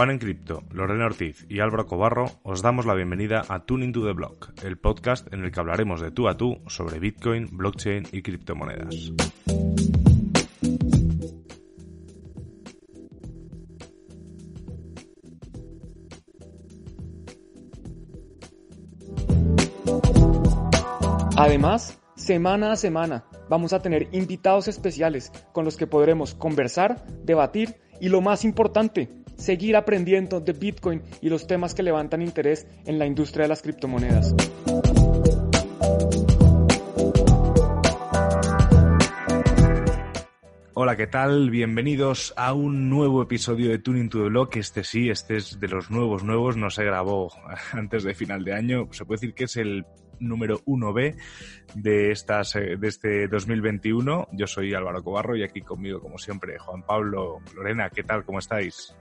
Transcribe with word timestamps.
Juan 0.00 0.12
en 0.12 0.18
Cripto, 0.18 0.62
Lorena 0.72 1.04
Ortiz 1.04 1.44
y 1.50 1.60
Álvaro 1.60 1.86
Cobarro 1.86 2.30
os 2.42 2.62
damos 2.62 2.86
la 2.86 2.94
bienvenida 2.94 3.44
a 3.46 3.66
Tuning 3.66 3.92
to 3.92 4.02
the 4.06 4.14
Block, 4.14 4.50
el 4.64 4.78
podcast 4.78 5.30
en 5.30 5.44
el 5.44 5.52
que 5.52 5.60
hablaremos 5.60 6.00
de 6.00 6.10
tú 6.10 6.26
a 6.26 6.38
tú 6.38 6.62
sobre 6.68 6.98
Bitcoin, 6.98 7.48
blockchain 7.52 8.04
y 8.10 8.22
criptomonedas. 8.22 9.12
Además, 21.36 22.00
semana 22.16 22.72
a 22.72 22.76
semana 22.76 23.24
vamos 23.50 23.72
a 23.72 23.82
tener 23.82 24.08
invitados 24.12 24.68
especiales 24.68 25.32
con 25.52 25.64
los 25.64 25.76
que 25.76 25.88
podremos 25.88 26.34
conversar, 26.34 27.04
debatir 27.24 27.74
y 28.00 28.08
lo 28.08 28.20
más 28.20 28.44
importante, 28.44 29.10
seguir 29.36 29.74
aprendiendo 29.74 30.40
de 30.40 30.52
Bitcoin 30.52 31.02
y 31.20 31.28
los 31.28 31.48
temas 31.48 31.74
que 31.74 31.82
levantan 31.82 32.22
interés 32.22 32.68
en 32.86 33.00
la 33.00 33.06
industria 33.06 33.42
de 33.42 33.48
las 33.48 33.60
criptomonedas. 33.60 34.36
Hola, 40.74 40.96
¿qué 40.96 41.08
tal? 41.08 41.50
Bienvenidos 41.50 42.32
a 42.36 42.54
un 42.54 42.88
nuevo 42.88 43.20
episodio 43.20 43.68
de 43.70 43.80
Tuning 43.80 44.08
to 44.08 44.22
the 44.22 44.28
Block. 44.28 44.56
Este 44.56 44.84
sí, 44.84 45.10
este 45.10 45.36
es 45.36 45.58
de 45.58 45.66
los 45.66 45.90
nuevos 45.90 46.22
nuevos, 46.22 46.56
no 46.56 46.70
se 46.70 46.84
grabó 46.84 47.32
antes 47.72 48.04
de 48.04 48.14
final 48.14 48.44
de 48.44 48.54
año. 48.54 48.88
Se 48.92 49.04
puede 49.04 49.20
decir 49.20 49.34
que 49.34 49.44
es 49.44 49.56
el 49.56 49.84
número 50.20 50.60
1B 50.64 51.16
de, 51.74 52.12
estas, 52.12 52.54
eh, 52.56 52.76
de 52.78 52.88
este 52.88 53.28
2021. 53.28 54.28
Yo 54.32 54.46
soy 54.46 54.74
Álvaro 54.74 55.02
Cobarro 55.02 55.36
y 55.36 55.42
aquí 55.42 55.62
conmigo, 55.62 56.00
como 56.00 56.18
siempre, 56.18 56.58
Juan 56.58 56.82
Pablo, 56.82 57.40
Lorena, 57.54 57.90
¿qué 57.90 58.02
tal? 58.02 58.24
¿Cómo 58.24 58.38
estáis? 58.38 58.94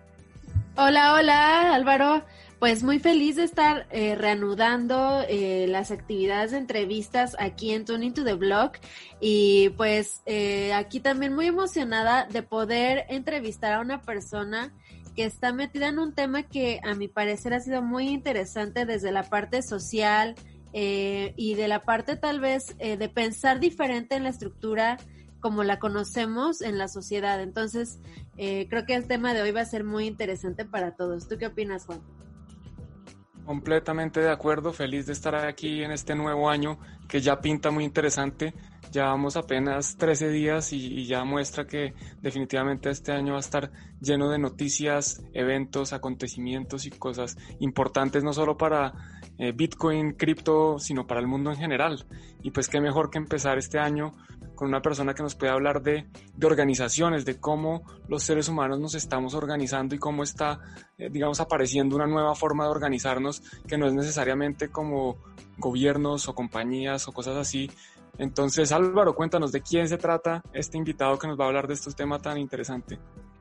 Hola, 0.76 1.14
hola 1.14 1.76
Álvaro. 1.76 2.24
Pues 2.60 2.84
muy 2.84 3.00
feliz 3.00 3.38
de 3.38 3.44
estar 3.44 3.88
eh, 3.90 4.16
reanudando 4.16 5.24
eh, 5.30 5.66
las 5.70 5.92
actividades 5.92 6.52
de 6.52 6.58
entrevistas 6.58 7.38
aquí 7.40 7.72
en 7.72 7.86
Tuning 7.86 8.14
to 8.14 8.26
the 8.26 8.34
Blog 8.34 8.74
y 9.22 9.70
pues 9.78 10.24
aquí 10.74 11.00
también 11.00 11.34
muy 11.34 11.46
emocionada 11.48 12.26
de 12.26 12.44
poder 12.44 13.06
entrevistar 13.08 13.74
a 13.74 13.80
una 13.80 14.02
persona 14.02 14.74
que 15.20 15.26
está 15.26 15.52
metida 15.52 15.90
en 15.90 16.00
un 16.00 16.14
tema 16.14 16.44
que 16.44 16.80
a 16.82 16.94
mi 16.96 17.10
parecer 17.10 17.54
ha 17.54 17.60
sido 17.60 17.82
muy 17.82 18.08
interesante 18.08 18.86
desde 18.86 19.12
la 19.12 19.24
parte 19.24 19.62
social, 19.62 20.36
eh, 20.74 21.34
y 21.36 21.56
de 21.56 21.68
la 21.68 21.84
parte 21.84 22.16
tal 22.16 22.40
vez 22.40 22.76
eh, 22.80 22.98
de 22.98 23.10
pensar 23.10 23.60
diferente 23.60 24.16
en 24.16 24.24
la 24.24 24.30
estructura 24.30 24.98
como 25.40 25.64
la 25.64 25.80
conocemos 25.80 26.62
en 26.62 26.78
la 26.78 26.88
sociedad. 26.88 27.42
Entonces, 27.42 28.00
eh, 28.38 28.68
creo 28.70 28.86
que 28.86 28.96
el 28.96 29.08
tema 29.08 29.34
de 29.34 29.42
hoy 29.42 29.52
va 29.52 29.62
a 29.62 29.66
ser 29.66 29.84
muy 29.84 30.06
interesante 30.06 30.66
para 30.66 30.96
todos. 30.96 31.28
¿Tú 31.28 31.38
qué 31.38 31.48
opinas, 31.48 31.86
Juan? 31.86 32.02
Completamente 33.46 34.20
de 34.20 34.30
acuerdo, 34.30 34.74
feliz 34.74 35.08
de 35.08 35.14
estar 35.14 35.34
aquí 35.34 35.82
en 35.82 35.92
este 35.92 36.14
nuevo 36.14 36.50
año 36.50 36.78
que 37.08 37.20
ya 37.20 37.42
pinta 37.42 37.72
muy 37.72 37.84
interesante. 37.84 38.54
Llevamos 38.92 39.38
apenas 39.38 39.98
13 39.98 40.30
días 40.30 40.72
y, 40.72 41.06
ya 41.08 41.24
muestra 41.24 41.66
que 41.66 41.94
definitivamente 42.22 42.92
este 42.92 43.12
año 43.12 43.34
va 43.34 43.38
a 43.38 43.42
estar 43.42 43.72
lleno 44.02 44.30
de 44.30 44.38
noticias, 44.38 45.24
eventos, 45.34 45.94
acontecimientos 45.94 46.86
y 46.86 46.92
cosas 46.92 47.38
importantes, 47.60 48.24
no 48.24 48.34
solo 48.34 48.58
para 48.58 48.94
eh, 49.40 49.54
Bitcoin, 49.54 50.12
cripto, 50.14 50.78
sino 50.80 51.08
para 51.08 51.22
el 51.22 51.28
mundo 51.28 51.50
en 51.50 51.58
general. 51.58 52.06
Y 52.44 52.52
pues 52.52 52.68
qué 52.68 52.82
mejor 52.82 53.10
que 53.10 53.18
empezar 53.18 53.58
este 53.58 53.80
año 53.80 54.12
con 54.54 54.68
una 54.68 54.82
persona 54.82 55.14
que 55.14 55.24
nos 55.24 55.36
pueda 55.36 55.54
hablar 55.54 55.82
de, 55.82 56.10
organizaciones, 56.44 57.24
de 57.24 57.40
cómo 57.40 57.84
los 58.10 58.24
seres 58.24 58.50
humanos 58.50 58.80
nos 58.82 58.96
estamos 58.96 59.34
organizando 59.34 59.96
y 59.96 59.98
cómo 59.98 60.24
está, 60.24 60.60
eh, 60.98 61.10
digamos, 61.10 61.40
apareciendo 61.40 61.96
una 61.96 62.06
nueva 62.06 62.36
forma 62.36 62.66
de 62.66 62.72
organizarnos 62.72 63.42
que 63.66 63.78
no 63.78 63.88
es 63.88 63.94
necesariamente 63.94 64.68
como 64.68 65.18
gobiernos 65.58 66.28
o 66.28 66.36
compañías 66.36 67.08
o 67.08 67.14
cosas 67.14 67.38
así. 67.38 67.72
Entonces, 68.18 68.74
Álvaro, 68.74 69.16
cuéntanos 69.16 69.54
de 69.54 69.62
quién 69.62 69.88
se 69.88 69.98
trata 69.98 70.44
este 70.52 70.78
invitado 70.78 71.18
que 71.18 71.28
nos 71.28 71.40
va 71.40 71.46
a 71.46 71.48
hablar 71.48 71.68
de 71.70 71.76
estos 71.76 71.96
temas 71.96 72.22
tan 72.22 72.38
interesante. 72.38 73.00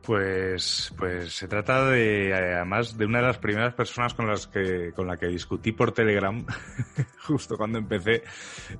Pues, 0.08 0.90
pues 0.96 1.34
se 1.34 1.48
trata 1.48 1.84
de, 1.90 2.32
además, 2.32 2.96
de 2.96 3.04
una 3.04 3.18
de 3.18 3.26
las 3.26 3.36
primeras 3.36 3.74
personas 3.74 4.14
con 4.14 4.26
las 4.26 4.46
que, 4.46 4.90
con 4.96 5.06
la 5.06 5.18
que 5.18 5.26
discutí 5.26 5.72
por 5.72 5.92
Telegram, 5.92 6.46
justo 7.26 7.58
cuando 7.58 7.76
empecé, 7.76 8.22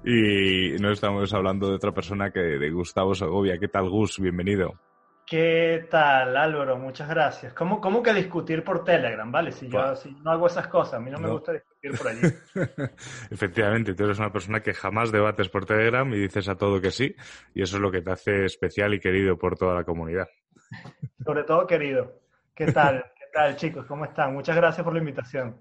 y 0.06 0.80
no 0.80 0.90
estamos 0.90 1.34
hablando 1.34 1.68
de 1.68 1.74
otra 1.74 1.92
persona 1.92 2.30
que 2.30 2.40
de 2.40 2.70
Gustavo 2.70 3.14
Segovia. 3.14 3.58
¿Qué 3.58 3.68
tal, 3.68 3.90
Gus? 3.90 4.18
Bienvenido. 4.18 4.80
¿Qué 5.26 5.86
tal, 5.90 6.34
Álvaro? 6.34 6.78
Muchas 6.78 7.10
gracias. 7.10 7.52
¿Cómo, 7.52 7.78
cómo 7.78 8.02
que 8.02 8.14
discutir 8.14 8.64
por 8.64 8.82
Telegram? 8.82 9.30
Vale, 9.30 9.52
si 9.52 9.68
yo 9.68 9.94
si 9.96 10.10
no 10.24 10.30
hago 10.30 10.46
esas 10.46 10.68
cosas, 10.68 10.94
a 10.94 11.00
mí 11.00 11.10
no, 11.10 11.18
me 11.18 11.28
gusta 11.28 11.52
discutir 11.52 11.90
por 11.98 12.08
allí. 12.08 12.20
Efectivamente, 13.30 13.92
tú 13.92 14.04
eres 14.04 14.18
una 14.18 14.32
persona 14.32 14.60
que 14.60 14.72
jamás 14.72 15.12
debates 15.12 15.50
por 15.50 15.66
Telegram 15.66 16.10
y 16.14 16.20
dices 16.20 16.48
a 16.48 16.54
todo 16.54 16.80
que 16.80 16.90
sí, 16.90 17.14
y 17.52 17.60
eso 17.60 17.76
es 17.76 17.82
lo 17.82 17.90
que 17.90 18.00
te 18.00 18.12
hace 18.12 18.46
especial 18.46 18.94
y 18.94 19.00
querido 19.00 19.36
por 19.36 19.58
toda 19.58 19.74
la 19.74 19.84
comunidad. 19.84 20.28
Sobre 21.24 21.44
todo 21.44 21.66
querido. 21.66 22.20
¿Qué 22.54 22.72
tal? 22.72 23.04
¿Qué 23.14 23.24
tal, 23.32 23.56
chicos? 23.56 23.86
¿Cómo 23.86 24.04
están? 24.04 24.34
Muchas 24.34 24.56
gracias 24.56 24.84
por 24.84 24.92
la 24.92 25.00
invitación. 25.00 25.60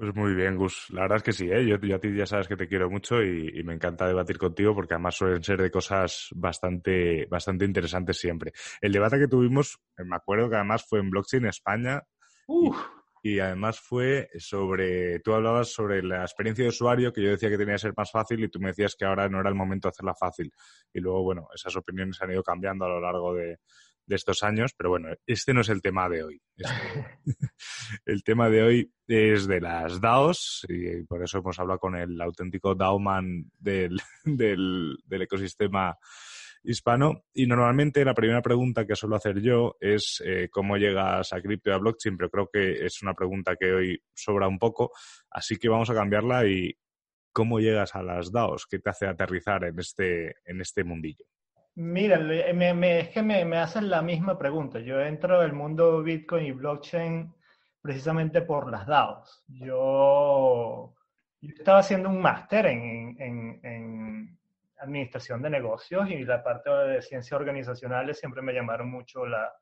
Pues 0.00 0.14
muy 0.14 0.34
bien, 0.34 0.56
Gus. 0.56 0.88
La 0.90 1.02
verdad 1.02 1.18
es 1.18 1.22
que 1.22 1.32
sí, 1.32 1.50
¿eh? 1.50 1.66
yo, 1.66 1.76
a 1.94 1.98
ti 1.98 2.14
ya 2.16 2.24
sabes 2.24 2.48
que 2.48 2.56
te 2.56 2.66
quiero 2.66 2.88
mucho 2.88 3.22
y, 3.22 3.62
me 3.64 3.74
encanta 3.74 4.08
debatir 4.08 4.38
contigo 4.38 4.74
porque 4.74 4.94
además 4.94 5.14
suelen 5.14 5.42
ser 5.44 5.60
de 5.60 5.70
cosas 5.70 6.28
bastante, 6.34 7.26
bastante 7.26 7.66
interesantes 7.66 8.18
siempre. 8.18 8.52
El 8.80 8.92
debate 8.92 9.18
que 9.18 9.28
tuvimos, 9.28 9.78
eh, 9.98 10.04
me 10.04 10.16
acuerdo 10.16 10.48
que 10.48 10.56
además 10.56 10.86
fue 10.88 11.00
en 11.00 11.10
Blockchain 11.10 11.44
España 11.44 12.02
y, 12.48 12.70
y, 13.22 13.38
además 13.38 13.80
fue 13.80 14.28
sobre, 14.38 15.20
tú 15.20 15.34
hablabas 15.34 15.72
sobre 15.72 16.02
la 16.02 16.22
experiencia 16.22 16.64
de 16.64 16.70
usuario 16.70 17.12
que 17.12 17.22
yo 17.22 17.30
decía 17.30 17.50
que 17.50 17.58
tenía 17.58 17.74
que 17.74 17.80
ser 17.80 17.94
más 17.96 18.10
fácil 18.10 18.42
y 18.42 18.48
tú 18.48 18.60
me 18.60 18.68
decías 18.68 18.96
que 18.96 19.04
ahora 19.04 19.28
no 19.28 19.40
era 19.40 19.48
el 19.48 19.54
momento 19.54 19.88
de 19.88 19.90
hacerla 19.90 20.14
fácil. 20.14 20.52
Y 20.92 21.00
luego, 21.00 21.22
bueno, 21.22 21.48
esas 21.54 21.76
opiniones 21.76 22.20
han 22.22 22.32
ido 22.32 22.42
cambiando 22.42 22.84
a 22.84 22.88
lo 22.88 23.00
largo 23.00 23.34
de, 23.34 23.58
de 24.10 24.16
estos 24.16 24.42
años, 24.42 24.72
pero 24.76 24.90
bueno, 24.90 25.08
este 25.24 25.54
no 25.54 25.60
es 25.60 25.68
el 25.68 25.80
tema 25.80 26.08
de 26.08 26.24
hoy. 26.24 26.42
el 28.04 28.24
tema 28.24 28.50
de 28.50 28.62
hoy 28.62 28.92
es 29.06 29.46
de 29.46 29.60
las 29.60 30.00
DAOs 30.00 30.66
y 30.68 31.04
por 31.04 31.22
eso 31.22 31.38
hemos 31.38 31.58
hablado 31.60 31.78
con 31.78 31.94
el 31.94 32.20
auténtico 32.20 32.74
DAOman 32.74 33.50
del, 33.56 34.00
del, 34.24 34.98
ecosistema 35.08 35.96
hispano. 36.62 37.24
Y 37.32 37.46
normalmente 37.46 38.04
la 38.04 38.14
primera 38.14 38.42
pregunta 38.42 38.86
que 38.86 38.96
suelo 38.96 39.16
hacer 39.16 39.40
yo 39.40 39.76
es 39.80 40.22
eh, 40.24 40.48
cómo 40.50 40.76
llegas 40.76 41.32
a 41.32 41.40
cripto 41.40 41.70
y 41.70 41.72
a 41.72 41.78
blockchain, 41.78 42.16
pero 42.16 42.30
creo 42.30 42.48
que 42.52 42.84
es 42.84 43.02
una 43.02 43.14
pregunta 43.14 43.56
que 43.58 43.72
hoy 43.72 44.02
sobra 44.14 44.48
un 44.48 44.58
poco, 44.58 44.92
así 45.30 45.56
que 45.56 45.68
vamos 45.68 45.90
a 45.90 45.94
cambiarla 45.94 46.46
y 46.46 46.74
¿cómo 47.32 47.60
llegas 47.60 47.94
a 47.94 48.02
las 48.02 48.32
DAOs? 48.32 48.66
¿Qué 48.66 48.78
te 48.78 48.90
hace 48.90 49.06
aterrizar 49.06 49.64
en 49.64 49.78
este, 49.78 50.36
en 50.44 50.60
este 50.60 50.84
mundillo? 50.84 51.24
Mira, 51.76 52.18
me, 52.18 53.00
es 53.00 53.08
que 53.10 53.22
me, 53.22 53.56
hacen 53.56 53.88
la 53.88 54.02
misma 54.02 54.36
pregunta. 54.36 54.80
Yo 54.80 55.00
entro 55.00 55.42
el 55.42 55.52
mundo 55.52 56.02
Bitcoin 56.02 56.46
y 56.46 56.52
blockchain 56.52 57.32
precisamente 57.80 58.42
por 58.42 58.70
las 58.70 58.86
DAOs. 58.86 59.44
Yo, 59.48 60.94
estaba 61.40 61.78
haciendo 61.78 62.10
un 62.10 62.20
máster 62.20 62.66
en, 62.66 64.38
administración 64.80 65.42
de 65.42 65.50
negocios 65.50 66.08
y 66.10 66.24
la 66.24 66.42
parte 66.42 66.70
de 66.70 67.02
ciencias 67.02 67.38
organizacionales 67.38 68.18
siempre 68.18 68.42
me 68.42 68.52
llamaron 68.52 68.90
mucho 68.90 69.26
la, 69.26 69.52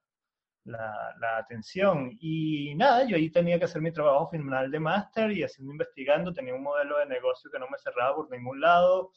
la, 0.64 1.38
atención. 1.38 2.16
Y 2.20 2.74
nada, 2.74 3.06
yo 3.06 3.16
ahí 3.16 3.30
tenía 3.30 3.58
que 3.58 3.64
hacer 3.64 3.82
mi 3.82 3.92
trabajo 3.92 4.28
final 4.30 4.70
de 4.70 4.80
máster 4.80 5.32
y 5.32 5.42
haciendo 5.42 5.72
investigando, 5.72 6.32
tenía 6.32 6.54
un 6.54 6.62
modelo 6.62 6.98
de 6.98 7.06
negocio 7.06 7.50
que 7.50 7.58
no 7.58 7.68
me 7.68 7.78
cerraba 7.78 8.16
por 8.16 8.30
ningún 8.30 8.60
lado 8.60 9.12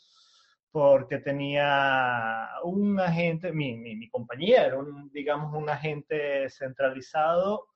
porque 0.71 1.17
tenía 1.17 2.47
un 2.63 2.97
agente, 2.99 3.51
mi, 3.51 3.75
mi, 3.75 3.95
mi 3.97 4.09
compañía 4.09 4.73
un, 4.73 5.11
digamos, 5.11 5.53
un 5.53 5.69
agente 5.69 6.49
centralizado, 6.49 7.67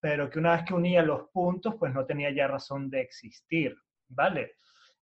pero 0.00 0.30
que 0.30 0.38
una 0.38 0.52
vez 0.52 0.64
que 0.64 0.72
unía 0.72 1.02
los 1.02 1.28
puntos, 1.28 1.74
pues 1.78 1.92
no 1.92 2.06
tenía 2.06 2.30
ya 2.30 2.48
razón 2.48 2.88
de 2.88 3.02
existir, 3.02 3.76
¿vale? 4.08 4.54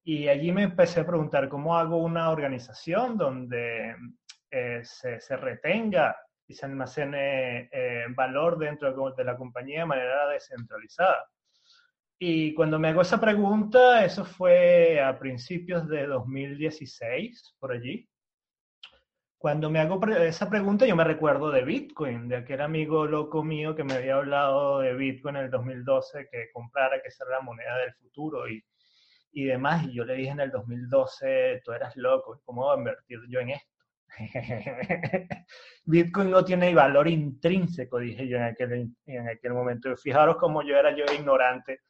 Y 0.08 0.28
allí 0.28 0.52
me 0.52 0.62
empecé 0.62 1.00
a 1.00 1.06
preguntar 1.08 1.50
cómo 1.50 1.76
hago 1.76 1.98
una 1.98 2.30
organización 2.30 3.18
donde 3.18 3.96
eh, 4.52 4.82
se, 4.84 5.20
se, 5.20 5.36
retenga 5.36 6.16
y 6.48 6.54
se 6.54 6.68
almacene 6.68 7.70
eh, 7.72 8.06
valor 8.10 8.60
dentro 8.60 8.94
de 9.16 9.24
la 9.24 9.36
compañía 9.36 9.80
de 9.80 9.88
manera 9.88 10.28
descentralizada. 10.28 11.28
Y 12.20 12.54
cuando 12.54 12.78
me 12.78 12.90
hago 12.90 13.02
esa 13.02 13.20
pregunta, 13.20 14.06
eso 14.06 14.24
fue 14.24 15.02
a 15.02 15.18
principios 15.18 15.88
de 15.88 16.06
2016, 16.06 17.56
por 17.60 17.72
allí. 17.72 18.08
Cuando 19.40 19.72
me 19.72 19.80
hago 19.80 20.00
esa 20.08 20.48
pregunta, 20.48 20.86
yo 20.86 20.96
me 20.96 21.04
recuerdo 21.04 21.50
de 21.50 21.64
Bitcoin, 21.64 22.28
de 22.28 22.38
aquel 22.38 22.62
amigo 22.62 23.08
loco 23.08 23.44
mío 23.44 23.76
que 23.76 23.84
me 23.84 23.96
había 23.96 24.18
hablado 24.18 24.82
de 24.82 24.94
Bitcoin 24.94 25.38
en 25.38 25.46
el 25.46 25.50
2012, 25.50 26.30
que 26.32 26.52
comprara, 26.54 27.02
que 27.02 27.08
era 27.08 27.40
la 27.40 27.42
moneda 27.42 27.76
del 27.80 27.94
futuro 27.96 28.48
y, 28.48 28.64
y 29.36 29.46
demás. 29.46 29.86
Y 29.86 29.94
yo 29.94 30.06
le 30.06 30.16
dije 30.16 30.32
en 30.32 30.40
el 30.40 30.50
2012, 30.50 31.62
tú 31.64 31.74
eras 31.74 31.96
loco, 31.98 32.42
¿cómo 32.46 32.64
voy 32.64 32.76
a 32.76 32.80
invertir 32.80 33.20
yo 33.30 33.42
en 33.42 33.50
esto? 33.52 33.76
Bitcoin 35.84 36.32
no 36.32 36.46
tiene 36.46 36.74
valor 36.74 37.08
intrínseco, 37.08 38.00
dije 38.00 38.28
yo 38.28 38.38
en 38.38 38.44
aquel, 38.44 38.90
en 39.06 39.30
aquel 39.30 39.54
momento. 39.54 39.96
Fijaros 39.98 40.38
cómo 40.38 40.64
yo 40.64 40.78
era 40.78 40.96
yo 40.96 41.04
ignorante 41.14 41.82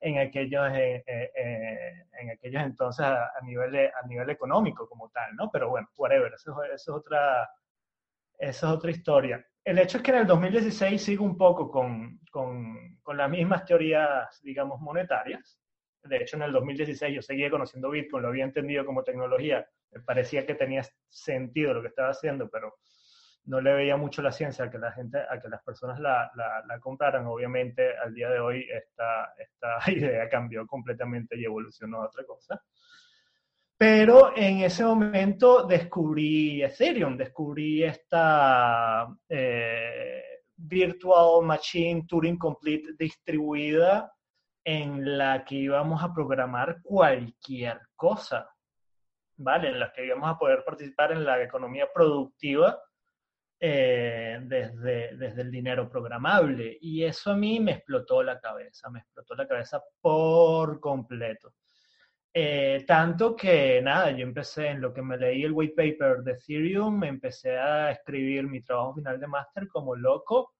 en 0.00 0.18
aquellos, 0.18 0.68
eh, 0.72 1.04
eh, 1.06 1.30
eh, 1.36 2.04
en 2.20 2.30
aquellos 2.30 2.62
entonces 2.62 3.06
a, 3.06 3.30
nivel 3.42 3.76
a 3.76 4.06
nivel 4.06 4.30
económico 4.30 4.88
como 4.88 5.08
tal, 5.10 5.34
¿no? 5.36 5.50
Pero 5.52 5.70
bueno, 5.70 5.88
whatever, 5.96 6.32
eso, 6.34 6.62
eso, 6.64 6.74
es 6.74 6.88
otra, 6.88 7.48
eso 8.38 8.66
es 8.66 8.72
otra 8.72 8.90
historia. 8.90 9.46
El 9.64 9.78
hecho 9.78 9.98
es 9.98 10.02
que 10.02 10.10
en 10.10 10.18
el 10.18 10.26
2016 10.26 11.00
sigo 11.00 11.24
un 11.24 11.36
poco 11.36 11.70
con, 11.70 12.20
con, 12.32 12.98
con 13.02 13.16
las 13.16 13.30
mismas 13.30 13.64
teorías, 13.64 14.40
digamos, 14.42 14.80
monetarias. 14.80 15.60
De 16.04 16.16
hecho, 16.16 16.36
en 16.36 16.42
el 16.42 16.52
2016 16.52 17.14
yo 17.14 17.22
seguía 17.22 17.50
conociendo 17.50 17.90
Bitcoin, 17.90 18.22
lo 18.22 18.28
había 18.28 18.44
entendido 18.44 18.84
como 18.86 19.02
tecnología, 19.02 19.68
me 19.90 20.00
parecía 20.00 20.46
que 20.46 20.54
tenía 20.54 20.82
sentido 21.08 21.74
lo 21.74 21.82
que 21.82 21.88
estaba 21.88 22.10
haciendo, 22.10 22.48
pero 22.48 22.76
no 23.48 23.60
le 23.60 23.72
veía 23.72 23.96
mucho 23.96 24.20
la 24.20 24.30
ciencia 24.30 24.66
a 24.66 24.70
que 24.70 24.78
la 24.78 24.92
gente, 24.92 25.18
a 25.18 25.40
que 25.40 25.48
las 25.48 25.62
personas 25.62 25.98
la, 25.98 26.30
la, 26.34 26.78
compraran. 26.80 27.26
Obviamente, 27.26 27.96
al 27.96 28.12
día 28.12 28.28
de 28.28 28.40
hoy 28.40 28.66
esta, 28.70 29.32
esta 29.38 29.78
idea 29.90 30.28
cambió 30.28 30.66
completamente 30.66 31.36
y 31.36 31.44
evolucionó 31.44 32.02
a 32.02 32.06
otra 32.06 32.24
cosa. 32.24 32.62
Pero 33.76 34.36
en 34.36 34.58
ese 34.60 34.84
momento 34.84 35.64
descubrí 35.64 36.62
Ethereum, 36.62 37.16
descubrí 37.16 37.84
esta 37.84 39.08
eh, 39.28 40.22
Virtual 40.56 41.44
Machine 41.44 42.04
Turing 42.06 42.36
Complete 42.36 42.94
distribuida 42.98 44.12
en 44.70 45.16
la 45.16 45.46
que 45.46 45.54
íbamos 45.54 46.02
a 46.02 46.12
programar 46.12 46.82
cualquier 46.82 47.80
cosa, 47.96 48.54
¿vale? 49.38 49.68
En 49.70 49.80
la 49.80 49.90
que 49.90 50.04
íbamos 50.04 50.28
a 50.28 50.36
poder 50.36 50.62
participar 50.62 51.12
en 51.12 51.24
la 51.24 51.42
economía 51.42 51.88
productiva 51.90 52.78
eh, 53.58 54.38
desde, 54.42 55.16
desde 55.16 55.40
el 55.40 55.50
dinero 55.50 55.88
programable. 55.88 56.76
Y 56.82 57.02
eso 57.02 57.30
a 57.30 57.34
mí 57.34 57.58
me 57.60 57.72
explotó 57.72 58.22
la 58.22 58.38
cabeza, 58.38 58.90
me 58.90 58.98
explotó 58.98 59.34
la 59.36 59.48
cabeza 59.48 59.82
por 60.02 60.78
completo. 60.80 61.54
Eh, 62.34 62.84
tanto 62.86 63.34
que 63.34 63.80
nada, 63.80 64.10
yo 64.10 64.22
empecé 64.22 64.66
en 64.66 64.82
lo 64.82 64.92
que 64.92 65.00
me 65.00 65.16
leí 65.16 65.44
el 65.44 65.52
white 65.52 65.74
paper 65.74 66.18
de 66.18 66.32
Ethereum, 66.32 67.02
empecé 67.04 67.56
a 67.56 67.90
escribir 67.90 68.46
mi 68.46 68.60
trabajo 68.60 68.96
final 68.96 69.18
de 69.18 69.28
máster 69.28 69.66
como 69.66 69.96
loco, 69.96 70.52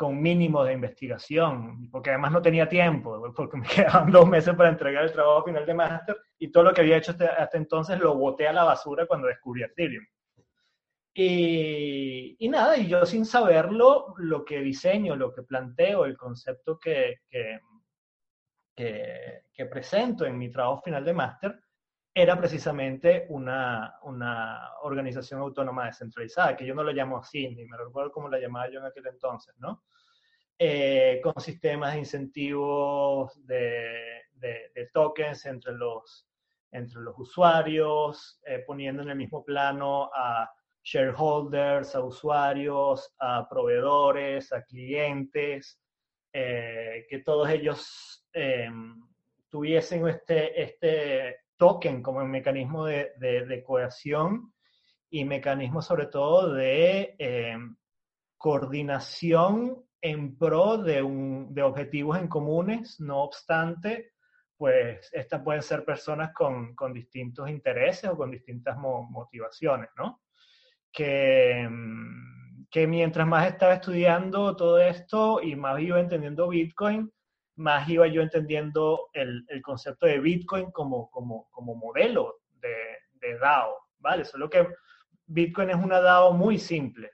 con 0.00 0.18
mínimo 0.18 0.64
de 0.64 0.72
investigación, 0.72 1.90
porque 1.90 2.08
además 2.08 2.32
no 2.32 2.40
tenía 2.40 2.66
tiempo, 2.66 3.20
porque 3.36 3.58
me 3.58 3.68
quedaban 3.68 4.10
dos 4.10 4.26
meses 4.26 4.54
para 4.54 4.70
entregar 4.70 5.04
el 5.04 5.12
trabajo 5.12 5.44
final 5.44 5.66
de 5.66 5.74
máster 5.74 6.16
y 6.38 6.50
todo 6.50 6.64
lo 6.64 6.72
que 6.72 6.80
había 6.80 6.96
hecho 6.96 7.12
hasta, 7.12 7.58
entonces 7.58 7.98
lo 7.98 8.14
boté 8.14 8.48
a 8.48 8.54
la 8.54 8.64
basura 8.64 9.06
cuando 9.06 9.28
descubrí 9.28 9.62
Ethereum. 9.62 10.06
Y, 11.12 12.48
nada, 12.48 12.78
y 12.78 12.86
yo 12.86 13.04
sin 13.04 13.26
saberlo, 13.26 14.14
lo 14.16 14.42
que 14.42 14.60
diseño, 14.60 15.16
lo 15.16 15.34
que 15.34 15.42
planteo, 15.42 16.06
el 16.06 16.16
concepto 16.16 16.78
que, 16.78 17.16
que, 17.28 17.60
que, 19.52 19.66
presento 19.66 20.24
en 20.24 20.38
mi 20.38 20.50
trabajo 20.50 20.80
final 20.80 21.04
de 21.04 21.12
máster, 21.12 21.60
era 22.12 22.36
precisamente 22.36 23.26
una, 23.28 23.98
una, 24.02 24.70
organización 24.82 25.40
autónoma 25.40 25.86
descentralizada, 25.86 26.56
que 26.56 26.66
yo 26.66 26.74
no 26.74 26.82
lo 26.82 26.92
llamo 26.92 27.18
así, 27.18 27.48
ni 27.48 27.64
me 27.64 27.76
recuerdo 27.76 28.10
cómo 28.10 28.28
la 28.28 28.38
llamaba 28.38 28.70
yo 28.70 28.80
en 28.80 28.86
aquel 28.86 29.06
entonces, 29.06 29.54
¿no? 29.58 29.84
Eh, 30.58 31.20
con 31.22 31.40
sistemas 31.40 31.94
de 31.94 32.00
incentivos 32.00 33.46
de, 33.46 34.24
de, 34.34 34.90
tokens 34.92 35.46
entre 35.46 35.72
los, 35.72 36.28
entre 36.72 37.00
los 37.00 37.18
usuarios, 37.18 38.40
eh, 38.44 38.62
poniendo 38.66 39.02
en 39.02 39.10
el 39.10 39.16
mismo 39.16 39.44
plano 39.44 40.10
a 40.14 40.50
shareholders, 40.82 41.94
a 41.94 42.04
usuarios, 42.04 43.14
a 43.18 43.48
proveedores, 43.48 44.52
a 44.52 44.62
clientes, 44.64 45.80
eh, 46.32 47.06
que 47.08 47.20
todos 47.20 47.48
ellos 47.48 48.26
em, 48.32 49.00
tuviesen 49.48 50.06
este, 50.08 50.62
este 50.62 51.36
token 51.60 52.02
como 52.02 52.20
un 52.20 52.30
mecanismo 52.30 52.86
de, 52.86 53.12
de, 53.18 53.62
cohesión 53.62 54.54
y 55.10 55.26
mecanismo 55.26 55.82
sobre 55.82 56.06
todo 56.06 56.54
de 56.54 57.14
em, 57.18 57.76
coordinación 58.38 59.84
en 60.00 60.38
pro 60.38 60.78
de, 60.78 61.02
un, 61.02 61.52
de 61.52 61.62
objetivos 61.62 62.18
en 62.18 62.28
comunes, 62.28 62.98
no 63.00 63.24
obstante, 63.24 64.14
pues 64.56 65.10
estas 65.12 65.42
pueden 65.42 65.62
ser 65.62 65.84
personas 65.84 66.32
con, 66.32 66.74
con 66.74 66.94
distintos 66.94 67.50
intereses 67.50 68.08
o 68.08 68.16
con 68.16 68.30
distintas 68.30 68.78
motivaciones, 68.78 69.90
¿no? 69.98 70.22
que, 70.90 71.68
mm, 71.70 72.68
que 72.70 72.86
mientras 72.86 73.26
más 73.26 73.46
estaba 73.46 73.74
estudiando 73.74 74.56
todo 74.56 74.78
esto 74.78 75.42
y 75.42 75.56
más 75.56 75.78
iba 75.82 76.00
entendiendo 76.00 76.48
Bitcoin, 76.48 77.12
más 77.60 77.88
iba 77.88 78.06
yo 78.06 78.22
entendiendo 78.22 79.10
el, 79.12 79.44
el 79.48 79.62
concepto 79.62 80.06
de 80.06 80.18
Bitcoin 80.18 80.70
como, 80.70 81.10
como, 81.10 81.48
como 81.50 81.74
modelo 81.74 82.40
de, 82.60 82.74
de, 83.14 83.38
DAO, 83.38 83.76
¿vale? 83.98 84.24
Solo 84.24 84.48
que 84.48 84.66
Bitcoin 85.26 85.70
es 85.70 85.76
una 85.76 86.00
DAO 86.00 86.32
muy 86.32 86.58
simple, 86.58 87.12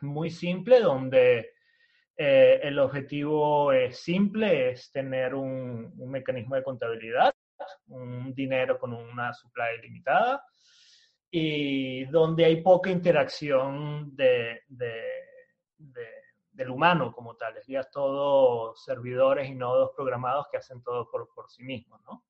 muy 0.00 0.30
simple 0.30 0.80
donde 0.80 1.52
eh, 2.16 2.60
el 2.62 2.78
objetivo 2.80 3.72
es 3.72 4.00
simple, 4.00 4.72
es 4.72 4.90
tener 4.90 5.34
un, 5.34 5.92
un 5.96 6.10
mecanismo 6.10 6.56
de 6.56 6.64
contabilidad, 6.64 7.32
un 7.86 8.34
dinero 8.34 8.78
con 8.78 8.92
una 8.92 9.32
supply 9.32 9.80
limitada, 9.82 10.42
y 11.30 12.04
donde 12.06 12.44
hay 12.44 12.62
poca 12.62 12.90
interacción 12.90 14.16
de, 14.16 14.62
del 16.58 16.70
humano 16.70 17.12
como 17.12 17.36
tal. 17.36 17.56
Es 17.56 17.66
ya 17.68 17.84
todo 17.84 18.74
servidores 18.74 19.48
y 19.48 19.54
nodos 19.54 19.92
programados 19.94 20.48
que 20.50 20.56
hacen 20.56 20.82
todo 20.82 21.08
por, 21.08 21.48
sí 21.48 21.62
mismos, 21.62 22.02
¿no? 22.02 22.24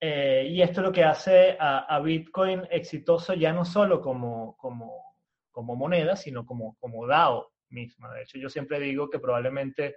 Eh, 0.00 0.46
y 0.48 0.62
esto 0.62 0.80
es 0.80 0.86
lo 0.86 0.92
que 0.92 1.04
hace 1.04 1.56
a, 1.58 1.98
Bitcoin 2.00 2.62
exitoso 2.70 3.34
ya 3.34 3.52
no 3.52 3.64
solo 3.64 4.00
como, 4.00 4.56
moneda, 5.52 6.14
sino 6.14 6.46
como, 6.46 7.06
DAO 7.08 7.52
misma. 7.70 8.14
De 8.14 8.22
hecho, 8.22 8.38
yo 8.38 8.48
siempre 8.48 8.78
digo 8.78 9.10
que 9.10 9.18
probablemente 9.18 9.96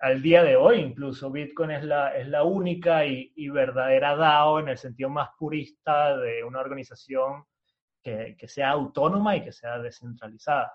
al 0.00 0.22
día 0.22 0.44
de 0.44 0.54
hoy 0.54 0.78
incluso 0.78 1.32
Bitcoin 1.32 1.72
es 1.72 1.84
la, 1.84 2.44
única 2.44 3.04
y, 3.04 3.48
verdadera 3.50 4.14
DAO 4.14 4.60
en 4.60 4.68
el 4.68 4.78
sentido 4.78 5.10
más 5.10 5.30
purista 5.36 6.16
de 6.16 6.44
una 6.44 6.60
organización 6.60 7.44
que, 8.00 8.36
sea 8.46 8.70
autónoma 8.70 9.34
y 9.34 9.42
que 9.42 9.52
sea 9.52 9.80
descentralizada. 9.80 10.72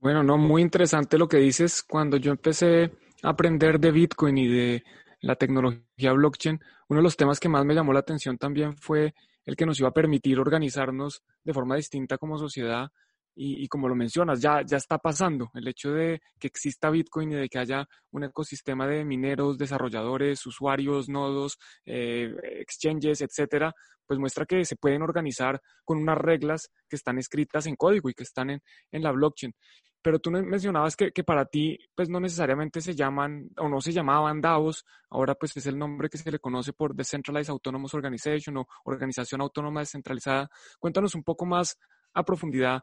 Bueno, 0.00 0.22
no, 0.22 0.38
muy 0.38 0.62
interesante 0.62 1.18
lo 1.18 1.28
que 1.28 1.38
dices. 1.38 1.82
Cuando 1.82 2.16
yo 2.16 2.30
empecé 2.30 2.92
a 3.22 3.30
aprender 3.30 3.80
de 3.80 3.90
Bitcoin 3.90 4.38
y 4.38 4.48
de 4.48 4.84
la 5.20 5.36
tecnología 5.36 6.12
blockchain, 6.12 6.60
uno 6.88 6.98
de 7.00 7.02
los 7.02 7.16
temas 7.16 7.40
que 7.40 7.48
más 7.48 7.64
me 7.64 7.74
llamó 7.74 7.92
la 7.92 8.00
atención 8.00 8.38
también 8.38 8.76
fue 8.76 9.14
el 9.44 9.56
que 9.56 9.66
nos 9.66 9.80
iba 9.80 9.88
a 9.88 9.92
permitir 9.94 10.38
organizarnos 10.38 11.22
de 11.44 11.52
forma 11.52 11.76
distinta 11.76 12.18
como 12.18 12.38
sociedad 12.38 12.90
y, 13.38 13.68
como 13.68 13.86
lo 13.86 13.94
mencionas, 13.94 14.40
ya, 14.40 14.62
ya 14.62 14.78
está 14.78 14.98
pasando. 14.98 15.50
El 15.52 15.68
hecho 15.68 15.92
de 15.92 16.22
que 16.38 16.46
exista 16.46 16.88
Bitcoin 16.88 17.32
y 17.32 17.34
de 17.34 17.48
que 17.50 17.58
haya 17.58 17.86
un 18.10 18.24
ecosistema 18.24 18.86
de 18.86 19.04
mineros, 19.04 19.58
desarrolladores, 19.58 20.44
usuarios, 20.46 21.10
nodos, 21.10 21.58
eh, 21.84 22.34
exchanges, 22.60 23.20
etcétera, 23.20 23.74
pues 24.06 24.18
muestra 24.18 24.46
que 24.46 24.64
se 24.64 24.76
pueden 24.76 25.02
organizar 25.02 25.60
con 25.84 25.98
unas 25.98 26.16
reglas 26.16 26.70
que 26.88 26.96
están 26.96 27.18
escritas 27.18 27.66
en 27.66 27.76
código 27.76 28.08
y 28.08 28.14
que 28.14 28.22
están 28.22 28.50
en, 28.50 28.62
en 28.90 29.02
la 29.02 29.12
blockchain. 29.12 29.54
Pero 30.00 30.18
tú 30.18 30.30
mencionabas 30.30 30.96
que, 30.96 31.10
que, 31.10 31.24
para 31.24 31.44
ti, 31.44 31.76
pues 31.94 32.08
no 32.08 32.20
necesariamente 32.20 32.80
se 32.80 32.94
llaman 32.94 33.50
o 33.58 33.68
no 33.68 33.80
se 33.80 33.92
llamaban 33.92 34.40
DAOs, 34.40 34.84
ahora 35.10 35.34
pues 35.34 35.56
es 35.56 35.66
el 35.66 35.76
nombre 35.76 36.08
que 36.08 36.16
se 36.16 36.30
le 36.30 36.38
conoce 36.38 36.72
por 36.72 36.94
Decentralized 36.94 37.50
Autonomous 37.50 37.92
Organization 37.92 38.56
o 38.58 38.66
Organización 38.84 39.40
Autónoma 39.40 39.80
Descentralizada. 39.80 40.48
Cuéntanos 40.78 41.14
un 41.16 41.24
poco 41.24 41.44
más 41.44 41.76
a 42.14 42.22
profundidad 42.22 42.82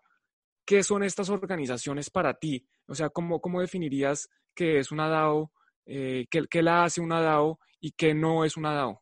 ¿qué 0.65 0.84
son 0.84 1.03
estas 1.03 1.29
organizaciones 1.29 2.10
para 2.10 2.34
ti? 2.34 2.65
O 2.88 2.96
sea, 2.96 3.10
¿cómo, 3.10 3.39
cómo 3.39 3.62
definirías 3.62 4.29
qué 4.55 4.79
es 4.79 4.91
una 4.91 5.08
DAO, 5.08 5.51
eh, 5.86 6.25
qué, 6.29 6.63
la 6.63 6.84
hace 6.84 7.01
una 7.01 7.22
DAO 7.22 7.60
y 7.79 7.91
qué 7.91 8.13
no 8.13 8.46
es 8.46 8.58
una 8.58 8.74
DAO? 8.74 9.01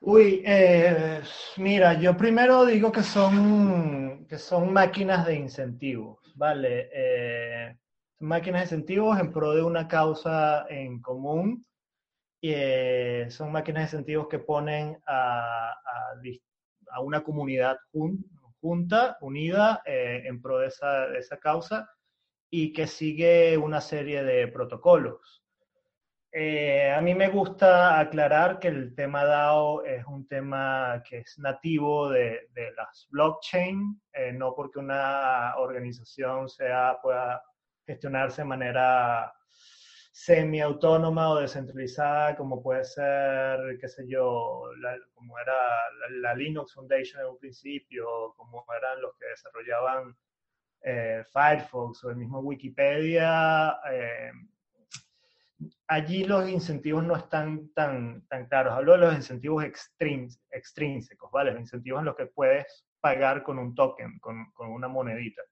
Uy, 0.00 0.42
eh, 0.44 1.20
mira, 1.58 1.98
yo 2.00 2.16
primero 2.16 2.66
digo 2.66 2.90
que 2.90 3.02
son, 3.02 4.26
que 4.26 4.36
son 4.36 4.72
máquinas 4.72 5.26
de 5.26 5.36
incentivos, 5.36 6.18
¿vale? 6.34 6.90
Eh, 6.92 7.76
máquinas 8.18 8.62
de 8.62 8.76
incentivos 8.76 9.20
en 9.20 9.32
pro 9.32 9.52
de 9.52 9.62
una 9.62 9.86
causa 9.86 10.66
en 10.68 11.00
común. 11.00 11.64
Y, 12.40 12.52
son 13.30 13.52
máquinas 13.52 13.82
de 13.92 13.96
incentivos 13.96 14.26
que 14.26 14.40
ponen 14.40 14.98
a, 15.06 15.70
a, 16.90 17.00
una 17.00 17.22
comunidad 17.22 17.76
junta, 18.62 19.18
unida 19.20 19.82
eh, 19.84 20.22
en 20.24 20.40
pro 20.40 20.58
de 20.58 20.68
esa, 20.68 21.38
causa 21.40 21.90
y 22.48 22.72
que 22.72 22.86
sigue 22.86 23.58
una 23.58 23.80
serie 23.80 24.22
de 24.22 24.46
protocolos. 24.48 25.44
eh, 26.32 26.90
a 26.90 27.00
mí 27.02 27.14
me 27.14 27.28
gusta 27.28 27.98
aclarar 27.98 28.58
que 28.58 28.68
el 28.68 28.94
tema 28.94 29.24
DAO 29.24 29.84
es 29.84 30.06
un 30.06 30.26
tema 30.28 31.02
que 31.06 31.18
es 31.18 31.38
nativo 31.38 32.08
de, 32.08 32.48
las 32.76 33.08
blockchain, 33.10 34.00
eh, 34.12 34.32
no 34.32 34.54
porque 34.54 34.78
una 34.78 35.54
organización 35.56 36.48
sea, 36.48 36.98
pueda 37.02 37.42
gestionarse 37.84 38.42
de 38.42 38.48
manera 38.48 39.32
semi-autónoma 40.12 41.30
o 41.30 41.40
descentralizada, 41.40 42.36
como 42.36 42.62
puede 42.62 42.84
ser, 42.84 43.78
qué 43.80 43.88
sé 43.88 44.06
yo, 44.06 44.62
como 45.14 45.38
era 45.38 45.54
la, 46.20 46.34
Linux 46.34 46.74
Foundation 46.74 47.22
en 47.22 47.30
un 47.30 47.38
principio, 47.38 48.34
como 48.36 48.64
eran 48.76 49.00
los 49.00 49.16
que 49.16 49.26
desarrollaban 49.26 50.14
eh, 50.82 51.24
Firefox 51.32 52.04
o 52.04 52.10
el 52.10 52.16
mismo 52.16 52.40
Wikipedia 52.40 53.74
allí 55.88 56.24
los 56.24 56.48
incentivos 56.48 57.04
no 57.04 57.16
están 57.16 57.72
tan, 57.74 58.26
tan 58.28 58.46
claros. 58.46 58.74
Hablo 58.74 58.92
de 58.92 58.98
los 58.98 59.14
incentivos 59.14 59.64
extrínsecos, 59.64 61.30
¿vale? 61.30 61.52
Los 61.52 61.60
incentivos 61.60 62.00
en 62.00 62.06
los 62.06 62.16
que 62.16 62.26
puedes 62.26 62.86
pagar 63.00 63.42
con 63.42 63.58
un 63.58 63.74
token, 63.74 64.18
con 64.20 64.52
una 64.58 64.88
monedita. 64.88 65.42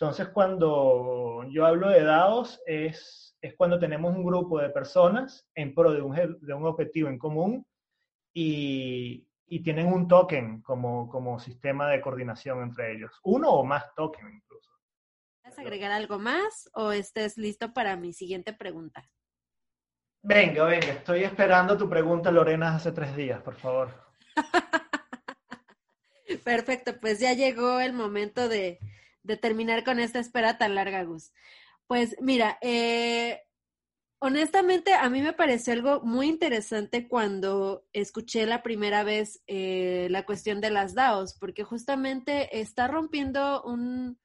Entonces, 0.00 0.28
cuando 0.28 1.44
yo 1.50 1.66
hablo 1.66 1.90
de 1.90 2.02
DAOs, 2.02 2.62
es, 2.64 3.36
es 3.42 3.54
cuando 3.54 3.78
tenemos 3.78 4.16
un 4.16 4.24
grupo 4.24 4.58
de 4.58 4.70
personas 4.70 5.46
en 5.54 5.74
pro 5.74 5.92
de 5.92 6.00
un, 6.00 6.38
de 6.40 6.54
un 6.54 6.64
objetivo 6.64 7.10
en 7.10 7.18
común 7.18 7.66
y, 8.32 9.28
y, 9.44 9.62
tienen 9.62 9.88
un 9.88 10.08
token 10.08 10.62
como, 10.62 11.06
como 11.10 11.38
sistema 11.38 11.90
de 11.90 12.00
coordinación 12.00 12.62
entre 12.62 12.94
ellos. 12.94 13.12
Uno 13.24 13.50
o 13.50 13.62
más 13.62 13.94
tokens 13.94 14.32
incluso. 14.32 14.70
¿Quieres 15.42 15.58
agregar 15.58 15.92
algo 15.92 16.18
más 16.18 16.70
o 16.72 16.92
estés 16.92 17.36
listo 17.36 17.74
para 17.74 17.96
mi 17.96 18.14
siguiente 18.14 18.54
pregunta? 18.54 19.04
Venga, 20.22 20.64
venga, 20.64 20.86
estoy 20.86 21.24
esperando 21.24 21.76
tu 21.76 21.90
pregunta, 21.90 22.30
Lorena, 22.30 22.74
hace 22.74 22.92
tres 22.92 23.14
días, 23.14 23.42
por 23.42 23.56
favor. 23.56 23.90
Perfecto, 26.44 26.98
pues 26.98 27.20
ya 27.20 27.34
llegó 27.34 27.80
el 27.80 27.92
momento 27.92 28.48
de, 28.48 28.78
terminar 29.40 29.84
con 29.84 29.98
esta 29.98 30.18
espera 30.18 30.58
tan 30.58 30.74
larga, 30.74 31.04
Gus. 31.04 31.32
Pues 31.86 32.16
mira, 32.20 32.58
eh, 32.60 33.42
honestamente 34.20 34.94
a 34.94 35.08
mí 35.08 35.22
me 35.22 35.32
pareció 35.32 35.72
algo 35.72 36.02
muy 36.02 36.28
interesante 36.28 37.08
cuando 37.08 37.84
escuché 37.92 38.46
la 38.46 38.62
primera 38.62 39.02
vez 39.02 39.42
eh, 39.46 40.08
la 40.10 40.24
cuestión 40.24 40.60
de 40.60 40.70
las 40.70 40.94
DAOs, 40.94 41.34
porque 41.38 41.64
justamente 41.64 42.60
está 42.60 42.86
rompiendo 42.86 43.62
un, 43.62 44.18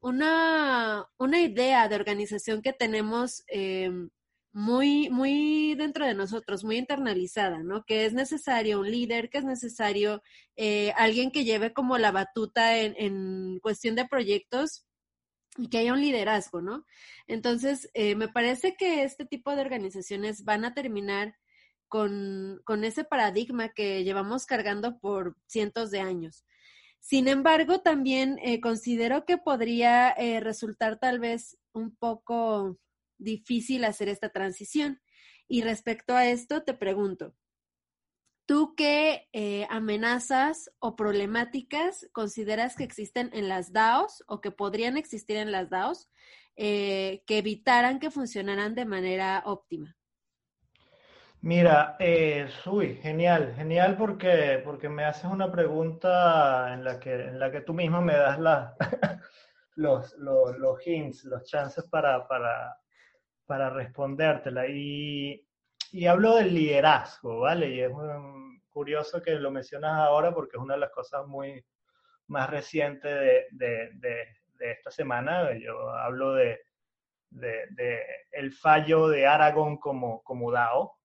una, 0.00 1.06
una 1.18 1.40
idea 1.40 1.88
de 1.88 1.96
organización 1.96 2.62
que 2.62 2.72
tenemos. 2.72 3.44
Eh, 3.48 3.90
muy, 4.54 5.10
muy 5.10 5.74
dentro 5.74 6.06
de 6.06 6.14
nosotros, 6.14 6.62
muy 6.64 6.76
internalizada, 6.76 7.64
¿no? 7.64 7.84
Que 7.84 8.06
es 8.06 8.14
necesario 8.14 8.80
un 8.80 8.90
líder, 8.90 9.28
que 9.28 9.38
es 9.38 9.44
necesario 9.44 10.22
eh, 10.56 10.92
alguien 10.96 11.32
que 11.32 11.44
lleve 11.44 11.72
como 11.72 11.98
la 11.98 12.12
batuta 12.12 12.78
en, 12.78 12.94
en, 12.96 13.58
cuestión 13.60 13.96
de 13.96 14.06
proyectos 14.06 14.86
y 15.58 15.68
que 15.68 15.78
haya 15.78 15.92
un 15.92 16.00
liderazgo, 16.00 16.62
¿no? 16.62 16.86
Entonces, 17.26 17.90
eh, 17.94 18.14
me 18.14 18.28
parece 18.28 18.76
que 18.76 19.02
este 19.02 19.26
tipo 19.26 19.54
de 19.56 19.62
organizaciones 19.62 20.44
van 20.44 20.64
a 20.64 20.72
terminar 20.72 21.34
con, 21.88 22.60
con 22.64 22.84
ese 22.84 23.02
paradigma 23.02 23.70
que 23.70 24.04
llevamos 24.04 24.46
cargando 24.46 25.00
por 25.00 25.36
cientos 25.48 25.90
de 25.90 26.00
años. 26.00 26.44
Sin 27.00 27.26
embargo, 27.26 27.80
también 27.80 28.38
eh, 28.40 28.60
considero 28.60 29.24
que 29.24 29.36
podría 29.36 30.14
resultar 30.40 30.98
tal 31.00 31.18
vez 31.18 31.58
un 31.72 31.94
poco 31.96 32.78
difícil 33.18 33.84
hacer 33.84 34.08
esta 34.08 34.28
transición. 34.28 35.00
Y 35.46 35.62
respecto 35.62 36.14
a 36.14 36.26
esto, 36.26 36.62
te 36.62 36.74
pregunto, 36.74 37.34
¿tú 38.46 38.74
qué 38.76 39.28
eh, 39.32 39.66
amenazas 39.70 40.70
o 40.78 40.96
problemáticas 40.96 42.08
consideras 42.12 42.76
que 42.76 42.84
existen 42.84 43.30
en 43.32 43.48
las 43.48 43.72
DAOs 43.72 44.24
o 44.26 44.40
que 44.40 44.50
podrían 44.50 44.96
existir 44.96 45.36
en 45.36 45.52
las 45.52 45.70
DAOs 45.70 46.08
eh, 46.56 47.22
que 47.26 47.38
evitaran 47.38 47.98
que 47.98 48.10
funcionaran 48.10 48.74
de 48.74 48.84
manera 48.84 49.42
óptima? 49.44 49.96
Mira, 51.40 51.96
eh, 51.98 52.48
uy, 52.64 52.94
genial, 53.02 53.52
genial 53.54 53.98
porque, 53.98 54.62
porque 54.64 54.88
me 54.88 55.04
haces 55.04 55.30
una 55.30 55.52
pregunta 55.52 56.72
en 56.72 56.82
la 56.82 56.98
que, 56.98 57.12
en 57.12 57.38
la 57.38 57.50
que 57.50 57.60
tú 57.60 57.74
misma 57.74 58.00
me 58.00 58.14
das 58.14 58.38
la, 58.38 58.74
los, 59.74 60.14
los, 60.16 60.56
los 60.56 60.86
hints, 60.86 61.24
los 61.24 61.44
chances 61.44 61.84
para, 61.84 62.26
para, 62.26 62.78
para 63.46 63.70
respondértela. 63.70 64.66
Y, 64.66 65.46
y 65.92 66.06
hablo 66.06 66.36
del 66.36 66.54
liderazgo, 66.54 67.40
¿vale? 67.40 67.68
Y 67.68 67.80
es 67.80 67.92
curioso 68.70 69.22
que 69.22 69.32
lo 69.32 69.50
mencionas 69.50 69.92
ahora 69.92 70.34
porque 70.34 70.56
es 70.56 70.62
una 70.62 70.74
de 70.74 70.80
las 70.80 70.90
cosas 70.90 71.26
muy 71.26 71.64
más 72.26 72.50
recientes 72.50 73.46
de, 73.50 73.90
de, 73.94 74.26
esta 74.58 74.90
semana. 74.90 75.56
Yo 75.58 75.90
hablo 75.90 76.34
de, 76.34 76.60
el 78.32 78.52
fallo 78.52 79.08
de 79.08 79.26
Aragón 79.26 79.76
como, 79.78 80.22
como 80.22 80.50
DAO, 80.50 80.98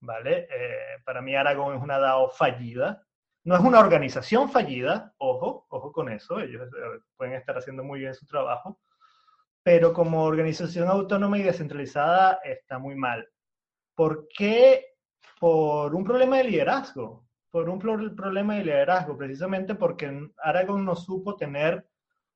¿vale? 0.00 0.48
Eh, 0.50 0.98
para 1.04 1.20
mí 1.20 1.34
Aragón 1.34 1.76
es 1.76 1.82
una 1.82 1.98
DAO 1.98 2.30
fallida. 2.30 3.02
No 3.44 3.54
es 3.54 3.60
una 3.60 3.78
organización 3.78 4.50
fallida, 4.50 5.14
ojo, 5.18 5.66
ojo 5.68 5.92
con 5.92 6.10
eso, 6.10 6.40
ellos 6.40 6.66
eh, 6.66 6.98
pueden 7.16 7.34
estar 7.34 7.56
haciendo 7.56 7.84
muy 7.84 8.00
bien 8.00 8.12
su 8.12 8.26
trabajo, 8.26 8.80
pero 9.66 9.92
como 9.92 10.22
organización 10.22 10.86
autónoma 10.86 11.38
y 11.38 11.42
descentralizada 11.42 12.38
está 12.44 12.78
muy 12.78 12.94
mal. 12.94 13.28
¿Por 13.96 14.28
qué? 14.28 14.94
Por 15.40 15.92
un 15.92 16.04
problema 16.04 16.36
de 16.36 16.44
liderazgo, 16.44 17.26
por 17.50 17.68
un 17.68 17.80
problema 17.80 18.54
de 18.54 18.64
liderazgo, 18.64 19.16
precisamente 19.18 19.74
porque 19.74 20.30
Aragon 20.36 20.84
no 20.84 20.94
supo 20.94 21.34
tener 21.34 21.84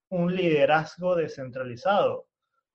un 0.09 0.35
liderazgo 0.35 1.15
descentralizado. 1.15 2.27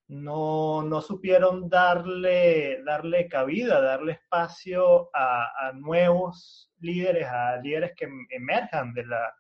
No, 0.08 0.82
no 0.84 1.02
supieron 1.02 1.68
darle, 1.68 2.82
darle 2.86 3.28
cabida, 3.28 3.82
darle 3.82 4.14
espacio 4.14 5.10
a, 5.14 5.74
nuevos 5.74 6.72
líderes, 6.80 7.28
a 7.28 7.58
líderes 7.58 7.92
que 7.94 8.08
emerjan 8.30 8.94
de 8.94 9.06
la, 9.06 9.36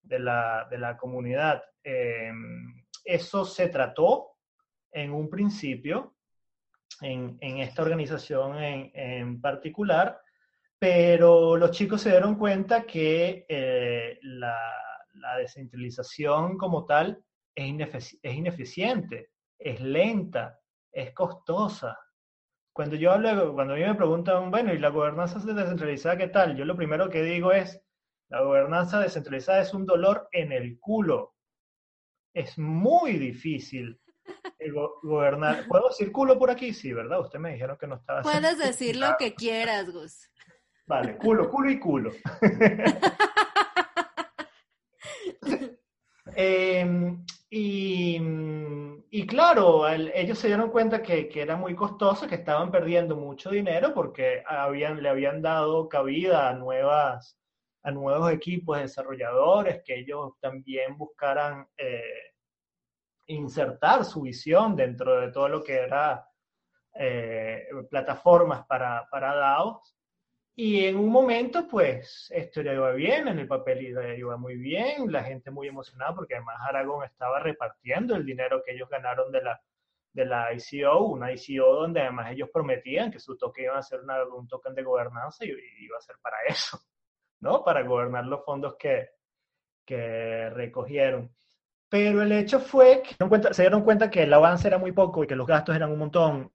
de 0.00 0.18
la, 0.18 0.66
de 0.70 0.78
la 0.78 0.96
comunidad. 0.96 1.62
Em, 1.84 2.86
eso 3.04 3.44
se 3.44 3.68
trató 3.68 4.35
en 4.96 5.12
un 5.12 5.28
principio, 5.28 6.16
en, 7.02 7.38
esta 7.40 7.82
organización 7.82 8.56
en, 8.58 9.40
particular, 9.42 10.18
pero 10.78 11.56
los 11.56 11.70
chicos 11.70 12.00
se 12.00 12.10
dieron 12.10 12.36
cuenta 12.36 12.84
que 12.84 13.44
eh, 13.48 14.18
la, 14.22 14.56
descentralización 15.38 16.56
como 16.56 16.86
tal 16.86 17.22
es, 17.54 18.18
es 18.22 18.34
ineficiente, 18.34 19.30
es 19.58 19.80
lenta, 19.80 20.58
es 20.92 21.12
costosa. 21.12 21.98
Cuando 22.72 22.96
yo 22.96 23.12
hablo, 23.12 23.54
cuando 23.54 23.74
a 23.74 23.76
mí 23.76 23.82
me 23.82 23.94
preguntan, 23.94 24.50
bueno, 24.50 24.72
¿y 24.72 24.78
la 24.78 24.90
gobernanza 24.90 25.38
descentralizada 25.40 26.16
qué 26.16 26.28
tal? 26.28 26.56
Yo 26.56 26.64
lo 26.64 26.76
primero 26.76 27.10
que 27.10 27.22
digo 27.22 27.52
es, 27.52 27.82
la 28.28 28.40
gobernanza 28.40 29.00
descentralizada 29.00 29.60
es 29.60 29.74
un 29.74 29.84
dolor 29.84 30.28
en 30.32 30.52
el 30.52 30.78
culo. 30.78 31.34
Es 32.34 32.58
muy 32.58 33.12
difícil 33.18 34.00
gobernar. 35.02 35.66
¿Puedo 35.68 35.88
decir 35.88 36.12
culo 36.12 36.38
por 36.38 36.50
aquí? 36.50 36.72
Sí, 36.72 36.92
¿verdad? 36.92 37.20
Usted 37.20 37.38
me 37.38 37.52
dijeron 37.52 37.76
que 37.78 37.86
no 37.86 37.96
estaba. 37.96 38.22
Puedes 38.22 38.58
decir 38.58 38.96
lo 38.96 39.16
que 39.18 39.34
quieras, 39.34 39.90
Gus. 39.90 40.30
Vale, 40.86 41.16
culo, 41.16 41.50
culo 41.50 41.70
y 41.70 41.80
culo. 41.80 42.12
Em, 46.38 47.24
y, 47.48 49.26
claro, 49.26 49.88
ellos 49.88 50.38
se 50.38 50.48
dieron 50.48 50.70
cuenta 50.70 51.02
que, 51.02 51.30
era 51.34 51.56
muy 51.56 51.74
costoso, 51.74 52.26
que 52.26 52.34
estaban 52.34 52.70
perdiendo 52.70 53.16
mucho 53.16 53.50
dinero 53.50 53.94
porque 53.94 54.42
habían, 54.46 55.02
le 55.02 55.08
habían 55.08 55.40
dado 55.40 55.88
cabida 55.88 56.50
a, 56.50 56.52
nuevas, 56.52 57.38
a 57.82 57.90
nuevos 57.90 58.30
equipos 58.32 58.78
desarrolladores, 58.78 59.82
que 59.82 60.00
ellos 60.00 60.32
también 60.40 60.98
buscaran 60.98 61.66
eh, 61.78 62.02
insertar 63.26 64.04
su 64.04 64.22
visión 64.22 64.76
dentro 64.76 65.20
de 65.20 65.32
todo 65.32 65.48
lo 65.48 65.62
que 65.62 65.74
era 65.74 66.28
eh, 66.94 67.68
plataformas 67.90 68.66
para, 68.66 69.08
para 69.10 69.34
DAOs. 69.34 69.96
Y 70.58 70.86
en 70.86 70.96
un 70.96 71.10
momento, 71.10 71.68
pues, 71.68 72.32
esto 72.34 72.62
ya 72.62 72.72
iba 72.72 72.90
bien, 72.92 73.28
en 73.28 73.38
el 73.38 73.46
papel 73.46 73.82
iba 74.16 74.38
muy 74.38 74.56
bien, 74.56 75.12
la 75.12 75.22
gente 75.22 75.50
muy 75.50 75.68
emocionada 75.68 76.14
porque 76.14 76.34
además 76.34 76.56
Aragón 76.66 77.04
estaba 77.04 77.40
repartiendo 77.40 78.16
el 78.16 78.24
dinero 78.24 78.62
que 78.64 78.72
ellos 78.72 78.88
ganaron 78.88 79.30
de 79.30 79.42
la, 79.42 79.60
de 80.14 80.24
la 80.24 80.48
ICO, 80.54 81.08
una 81.08 81.30
ICO 81.30 81.74
donde 81.74 82.00
además 82.00 82.32
ellos 82.32 82.48
prometían 82.50 83.10
que 83.10 83.20
su 83.20 83.36
toque 83.36 83.64
iba 83.64 83.76
a 83.76 83.82
ser 83.82 84.00
un 84.34 84.48
token 84.48 84.74
de 84.74 84.82
gobernanza 84.82 85.44
y, 85.44 85.50
iba 85.50 85.98
a 85.98 86.00
ser 86.00 86.16
para 86.22 86.38
eso, 86.48 86.80
¿no? 87.40 87.62
Para 87.62 87.82
gobernar 87.82 88.24
los 88.24 88.42
fondos 88.42 88.76
que, 88.78 89.10
que 89.84 90.48
recogieron. 90.48 91.36
Pero 91.88 92.22
el 92.22 92.32
hecho 92.32 92.58
fue 92.58 93.02
que 93.02 93.14
se 93.54 93.62
dieron 93.62 93.82
cuenta 93.82 94.10
que 94.10 94.24
el 94.24 94.32
avance 94.32 94.66
era 94.66 94.78
muy 94.78 94.92
poco 94.92 95.22
y 95.22 95.26
que 95.26 95.36
los 95.36 95.46
gastos 95.46 95.76
eran 95.76 95.92
un 95.92 95.98
montón. 95.98 96.52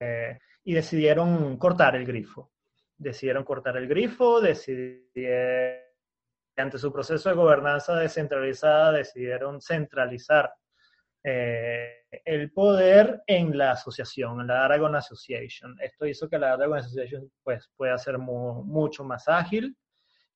Eh, 0.00 0.38
y 0.64 0.74
decidieron 0.74 1.56
cortar 1.56 1.96
el 1.96 2.06
grifo. 2.06 2.52
Decidieron 2.96 3.44
cortar 3.44 3.76
el 3.76 3.88
grifo, 3.88 4.40
decidieron, 4.40 5.82
ante 6.56 6.78
su 6.78 6.92
proceso 6.92 7.28
de 7.28 7.34
gobernanza 7.34 7.96
descentralizada, 7.96 8.92
decidieron 8.92 9.60
centralizar 9.60 10.52
eh, 11.24 12.04
el 12.24 12.52
poder 12.52 13.22
en 13.26 13.56
la 13.56 13.72
asociación, 13.72 14.40
en 14.40 14.46
la 14.48 14.64
Aragon 14.64 14.94
Association. 14.94 15.76
Esto 15.80 16.06
hizo 16.06 16.28
que 16.28 16.38
la 16.38 16.52
Aragon 16.52 16.78
Association 16.78 17.30
pues, 17.42 17.70
pueda 17.76 17.98
ser 17.98 18.18
mucho 18.18 19.04
más 19.04 19.28
ágil, 19.28 19.76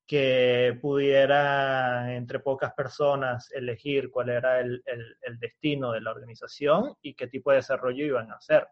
que 0.06 0.78
pudiera 0.80 2.14
entre 2.14 2.40
pocas 2.40 2.73
personas 2.75 3.50
elegir 3.52 4.11
cuál 4.11 4.30
era 4.30 4.61
el, 4.61 4.82
el, 4.87 5.38
destino 5.38 5.92
de 5.92 6.00
la 6.00 6.11
organización 6.11 6.94
y 7.00 7.14
qué 7.14 7.28
tipo 7.28 7.50
de 7.50 7.56
desarrollo 7.56 8.04
iban 8.04 8.30
a 8.30 8.35
hacer, 8.35 8.66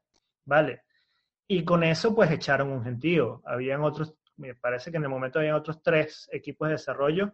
¿vale? 0.45 0.83
Y 1.49 1.65
con 1.65 1.83
eso 1.83 2.15
pues 2.15 2.31
echaron 2.31 2.71
un 2.71 2.85
gentío. 2.85 3.43
Habían 3.45 3.83
otros, 3.83 4.15
me 4.37 4.55
parece 4.55 4.91
que 4.91 4.99
en 4.99 5.05
el 5.05 5.09
momento 5.09 5.39
habían 5.39 5.55
otros 5.55 5.83
tres 5.83 6.29
equipos 6.33 6.69
de 6.69 6.73
desarrollo 6.73 7.33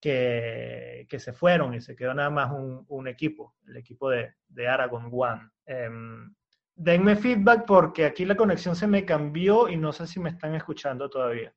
que, 0.00 1.06
que 1.08 1.18
se 1.18 1.32
fueron 1.32 1.74
y 1.74 1.80
se 1.80 1.96
quedó 1.96 2.14
nada 2.14 2.30
más 2.30 2.52
un, 2.52 3.08
equipo, 3.08 3.56
el 3.66 3.78
equipo 3.78 4.10
de, 4.10 4.34
de 4.48 4.68
Aragon 4.68 5.08
One. 5.10 5.50
Um, 5.66 6.34
denme 6.74 7.16
feedback 7.16 7.64
porque 7.66 8.04
aquí 8.04 8.24
la 8.24 8.36
conexión 8.36 8.76
se 8.76 8.86
me 8.86 9.04
cambió 9.04 9.68
y 9.68 9.76
no 9.76 9.92
sé 9.92 10.06
si 10.06 10.20
me 10.20 10.30
están 10.30 10.54
escuchando 10.54 11.08
todavía. 11.08 11.54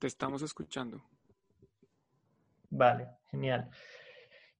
Te 0.00 0.06
estamos 0.06 0.40
escuchando. 0.40 1.02
Vale, 2.70 3.06
genial. 3.30 3.68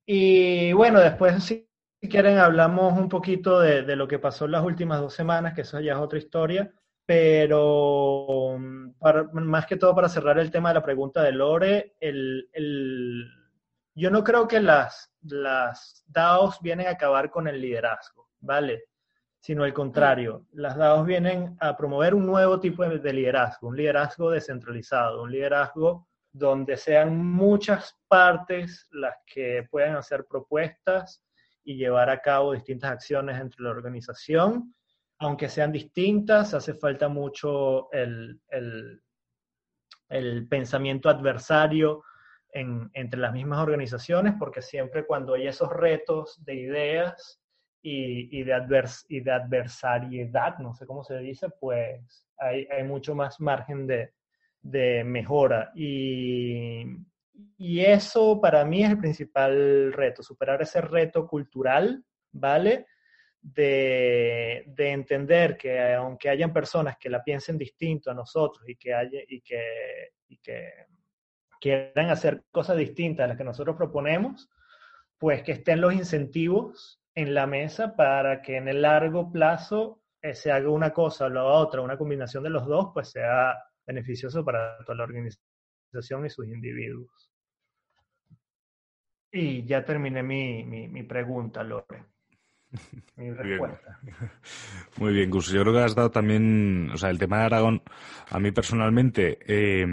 Y 0.04 0.70
bueno, 0.74 1.00
después 1.00 1.42
si 1.42 1.66
quieren 1.98 2.36
hablamos 2.36 2.98
un 2.98 3.08
poquito 3.08 3.58
de, 3.58 3.96
lo 3.96 4.06
que 4.06 4.18
pasó 4.18 4.44
en 4.44 4.50
las 4.50 4.62
últimas 4.62 5.00
dos 5.00 5.14
semanas, 5.14 5.54
que 5.54 5.62
eso 5.62 5.80
ya 5.80 5.92
es 5.94 5.98
otra 5.98 6.18
historia, 6.18 6.70
pero 7.06 8.58
más 9.32 9.64
que 9.64 9.76
todo 9.76 9.94
para 9.94 10.10
cerrar 10.10 10.38
el 10.38 10.50
tema 10.50 10.68
de 10.68 10.74
la 10.74 10.84
pregunta 10.84 11.22
de 11.22 11.32
Lore, 11.32 11.96
el, 12.00 12.50
el, 12.52 13.26
yo 13.94 14.10
no 14.10 14.22
creo 14.22 14.46
que 14.46 14.60
las, 14.60 15.10
las 15.22 16.04
DAOs 16.06 16.60
vienen 16.60 16.86
a 16.86 16.90
acabar 16.90 17.30
con 17.30 17.48
el 17.48 17.58
liderazgo, 17.62 18.28
¿vale? 18.40 18.89
Sino 19.40 19.64
al 19.64 19.72
contrario, 19.72 20.44
las 20.52 20.76
DAOs 20.76 21.06
vienen 21.06 21.56
a 21.60 21.74
promover 21.76 22.14
un 22.14 22.26
nuevo 22.26 22.60
tipo 22.60 22.86
de, 22.86 23.12
liderazgo, 23.12 23.68
un 23.68 23.76
liderazgo 23.76 24.30
descentralizado, 24.30 25.22
un 25.22 25.32
liderazgo 25.32 26.06
donde 26.30 26.76
sean 26.76 27.24
muchas 27.24 27.98
partes 28.06 28.86
las 28.90 29.14
que 29.26 29.66
puedan 29.70 29.96
hacer 29.96 30.26
propuestas 30.26 31.24
y 31.64 31.76
llevar 31.76 32.10
a 32.10 32.20
cabo 32.20 32.52
distintas 32.52 32.92
acciones 32.92 33.40
entre 33.40 33.64
la 33.64 33.70
organización, 33.70 34.74
aunque 35.18 35.48
sean 35.48 35.72
distintas, 35.72 36.52
hace 36.52 36.74
falta 36.74 37.08
mucho 37.08 37.90
el, 37.92 38.40
el, 38.50 40.48
pensamiento 40.48 41.08
adversario 41.08 42.04
en, 42.52 42.90
entre 42.92 43.20
las 43.20 43.32
mismas 43.32 43.60
organizaciones, 43.60 44.34
porque 44.38 44.60
siempre 44.60 45.06
cuando 45.06 45.34
hay 45.34 45.46
esos 45.46 45.70
retos 45.70 46.42
de 46.44 46.54
ideas, 46.54 47.39
y, 47.82 48.42
de, 48.42 48.52
advers 48.52 49.06
y 49.08 49.20
de 49.20 49.32
adversariedad, 49.32 50.58
no 50.58 50.74
sé 50.74 50.86
cómo 50.86 51.02
se 51.02 51.18
dice, 51.18 51.48
pues 51.60 52.26
hay, 52.38 52.66
hay 52.70 52.84
mucho 52.84 53.14
más 53.14 53.40
margen 53.40 53.86
de, 53.86 54.12
de 54.60 55.04
mejora. 55.04 55.72
Y, 55.74 56.84
y, 57.56 57.80
eso 57.80 58.40
para 58.40 58.64
mí 58.64 58.84
es 58.84 58.90
el 58.90 58.98
principal 58.98 59.92
reto, 59.92 60.22
superar 60.22 60.60
ese 60.62 60.80
reto 60.80 61.26
cultural, 61.26 62.04
¿vale? 62.32 62.86
De, 63.40 64.64
de, 64.66 64.90
entender 64.90 65.56
que 65.56 65.94
aunque 65.94 66.28
hayan 66.28 66.52
personas 66.52 66.98
que 66.98 67.08
la 67.08 67.24
piensen 67.24 67.56
distinto 67.56 68.10
a 68.10 68.14
nosotros 68.14 68.68
y 68.68 68.76
que, 68.76 68.92
haya, 68.92 69.20
y 69.26 69.40
que, 69.40 69.62
y 70.28 70.36
que 70.38 70.70
quieran 71.58 72.10
hacer 72.10 72.44
cosas 72.50 72.76
distintas 72.76 73.24
a 73.24 73.28
las 73.28 73.38
que 73.38 73.44
nosotros 73.44 73.76
proponemos, 73.76 74.50
pues 75.16 75.42
que 75.42 75.52
estén 75.52 75.80
los 75.80 75.94
incentivos 75.94 76.99
en 77.14 77.34
la 77.34 77.46
mesa 77.46 77.96
para 77.96 78.42
que 78.42 78.56
en 78.56 78.68
el 78.68 78.82
largo 78.82 79.30
plazo 79.30 80.02
eh, 80.22 80.34
se 80.34 80.52
haga 80.52 80.70
una 80.70 80.90
cosa 80.92 81.26
o 81.26 81.28
la 81.28 81.44
otra, 81.44 81.80
una 81.80 81.96
combinación 81.96 82.44
de 82.44 82.50
los 82.50 82.66
dos, 82.66 82.90
pues 82.92 83.10
sea 83.10 83.56
beneficioso 83.86 84.44
para 84.44 84.78
toda 84.84 84.96
la 84.96 85.04
organización 85.04 86.26
y 86.26 86.30
sus 86.30 86.46
individuos. 86.46 87.30
Y 89.32 89.64
ya 89.64 89.84
terminé 89.84 90.22
mi, 90.22 90.64
mi, 90.64 91.02
pregunta, 91.04 91.62
Lore. 91.62 92.04
Mi 93.16 93.30
respuesta. 93.30 94.00
Muy 94.98 95.12
bien, 95.12 95.30
Gus. 95.30 95.50
Yo 95.50 95.62
creo 95.62 95.72
que 95.72 95.80
has 95.80 95.94
dado 95.94 96.10
también, 96.10 96.90
o 96.92 96.96
sea, 96.96 97.10
el 97.10 97.18
tema 97.18 97.38
de 97.38 97.44
Aragón, 97.44 97.82
a 98.30 98.38
mí 98.40 98.50
personalmente, 98.50 99.38
eh, 99.46 99.86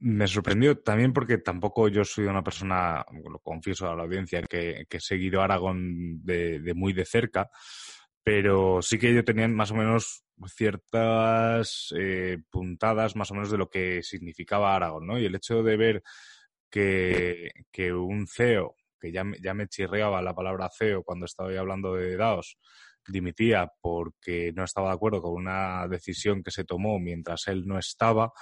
me 0.00 0.26
sorprendió 0.28 0.78
también 0.78 1.12
porque 1.12 1.38
tampoco 1.38 1.88
yo 1.88 2.04
soy 2.04 2.26
una 2.26 2.44
persona, 2.44 3.04
lo 3.28 3.38
confieso 3.40 3.90
a 3.90 3.96
la 3.96 4.04
audiencia, 4.04 4.42
que, 4.42 4.86
he 4.88 5.00
seguido 5.00 5.42
Aragón 5.42 6.24
de, 6.24 6.72
muy 6.74 6.92
de 6.92 7.04
cerca, 7.04 7.50
pero 8.22 8.80
sí 8.82 8.98
que 8.98 9.14
yo 9.14 9.24
tenía 9.24 9.48
más 9.48 9.70
o 9.70 9.74
menos 9.74 10.24
ciertas 10.46 11.92
eh, 11.96 12.38
puntadas 12.50 13.16
más 13.16 13.30
o 13.30 13.34
menos 13.34 13.50
de 13.50 13.58
lo 13.58 13.68
que 13.68 14.02
significaba 14.02 14.76
Aragón, 14.76 15.06
¿no? 15.06 15.18
Y 15.18 15.24
el 15.24 15.34
hecho 15.34 15.62
de 15.62 15.76
ver 15.76 16.02
que, 16.70 17.50
que 17.72 17.92
un 17.92 18.28
CEO, 18.28 18.76
que 19.00 19.10
ya, 19.10 19.24
ya 19.42 19.54
me 19.54 19.68
chirreaba 19.68 20.22
la 20.22 20.34
palabra 20.34 20.70
CEO 20.70 21.02
cuando 21.02 21.26
estaba 21.26 21.50
hablando 21.58 21.94
de 21.94 22.16
DAOs, 22.16 22.58
dimitía 23.08 23.72
porque 23.80 24.52
no 24.54 24.64
estaba 24.64 24.88
de 24.88 24.94
acuerdo 24.94 25.22
con 25.22 25.32
una 25.32 25.88
decisión 25.88 26.42
que 26.42 26.50
se 26.50 26.64
tomó 26.64 26.98
mientras 26.98 27.48
él 27.48 27.66
no 27.66 27.78
estaba, 27.78 28.32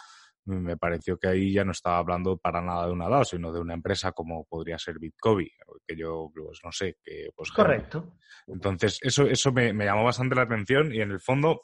me 0.46 0.76
pareció 0.76 1.18
que 1.18 1.28
ahí 1.28 1.52
ya 1.52 1.64
no 1.64 1.72
estaba 1.72 1.98
hablando 1.98 2.36
para 2.38 2.62
nada 2.62 2.86
de 2.86 2.92
una 2.92 3.08
DAO, 3.08 3.24
sino 3.24 3.52
de 3.52 3.60
una 3.60 3.74
empresa 3.74 4.12
como 4.12 4.44
podría 4.44 4.78
ser 4.78 4.98
Bitcoin, 4.98 5.48
que 5.86 5.96
yo 5.96 6.30
pues, 6.34 6.60
no 6.64 6.72
sé, 6.72 6.96
que 7.02 7.30
pues 7.34 7.50
correcto. 7.50 8.14
Entonces, 8.46 8.98
eso, 9.02 9.24
eso 9.24 9.52
me, 9.52 9.72
me, 9.72 9.84
llamó 9.84 10.04
bastante 10.04 10.36
la 10.36 10.42
atención 10.42 10.94
y 10.94 11.00
en 11.00 11.10
el 11.10 11.20
fondo, 11.20 11.62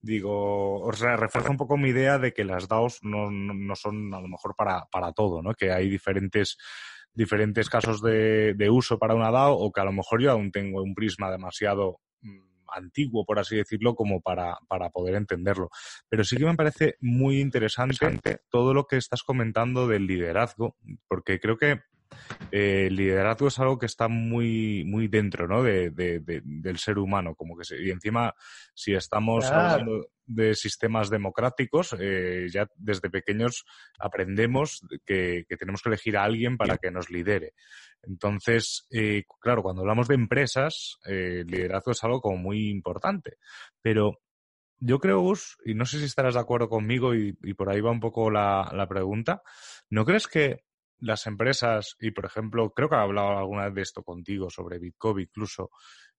digo, 0.00 0.80
o 0.80 0.92
sea, 0.92 1.16
refuerza 1.16 1.50
un 1.50 1.56
poco 1.56 1.78
mi 1.78 1.88
idea 1.88 2.18
de 2.18 2.32
que 2.32 2.44
las 2.44 2.68
DAOs 2.68 2.98
no, 3.02 3.30
no, 3.30 3.54
no 3.54 3.74
son 3.74 4.12
a 4.12 4.20
lo 4.20 4.28
mejor 4.28 4.54
para, 4.54 4.84
para 4.92 5.12
todo, 5.12 5.42
¿no? 5.42 5.54
Que 5.54 5.72
hay 5.72 5.88
diferentes 5.88 6.58
diferentes 7.14 7.68
casos 7.68 8.00
de, 8.00 8.54
de 8.54 8.70
uso 8.70 8.98
para 8.98 9.14
una 9.14 9.32
DAO 9.32 9.54
o 9.54 9.72
que 9.72 9.80
a 9.80 9.84
lo 9.84 9.92
mejor 9.92 10.22
yo 10.22 10.30
aún 10.30 10.52
tengo 10.52 10.82
un 10.82 10.94
prisma 10.94 11.30
demasiado 11.30 12.00
mm, 12.20 12.48
antiguo, 12.74 13.24
por 13.24 13.38
así 13.38 13.56
decirlo, 13.56 13.94
como 13.94 14.20
para, 14.20 14.58
para 14.68 14.90
poder 14.90 15.14
entenderlo. 15.14 15.70
Pero 16.08 16.24
sí 16.24 16.36
que 16.36 16.44
me 16.44 16.54
parece 16.54 16.96
muy 17.00 17.40
interesante 17.40 18.40
todo 18.50 18.74
lo 18.74 18.86
que 18.86 18.96
estás 18.96 19.22
comentando 19.22 19.86
del 19.88 20.06
liderazgo, 20.06 20.76
porque 21.08 21.40
creo 21.40 21.56
que 21.56 21.80
eh, 22.50 22.86
el 22.86 22.96
liderazgo 22.96 23.48
es 23.48 23.58
algo 23.58 23.78
que 23.78 23.86
está 23.86 24.08
muy, 24.08 24.84
muy 24.84 25.08
dentro 25.08 25.46
¿no? 25.46 25.62
de, 25.62 25.90
de, 25.90 26.20
del 26.44 26.78
ser 26.78 26.98
humano, 26.98 27.34
como 27.34 27.56
que 27.56 27.64
se, 27.64 27.82
y 27.82 27.90
encima 27.90 28.34
si 28.74 28.94
estamos 28.94 29.46
hablando 29.46 30.08
de 30.26 30.54
sistemas 30.54 31.10
democráticos, 31.10 31.96
eh, 31.98 32.46
ya 32.50 32.68
desde 32.76 33.10
pequeños 33.10 33.64
aprendemos 33.98 34.82
que, 35.04 35.44
que, 35.48 35.56
tenemos 35.56 35.82
que 35.82 35.88
elegir 35.88 36.16
a 36.16 36.24
alguien 36.24 36.56
para 36.56 36.76
que 36.76 36.90
nos 36.90 37.10
lidere. 37.10 37.54
Entonces, 38.02 38.86
eh, 38.90 39.24
claro, 39.40 39.62
cuando 39.62 39.82
hablamos 39.82 40.08
de 40.08 40.14
empresas, 40.14 40.98
el 41.04 41.46
liderazgo 41.46 41.92
es 41.92 42.04
algo 42.04 42.20
como 42.20 42.36
muy 42.36 42.68
importante. 42.68 43.38
Pero 43.82 44.20
yo 44.80 44.98
creo, 44.98 45.20
Gus, 45.20 45.56
y 45.64 45.74
no 45.74 45.84
sé 45.84 45.98
si 45.98 46.04
estarás 46.04 46.34
de 46.34 46.40
acuerdo 46.40 46.68
conmigo 46.68 47.14
y, 47.14 47.36
y 47.42 47.54
por 47.54 47.68
ahí 47.68 47.80
va 47.80 47.90
un 47.90 48.00
poco 48.00 48.30
la, 48.30 48.70
la, 48.72 48.86
pregunta, 48.86 49.42
¿no 49.90 50.04
crees 50.04 50.28
que 50.28 50.64
las 51.00 51.26
empresas, 51.26 51.96
y 52.00 52.10
por 52.10 52.26
ejemplo, 52.26 52.70
creo 52.70 52.88
que 52.88 52.96
he 52.96 52.98
hablado 52.98 53.38
alguna 53.38 53.66
vez 53.66 53.74
de 53.74 53.82
esto 53.82 54.02
contigo, 54.02 54.50
sobre 54.50 54.78
Bitcoin 54.78 55.20
incluso, 55.20 55.70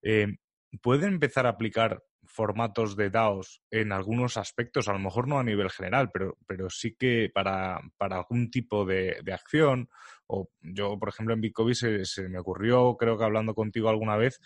eh, 0.02 0.26
pueden 0.82 1.14
empezar 1.14 1.46
a 1.46 1.50
aplicar 1.50 2.02
formatos 2.30 2.96
de 2.96 3.10
DAOs 3.10 3.62
en 3.70 3.92
algunos 3.92 4.36
aspectos, 4.36 4.88
a 4.88 4.92
lo 4.92 5.00
mejor 5.00 5.26
no 5.26 5.38
a 5.38 5.44
nivel 5.44 5.68
general, 5.70 6.10
pero, 6.12 6.38
pero 6.46 6.70
sí 6.70 6.94
que 6.96 7.28
para, 7.32 7.80
para 7.96 8.18
algún 8.18 8.50
tipo 8.50 8.84
de, 8.84 9.20
acción. 9.32 9.88
O 10.26 10.48
yo, 10.60 10.96
por 10.98 11.08
ejemplo, 11.08 11.34
en 11.34 11.40
Bitcoin 11.40 11.74
se, 11.74 12.28
me 12.28 12.38
ocurrió, 12.38 12.96
creo 12.96 13.18
que 13.18 13.24
hablando 13.24 13.54
contigo 13.54 13.88
alguna 13.88 14.16
vez, 14.16 14.40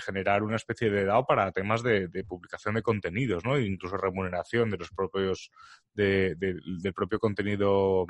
generar 0.00 0.42
una 0.42 0.56
especie 0.56 0.90
de 0.90 1.04
DAO 1.04 1.26
para 1.26 1.52
temas 1.52 1.82
de, 1.82 2.08
publicación 2.26 2.76
de 2.76 2.82
contenidos, 2.82 3.44
¿no? 3.44 3.58
incluso 3.58 3.98
remuneración 3.98 4.70
de 4.70 4.78
los 4.78 4.90
propios, 4.90 5.50
de, 5.92 6.34
del 6.36 6.94
propio 6.94 7.18
contenido 7.18 8.06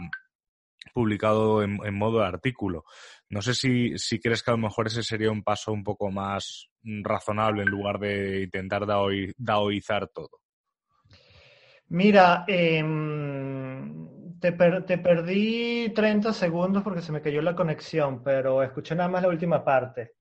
publicado 0.93 1.63
en, 1.63 1.95
modo 1.95 2.23
artículo. 2.23 2.85
No 3.29 3.43
sé 3.43 3.55
si, 3.55 3.99
si, 3.99 4.21
crees 4.21 4.43
que 4.43 4.51
a 4.51 4.55
lo 4.55 4.59
mejor 4.59 4.87
ese 4.87 5.03
sería 5.03 5.31
un 5.31 5.43
paso 5.43 5.73
un 5.73 5.83
poco 5.83 6.11
más 6.11 6.69
razonable 6.83 7.63
en 7.63 7.69
lugar 7.69 7.99
de 7.99 8.43
intentar 8.43 8.87
daoi, 8.87 9.33
daoizar 9.37 10.09
todo. 10.09 10.41
Mira, 11.89 12.45
eh, 12.49 12.83
te, 14.41 14.53
te, 14.53 14.99
perdí 14.99 15.93
30 15.95 16.33
segundos 16.33 16.83
porque 16.83 17.03
se 17.03 17.13
me 17.13 17.23
cayó 17.23 17.41
la 17.43 17.55
conexión, 17.55 18.23
pero 18.23 18.63
escuché 18.63 18.95
nada 18.95 19.09
más 19.09 19.23
la 19.23 19.29
última 19.29 19.65
parte. 19.65 20.13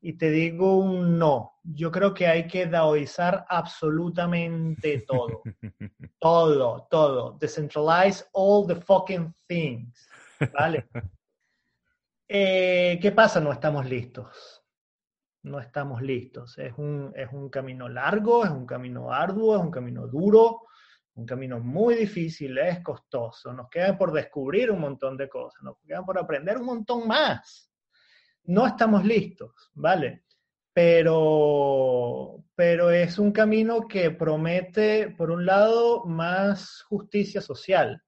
Y 0.00 0.12
te 0.14 0.30
digo 0.30 0.76
un 0.76 1.18
no. 1.18 1.58
Yo 1.62 1.90
creo 1.90 2.14
que 2.14 2.26
hay 2.26 2.46
que 2.46 2.66
daoizar 2.66 3.44
absolutamente 3.48 5.04
todo. 5.06 5.42
todo, 6.20 6.86
todo. 6.90 7.36
Decentralize 7.38 8.24
all 8.32 8.66
the 8.66 8.76
fucking 8.76 9.34
things. 9.46 10.08
¿Vale? 10.52 10.88
Eh, 12.30 12.98
¿Qué 13.00 13.10
pasa? 13.12 13.40
No 13.40 13.50
estamos 13.50 13.88
listos. 13.88 14.62
No 15.44 15.60
estamos 15.60 16.02
listos. 16.02 16.58
Es 16.58 16.74
un, 16.76 17.10
es 17.16 17.32
un 17.32 17.48
camino 17.48 17.88
largo, 17.88 18.44
es 18.44 18.50
un 18.50 18.66
camino 18.66 19.10
arduo, 19.10 19.56
es 19.56 19.62
un 19.62 19.70
camino 19.70 20.06
duro, 20.06 20.66
un 21.14 21.24
camino 21.24 21.58
muy 21.58 21.94
difícil, 21.94 22.58
es 22.58 22.80
costoso. 22.82 23.50
Nos 23.54 23.70
queda 23.70 23.96
por 23.96 24.12
descubrir 24.12 24.70
un 24.70 24.80
montón 24.80 25.16
de 25.16 25.26
cosas, 25.26 25.62
nos 25.62 25.78
queda 25.78 26.04
por 26.04 26.18
aprender 26.18 26.58
un 26.58 26.66
montón 26.66 27.08
más. 27.08 27.67
No 28.48 28.66
estamos 28.66 29.04
listos, 29.04 29.70
¿vale? 29.74 30.22
Pero, 30.72 32.44
pero 32.54 32.90
es 32.90 33.18
un 33.18 33.30
camino 33.30 33.86
que 33.86 34.10
promete, 34.10 35.10
por 35.10 35.30
un 35.30 35.44
lado, 35.44 36.06
más 36.06 36.82
justicia 36.88 37.42
social, 37.42 38.02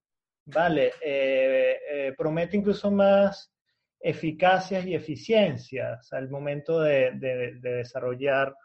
¿vale? 0.46 0.92
Eh, 1.03 1.76
eh, 1.90 2.14
promete 2.16 2.57
incluso 2.57 2.90
más 2.90 3.53
eficacias 4.00 4.87
y 4.87 4.94
eficiencias 4.94 6.11
al 6.14 6.31
momento 6.31 6.81
de, 6.81 7.11
desarrollar 7.61 8.57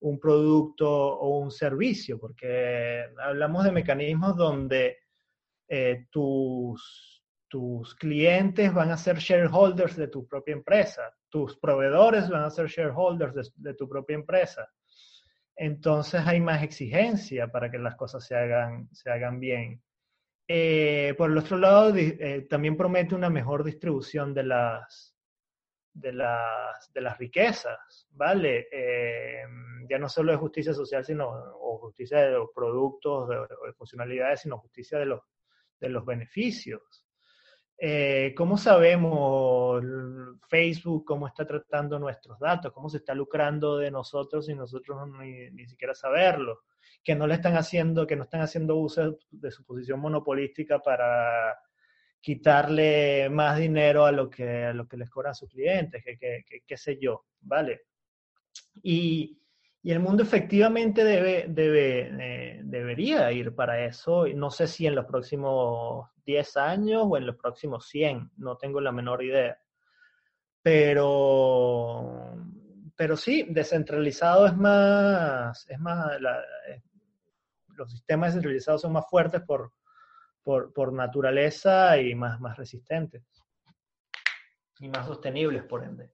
un 0.00 0.18
producto 0.18 0.90
o 0.90 1.38
un 1.38 1.52
servicio, 1.52 2.18
porque 2.18 3.04
hablamos 3.20 3.62
de 3.62 3.70
mecanismos 3.70 4.36
donde 4.36 4.98
eh, 5.68 6.06
tus, 6.10 7.11
tus 7.52 7.94
clientes 7.96 8.72
van 8.72 8.92
a 8.92 8.96
ser 8.96 9.18
shareholders 9.18 9.94
de 9.94 10.08
tu 10.08 10.26
propia 10.26 10.54
empresa, 10.54 11.14
tus 11.28 11.58
proveedores 11.58 12.30
van 12.30 12.44
a 12.44 12.50
ser 12.50 12.66
shareholders 12.66 13.52
de, 13.56 13.74
tu 13.74 13.86
propia 13.86 14.14
empresa. 14.14 14.66
Entonces 15.54 16.22
hay 16.26 16.40
más 16.40 16.62
exigencia 16.62 17.48
para 17.48 17.70
que 17.70 17.78
las 17.78 17.94
cosas 17.96 18.26
se 18.26 18.34
hagan, 18.34 18.88
se 18.90 19.10
hagan 19.10 19.38
bien. 19.38 19.82
Eh, 20.48 21.14
por 21.18 21.30
el 21.30 21.36
otro 21.36 21.58
lado, 21.58 21.94
eh, 21.94 22.46
también 22.48 22.74
promete 22.74 23.14
una 23.14 23.28
mejor 23.28 23.64
distribución 23.64 24.32
de 24.32 24.44
las, 24.44 25.14
de 25.92 26.10
las, 26.14 26.90
de 26.94 27.00
las 27.02 27.18
riquezas, 27.18 28.08
¿vale? 28.12 28.66
Eh, 28.72 29.44
ya 29.90 29.98
no 29.98 30.08
solo 30.08 30.32
de 30.32 30.38
justicia 30.38 30.72
social, 30.72 31.04
sino, 31.04 31.28
o 31.28 31.78
justicia 31.80 32.22
de 32.22 32.30
los 32.30 32.48
productos, 32.54 33.28
de, 33.28 33.36
de 33.36 33.72
funcionalidades, 33.74 34.40
sino 34.40 34.56
justicia 34.56 34.98
de 34.98 35.04
los, 35.04 35.20
de 35.80 35.90
los 35.90 36.06
beneficios. 36.06 37.02
¿Cómo 38.36 38.58
sabemos 38.58 39.82
Facebook 40.48 41.04
cómo 41.04 41.26
está 41.26 41.44
tratando 41.44 41.98
nuestros 41.98 42.38
datos? 42.38 42.72
¿Cómo 42.72 42.88
se 42.88 42.98
está 42.98 43.12
lucrando 43.12 43.78
de 43.78 43.90
nosotros 43.90 44.46
sin 44.46 44.58
nosotros 44.58 45.08
ni, 45.18 45.66
siquiera 45.66 45.92
saberlo? 45.94 46.60
que 47.02 47.16
no 47.16 47.26
le 47.26 47.34
están 47.34 47.56
haciendo, 47.56 48.06
que 48.06 48.14
no 48.14 48.22
están 48.22 48.42
haciendo 48.42 48.76
uso 48.76 49.18
de 49.30 49.50
su 49.50 49.64
posición 49.64 49.98
monopolística 49.98 50.78
para 50.78 51.58
quitarle 52.20 53.28
más 53.28 53.58
dinero 53.58 54.06
a 54.06 54.12
lo 54.12 54.30
que, 54.30 54.66
a 54.66 54.72
lo 54.72 54.86
que 54.86 54.96
les 54.96 55.10
cobran 55.10 55.34
sus 55.34 55.50
clientes, 55.50 56.04
que, 56.04 56.44
qué 56.64 56.76
sé 56.76 56.98
yo, 57.00 57.24
¿vale? 57.40 57.82
Y, 58.80 59.40
y, 59.82 59.90
el 59.90 59.98
mundo 59.98 60.22
efectivamente 60.22 61.02
debe, 61.02 61.46
eh, 61.48 62.60
debería 62.62 63.32
ir 63.32 63.54
para 63.56 63.84
eso. 63.84 64.28
No 64.28 64.52
sé 64.52 64.68
si 64.68 64.86
en 64.86 64.94
los 64.94 65.06
próximos 65.06 66.11
10 66.24 66.56
años 66.56 67.02
o 67.06 67.16
en 67.16 67.26
los 67.26 67.36
próximos 67.36 67.86
100, 67.88 68.32
no 68.36 68.56
tengo 68.56 68.80
la 68.80 68.92
menor 68.92 69.22
idea. 69.22 69.58
Pero, 70.62 72.36
pero 72.96 73.16
sí, 73.16 73.46
descentralizado 73.48 74.46
es 74.46 74.56
más, 74.56 75.66
es 75.68 75.78
más, 75.80 76.18
los 77.68 77.90
sistemas 77.90 78.28
descentralizados 78.28 78.82
son 78.82 78.92
más 78.92 79.08
fuertes 79.08 79.42
por, 79.42 79.72
por, 80.42 80.92
naturaleza 80.92 81.98
y 81.98 82.14
más, 82.14 82.40
más 82.40 82.56
resistentes. 82.56 83.24
Y 84.78 84.88
más 84.88 85.06
sostenibles, 85.06 85.64
por 85.64 85.84
ende. 85.84 86.12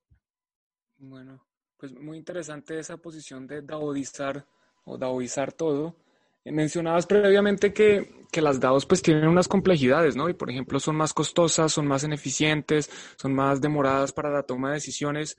Bueno, 0.99 1.47
pues 1.77 1.92
muy 1.94 2.18
interesante 2.18 2.79
esa 2.79 2.97
posición 2.97 3.47
de 3.47 3.62
daoizar 3.62 4.47
o 4.85 4.99
daoizar 4.99 5.53
todo. 5.53 5.97
Mencionabas 6.44 7.07
previamente 7.07 7.72
que, 7.72 8.24
que, 8.33 8.40
las 8.40 8.59
DAOs 8.59 8.87
pues 8.87 9.03
tienen 9.03 9.29
unas 9.29 9.48
complejidades, 9.48 10.16
¿no? 10.16 10.29
Y 10.29 10.35
por 10.35 10.51
ejemplo 10.51 10.81
son 10.81 10.96
más 10.96 11.12
costosas, 11.12 11.72
son 11.72 11.87
más 11.87 12.05
ineficientes, 12.05 12.90
son 13.16 13.35
más 13.35 13.61
demoradas 13.61 14.12
para 14.12 14.31
la 14.31 14.44
toma 14.44 14.68
de 14.68 14.74
decisiones. 14.74 15.37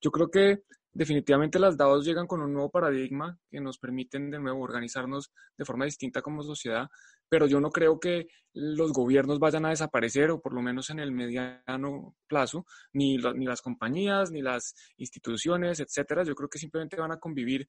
Yo 0.00 0.10
creo 0.10 0.30
que 0.30 0.62
definitivamente 0.92 1.58
las 1.58 1.76
DAOs 1.76 2.04
llegan 2.04 2.26
con 2.26 2.40
un 2.40 2.52
nuevo 2.52 2.70
paradigma 2.70 3.38
que 3.50 3.60
nos 3.60 3.78
permiten 3.78 4.30
de 4.30 4.38
nuevo 4.38 4.62
organizarnos 4.62 5.32
de 5.58 5.64
forma 5.64 5.86
distinta 5.86 6.22
como 6.22 6.42
sociedad, 6.42 6.88
pero 7.28 7.46
yo 7.46 7.60
no 7.60 7.70
creo 7.70 7.98
que 7.98 8.28
los 8.52 8.92
gobiernos 8.92 9.40
vayan 9.40 9.66
a 9.66 9.70
desaparecer, 9.70 10.30
o 10.30 10.40
por 10.40 10.54
lo 10.54 10.62
menos 10.62 10.90
en 10.90 11.00
el 11.00 11.10
mediano 11.10 12.14
plazo, 12.28 12.64
ni, 12.92 13.16
ni 13.16 13.44
las 13.44 13.60
compañías, 13.60 14.30
ni 14.30 14.40
las 14.40 14.74
instituciones, 14.96 15.80
etcétera. 15.80 16.22
Yo 16.22 16.34
creo 16.36 16.48
que 16.48 16.58
simplemente 16.58 16.96
van 16.96 17.12
a 17.12 17.18
convivir. 17.18 17.68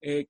Eh, 0.00 0.28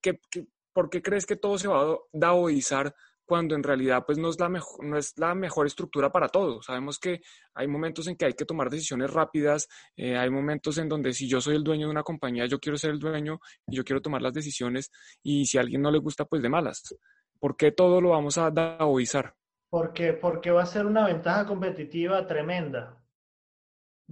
por 0.73 0.91
qué 0.91 1.03
crees 1.03 1.27
que 1.27 1.37
todo 1.37 1.59
se 1.59 1.69
va 1.69 1.83
a 1.83 1.97
daoizar 2.13 2.95
cuando 3.31 3.55
en 3.55 3.63
realidad 3.63 4.03
pues 4.05 4.19
no 4.19 4.29
es 4.29 4.41
la 4.41 4.49
mejor, 4.49 4.85
no 4.85 4.99
es 4.99 5.17
la 5.17 5.37
mejor 5.37 5.65
estructura 5.65 6.11
para 6.11 6.29
todo. 6.29 6.63
Sabemos 6.63 6.99
que 6.99 7.21
hay 7.55 7.69
momentos 7.69 8.09
en 8.09 8.17
que 8.17 8.25
hay 8.25 8.33
que 8.33 8.45
tomar 8.45 8.69
decisiones 8.69 9.13
rápidas, 9.13 9.69
eh, 9.97 10.17
hay 10.17 10.31
momentos 10.31 10.79
en 10.79 10.89
donde 10.89 11.13
si 11.13 11.29
yo 11.29 11.41
soy 11.41 11.55
el 11.55 11.63
dueño 11.63 11.87
de 11.87 11.93
una 11.93 12.03
compañía, 12.03 12.47
yo 12.47 12.59
quiero 12.59 12.77
ser 12.77 12.91
el 12.91 12.99
dueño 12.99 13.39
y 13.69 13.77
yo 13.77 13.85
quiero 13.85 14.03
tomar 14.03 14.21
las 14.21 14.33
decisiones 14.33 14.91
y 15.23 15.47
si 15.47 15.59
a 15.59 15.61
alguien 15.61 15.81
no 15.81 15.93
le 15.93 15.99
gusta, 15.99 16.25
pues 16.25 16.43
de 16.43 16.49
malas. 16.49 16.83
¿Por 17.39 17.57
qué 17.57 17.71
todo 17.71 18.01
lo 18.01 18.11
vamos 18.11 18.37
a 18.37 18.51
daoizar? 18.51 19.33
Porque, 19.69 20.13
porque 20.13 20.51
va 20.51 20.65
a 20.65 20.67
ser 20.67 20.85
una 20.85 21.07
ventaja 21.07 21.47
competitiva 21.47 22.27
tremenda. 22.27 23.01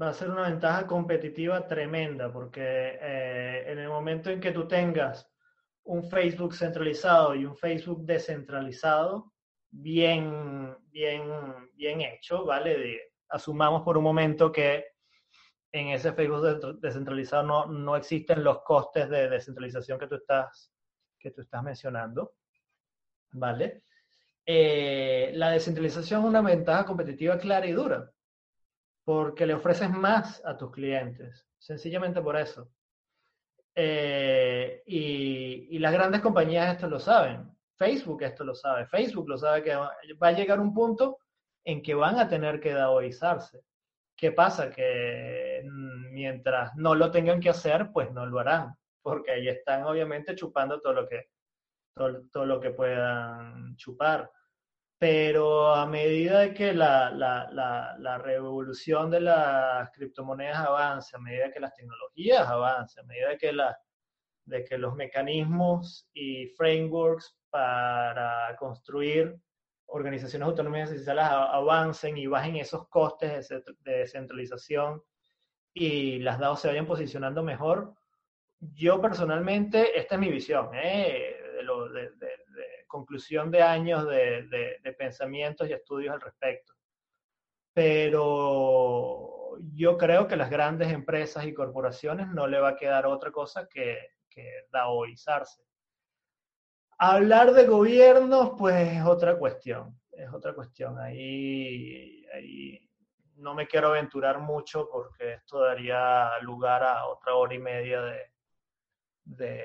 Va 0.01 0.11
a 0.11 0.15
ser 0.15 0.31
una 0.31 0.43
ventaja 0.43 0.87
competitiva 0.87 1.67
tremenda 1.67 2.33
porque 2.33 2.61
eh, 2.63 3.65
en 3.67 3.81
el 3.81 3.89
momento 3.89 4.31
en 4.31 4.39
que 4.39 4.53
tú 4.53 4.69
tengas 4.69 5.29
un 5.89 6.05
Facebook 6.05 6.55
centralizado 6.55 7.35
y 7.35 7.47
un 7.47 7.57
Facebook 7.57 8.05
descentralizado, 8.05 9.33
bien, 9.71 10.77
bien, 10.91 11.23
bien 11.75 12.03
hecho, 12.03 12.45
¿vale? 12.45 13.01
asumamos 13.31 13.83
por 13.83 13.97
un 13.97 14.05
momento 14.05 14.53
que 14.53 14.85
en 15.73 15.89
ese 15.89 16.13
Facebook 16.13 16.79
descentralizado 16.81 17.43
no, 17.43 17.67
no 17.67 17.97
existen 17.97 18.45
los 18.45 18.63
costes 18.63 19.09
de 19.09 19.31
descentralización 19.31 19.99
que 19.99 20.07
tú 20.07 20.17
estás, 20.17 20.71
que 21.19 21.31
tú 21.31 21.41
estás 21.41 21.63
mencionando, 21.63 22.35
¿vale? 23.33 23.85
Eh, 24.45 25.31
la 25.35 25.51
descentralización 25.51 26.21
es 26.21 26.27
una 26.27 26.43
ventaja 26.43 26.85
competitiva 26.85 27.39
clara 27.39 27.67
y 27.67 27.73
dura, 27.73 28.11
porque 29.05 29.47
le 29.47 29.55
ofreces 29.55 29.91
más 29.91 30.43
a 30.45 30.55
tus 30.57 30.71
clientes, 30.71 31.47
sencillamente 31.59 32.21
por 32.21 32.37
eso. 32.37 32.71
Eh, 33.81 34.83
y, 34.87 35.79
las 35.79 35.93
grandes 35.93 36.21
compañías 36.21 36.75
esto 36.75 36.89
lo 36.89 36.99
saben. 36.99 37.49
Facebook 37.77 38.25
esto 38.25 38.43
lo 38.43 38.53
sabe. 38.53 38.87
Facebook 38.87 39.29
lo 39.29 39.39
sabe 39.39 39.63
que 39.63 39.77
va, 39.77 39.93
a 40.21 40.33
llegar 40.33 40.59
un 40.59 40.75
punto 40.75 41.19
en 41.65 41.81
que 41.81 41.95
van 41.95 42.19
a 42.19 42.29
tener 42.29 42.59
que 42.59 42.73
daoizarse. 42.73 43.63
¿Qué 44.17 44.33
pasa? 44.33 44.69
Que 44.69 45.63
mm, 45.65 46.13
mientras 46.13 46.75
no 46.75 46.97
lo 46.97 47.13
tengan 47.13 47.39
que 47.39 47.51
hacer, 47.51 47.93
pues 47.93 48.11
no 48.11 48.27
lo 48.27 48.41
harán, 48.41 48.75
porque 49.01 49.31
ahí 49.31 49.47
están 49.47 49.85
obviamente 49.85 50.35
chupando 50.35 50.81
todo 50.81 50.95
lo 50.95 51.09
que, 51.09 51.29
todo 51.95 52.47
lo 52.47 52.59
que 52.59 52.71
puedan 52.71 53.77
chupar 53.77 54.29
pero 54.99 55.73
a 55.75 55.87
medida 55.87 56.41
de 56.41 56.55
que 56.55 56.73
la, 56.73 57.11
la, 57.11 57.49
la, 57.53 57.97
la, 57.99 58.19
revolución 58.19 59.11
de 59.11 59.21
las 59.21 59.91
criptomonedas 59.93 60.59
avance, 60.59 61.17
a 61.17 61.21
medida 61.21 61.53
que 61.53 61.61
las 61.61 61.73
tecnologías 61.75 62.49
avancen, 62.49 63.05
a 63.05 63.07
medida 63.07 63.29
de 63.29 63.39
que, 63.39 63.53
de 64.47 64.65
que 64.65 64.77
los 64.77 64.97
mecanismos 64.97 66.09
y 66.13 66.49
frameworks 66.49 67.37
para 67.49 68.57
construir 68.59 69.39
organizaciones 69.87 70.47
autónomas 70.47 70.91
sociales 70.91 71.25
avancen 71.31 72.19
y 72.19 72.27
bajen 72.27 72.57
esos 72.57 72.89
costes 72.89 73.49
de, 73.49 73.63
descentralización 73.85 75.03
y 75.73 76.19
las 76.19 76.41
DAO 76.41 76.57
se 76.57 76.69
vayan 76.69 76.87
posicionando 76.87 77.43
mejor, 77.45 77.95
yo 78.59 79.01
personalmente, 79.01 79.97
esta 79.97 80.17
es 80.17 80.21
mi 80.21 80.31
visión, 80.31 80.71
¿eh? 80.75 81.37
de, 81.55 81.63
lo, 81.63 81.89
de, 81.89 82.11
conclusión 82.89 83.51
de 83.51 83.63
años 83.63 84.09
de, 84.09 84.81
pensamientos 84.99 85.69
y 85.69 85.73
estudios 85.73 86.15
al 86.15 86.21
respecto. 86.21 86.75
Pero 87.73 89.57
yo 89.75 89.97
creo 89.97 90.27
que 90.27 90.37
las 90.37 90.51
grandes 90.51 90.93
empresas 90.93 91.47
y 91.47 91.55
corporaciones 91.55 92.29
no 92.29 92.47
le 92.47 92.59
va 92.59 92.71
a 92.71 92.77
quedar 92.77 93.07
otra 93.07 93.31
cosa 93.31 93.69
que, 93.69 93.99
que 94.29 94.67
daoizarse. 94.73 95.63
Hablar 96.99 97.53
de 97.53 97.67
gobiernos, 97.67 98.53
pues 98.59 98.95
es 98.95 99.05
otra 99.05 99.39
cuestión, 99.39 99.97
es 100.11 100.33
otra 100.33 100.53
cuestión. 100.53 100.99
Ahí, 100.99 102.27
ahí 102.35 102.91
no 103.37 103.55
me 103.55 103.69
quiero 103.69 103.89
aventurar 103.89 104.41
mucho 104.41 104.89
porque 104.91 105.35
esto 105.35 105.61
daría 105.61 106.39
lugar 106.41 106.83
a 106.83 107.07
otra 107.07 107.35
hora 107.35 107.55
y 107.55 107.61
media 107.61 108.03
de, 108.03 108.33
de, 109.25 109.65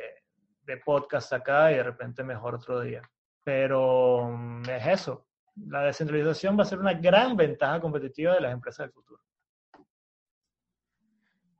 de 0.66 0.78
podcast 0.78 1.34
acá 1.34 1.72
y 1.72 1.76
de 1.76 1.84
repente 1.84 2.24
mejor 2.24 2.56
otro 2.56 2.80
día. 2.82 3.02
Pero 3.44 4.30
mm, 4.30 4.70
es 4.70 4.88
eso. 4.88 5.26
La 5.68 5.84
descentralización 5.84 6.58
va 6.58 6.64
a 6.64 6.68
ser 6.68 6.80
una 6.80 6.94
gran 6.94 7.36
ventaja 7.36 7.80
competitiva 7.80 8.34
de 8.36 8.42
las 8.42 8.54
empresas 8.54 8.86
del 8.86 8.94
futuro. 8.94 9.24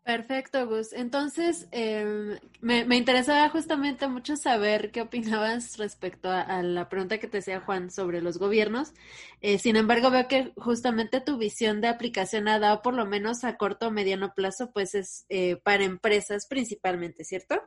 Perfecto, 0.04 0.68
Gus. 0.68 0.92
Entonces, 0.92 1.70
eh, 1.72 2.38
me, 2.60 2.84
me, 2.84 2.98
interesaba 2.98 3.48
justamente 3.48 4.06
mucho 4.10 4.36
saber 4.36 4.92
qué 4.92 5.02
opinabas 5.02 5.78
respecto 5.78 6.30
a, 6.30 6.42
a, 6.42 6.62
la 6.62 6.90
pregunta 6.90 7.20
que 7.20 7.30
te 7.30 7.38
decía 7.38 7.62
Juan 7.62 7.90
sobre 7.90 8.22
los 8.22 8.38
gobiernos. 8.38 8.92
Eh, 9.40 9.60
sin 9.60 9.78
embargo, 9.78 10.12
veo 10.12 10.28
que 10.28 10.52
justamente 10.58 11.22
tu 11.22 11.38
visión 11.38 11.80
de 11.80 11.88
aplicación 11.88 12.50
ha 12.50 12.60
dado, 12.60 12.82
por 12.82 12.96
lo 12.96 13.06
menos 13.06 13.46
a 13.46 13.56
corto 13.56 13.88
o 13.88 13.92
mediano 13.92 14.34
plazo, 14.36 14.72
pues 14.74 14.94
es 14.94 15.26
eh, 15.30 15.56
para 15.64 15.86
empresas 15.86 16.48
principalmente, 16.50 17.24
¿cierto? 17.24 17.62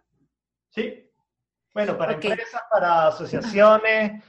Sí. 0.69 1.11
Bueno, 1.77 1.99
para 1.99 2.17
okay. 2.17 2.31
empresas, 2.31 2.63
para 2.71 3.09
asociaciones, 3.09 4.25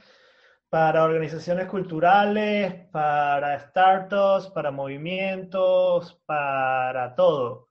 para 0.68 1.02
organizaciones 1.02 1.66
culturales, 1.66 2.86
para 2.92 3.58
startups, 3.58 4.48
para 4.48 4.70
movimientos, 4.70 6.20
para 6.26 7.14
todo. 7.14 7.68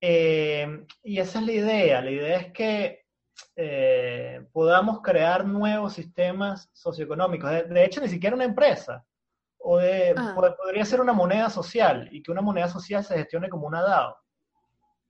Eh, 0.00 0.86
y 1.02 1.18
esa 1.18 1.40
es 1.40 1.44
la 1.44 1.52
idea. 1.52 2.00
La 2.00 2.10
idea 2.10 2.38
es 2.38 2.52
que 2.54 3.04
eh, 3.54 4.46
podamos 4.50 5.02
crear 5.02 5.44
nuevos 5.44 5.92
sistemas 5.92 6.70
socioeconómicos. 6.72 7.50
De, 7.50 7.64
de, 7.64 7.84
hecho, 7.84 8.00
ni 8.00 8.08
siquiera 8.08 8.34
una 8.34 8.46
empresa. 8.46 9.04
O 9.58 9.76
de, 9.76 10.14
ah. 10.16 10.34
podría 10.56 10.86
ser 10.86 11.02
una 11.02 11.12
moneda 11.12 11.50
social 11.50 12.08
y 12.10 12.22
que 12.22 12.32
una 12.32 12.40
moneda 12.40 12.68
social 12.68 13.04
se 13.04 13.18
gestione 13.18 13.50
como 13.50 13.66
una 13.66 13.82
DAO. 13.82 14.16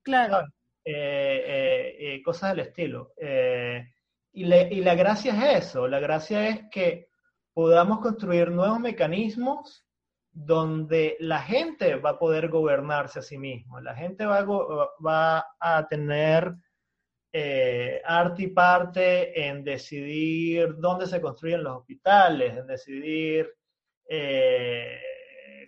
Claro. 0.03 0.49
Eh, 0.85 1.82
cosas 2.25 2.51
del 2.51 2.67
estilo. 2.67 3.13
Y, 4.35 4.45
le, 4.45 4.73
y 4.73 4.81
la 4.81 4.95
gracia 4.95 5.33
es 5.53 5.65
eso. 5.65 5.87
La 5.87 6.01
gracia 6.01 6.49
es 6.49 6.63
que 6.71 7.09
podamos 7.53 8.01
construir 8.01 8.51
nuevos 8.51 8.81
mecanismos 8.81 9.85
donde 10.33 11.17
la 11.21 11.41
gente 11.43 11.97
va 11.97 12.11
a 12.11 12.19
poder 12.19 12.49
gobernarse 12.49 13.19
a 13.19 13.23
sí 13.23 13.37
mismo, 13.37 13.81
la 13.81 13.95
gente 13.95 14.25
va 14.25 14.39
a, 14.39 14.47
va 15.05 15.47
a 15.61 15.87
tener 15.89 16.55
eh, 17.35 18.01
arte 18.05 18.45
y 18.45 18.47
parte 18.49 19.49
en 19.49 19.63
decidir 19.63 20.77
dónde 20.79 21.07
se 21.07 21.21
construyen 21.21 21.63
los 21.63 21.79
hospitales, 21.79 22.57
en 22.57 22.67
decidir 22.67 23.51
eh, 24.09 24.99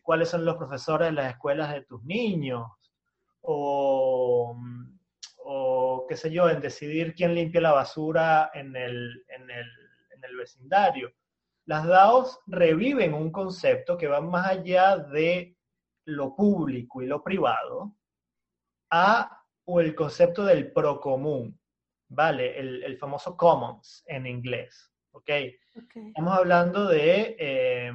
cuáles 0.02 0.30
son 0.30 0.44
los 0.44 0.56
profesores 0.56 1.08
de 1.08 1.12
las 1.12 1.32
escuelas 1.32 1.72
de 1.72 1.82
tus 1.82 2.02
niños, 2.04 2.66
o, 3.42 4.56
o, 5.44 6.06
qué 6.08 6.16
sé 6.16 6.30
yo, 6.30 6.48
en 6.50 6.60
decidir 6.60 7.14
quién 7.14 7.34
limpia 7.34 7.60
la 7.60 7.72
basura 7.72 8.50
en 8.54 8.74
el, 8.76 9.24
en 9.28 9.50
el, 9.50 9.66
en 10.10 10.24
el 10.24 10.36
vecindario 10.36 11.12
las 11.66 11.86
DAOs 11.86 12.40
reviven 12.46 13.14
un 13.14 13.30
concepto 13.30 13.96
que 13.96 14.06
va 14.06 14.20
más 14.20 14.48
allá 14.48 14.98
de 14.98 15.56
lo 16.06 16.36
público 16.36 17.02
y 17.02 17.06
lo 17.06 17.22
privado 17.22 17.96
a 18.90 19.42
o 19.66 19.80
el 19.80 19.94
concepto 19.94 20.44
del 20.44 20.72
procomún, 20.72 21.58
¿vale? 22.08 22.58
El, 22.58 22.82
el 22.84 22.98
famoso 22.98 23.34
commons 23.34 24.04
en 24.06 24.26
inglés, 24.26 24.92
¿ok? 25.12 25.22
okay. 25.22 26.08
Estamos 26.08 26.36
hablando 26.36 26.86
de 26.86 27.34
eh, 27.38 27.90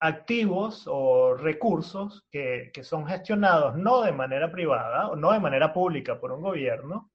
activos 0.00 0.84
o 0.86 1.34
recursos 1.34 2.26
que, 2.30 2.70
que, 2.72 2.84
son 2.84 3.06
gestionados 3.06 3.76
no 3.76 4.02
de 4.02 4.12
manera 4.12 4.50
privada 4.52 5.08
o 5.08 5.16
no 5.16 5.32
de 5.32 5.40
manera 5.40 5.72
pública 5.72 6.20
por 6.20 6.32
un 6.32 6.42
gobierno, 6.42 7.10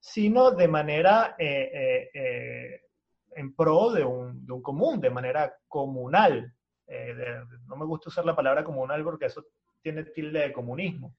sino 0.00 0.50
de 0.50 0.68
manera 0.68 1.36
eh, 1.38 1.70
eh, 1.72 2.10
eh 2.14 2.82
en 3.36 3.54
pro 3.54 3.92
de 3.92 4.04
un, 4.04 4.44
de 4.44 4.52
un 4.52 4.62
común, 4.62 5.00
de 5.00 5.10
manera 5.10 5.54
comunal. 5.68 6.52
De, 6.86 7.44
no 7.66 7.76
me 7.76 7.84
gusta 7.84 8.08
usar 8.08 8.24
la 8.24 8.34
palabra 8.34 8.64
comunal 8.64 9.04
porque 9.04 9.26
eso 9.26 9.44
tiene 9.80 10.04
tilde 10.04 10.40
de 10.40 10.52
comunismo. 10.52 11.14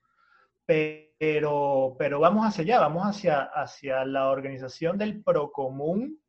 Pero, 0.65 1.95
pero 1.97 2.19
vamos 2.19 2.45
hacia 2.45 2.63
allá, 2.63 2.79
vamos 2.79 3.03
hacia, 3.05 3.43
hacia 3.43 4.03
la 4.03 4.29
organización 4.29 4.97
del 4.97 5.23
procomún 5.23 6.19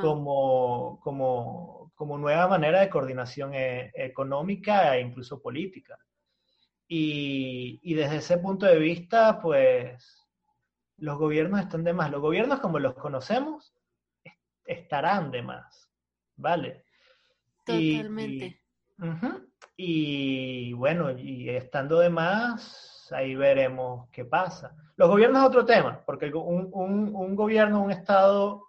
como, 0.00 0.98
como, 1.02 1.87
como 1.98 2.16
nueva 2.16 2.46
manera 2.46 2.80
de 2.80 2.88
coordinación 2.88 3.54
e, 3.54 3.90
económica 3.92 4.96
e 4.96 5.00
incluso 5.00 5.42
política. 5.42 5.98
Y, 6.86 7.80
y, 7.82 7.94
desde 7.94 8.18
ese 8.18 8.38
punto 8.38 8.66
de 8.66 8.78
vista, 8.78 9.40
pues 9.40 10.24
los 10.98 11.18
gobiernos 11.18 11.60
están 11.60 11.82
de 11.82 11.92
más. 11.92 12.08
Los 12.12 12.20
gobiernos 12.20 12.60
como 12.60 12.78
los 12.78 12.94
conocemos 12.94 13.74
estarán 14.64 15.32
de 15.32 15.42
más, 15.42 15.90
¿vale? 16.36 16.84
Totalmente. 17.64 18.62
Y, 18.96 19.04
y, 19.04 19.04
uh 19.04 19.12
-huh, 19.14 19.48
y, 19.76 20.72
bueno, 20.74 21.10
y 21.10 21.50
estando 21.50 21.98
de 21.98 22.10
más, 22.10 23.08
ahí 23.10 23.34
veremos 23.34 24.08
qué 24.12 24.24
pasa. 24.24 24.72
Los 24.94 25.08
gobiernos 25.08 25.42
es 25.42 25.48
otro 25.48 25.64
tema, 25.64 26.00
porque 26.06 26.26
un, 26.32 26.70
un, 26.72 27.14
un 27.14 27.34
gobierno, 27.34 27.82
un 27.82 27.90
Estado, 27.90 28.67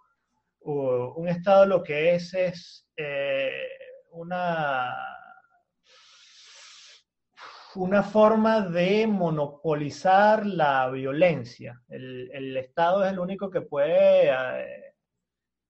un 0.62 1.28
Estado 1.28 1.66
lo 1.66 1.82
que 1.82 2.14
es 2.14 2.34
es 2.34 2.86
eh, 2.96 3.68
una 4.12 4.94
una 7.76 8.02
forma 8.02 8.62
de 8.62 9.06
monopolizar 9.06 10.44
la 10.44 10.90
violencia. 10.90 11.80
El, 11.88 12.28
el, 12.32 12.56
Estado 12.56 13.04
es 13.04 13.12
el 13.12 13.20
único 13.20 13.48
que 13.48 13.60
puede 13.60 14.28
eh, 14.28 14.94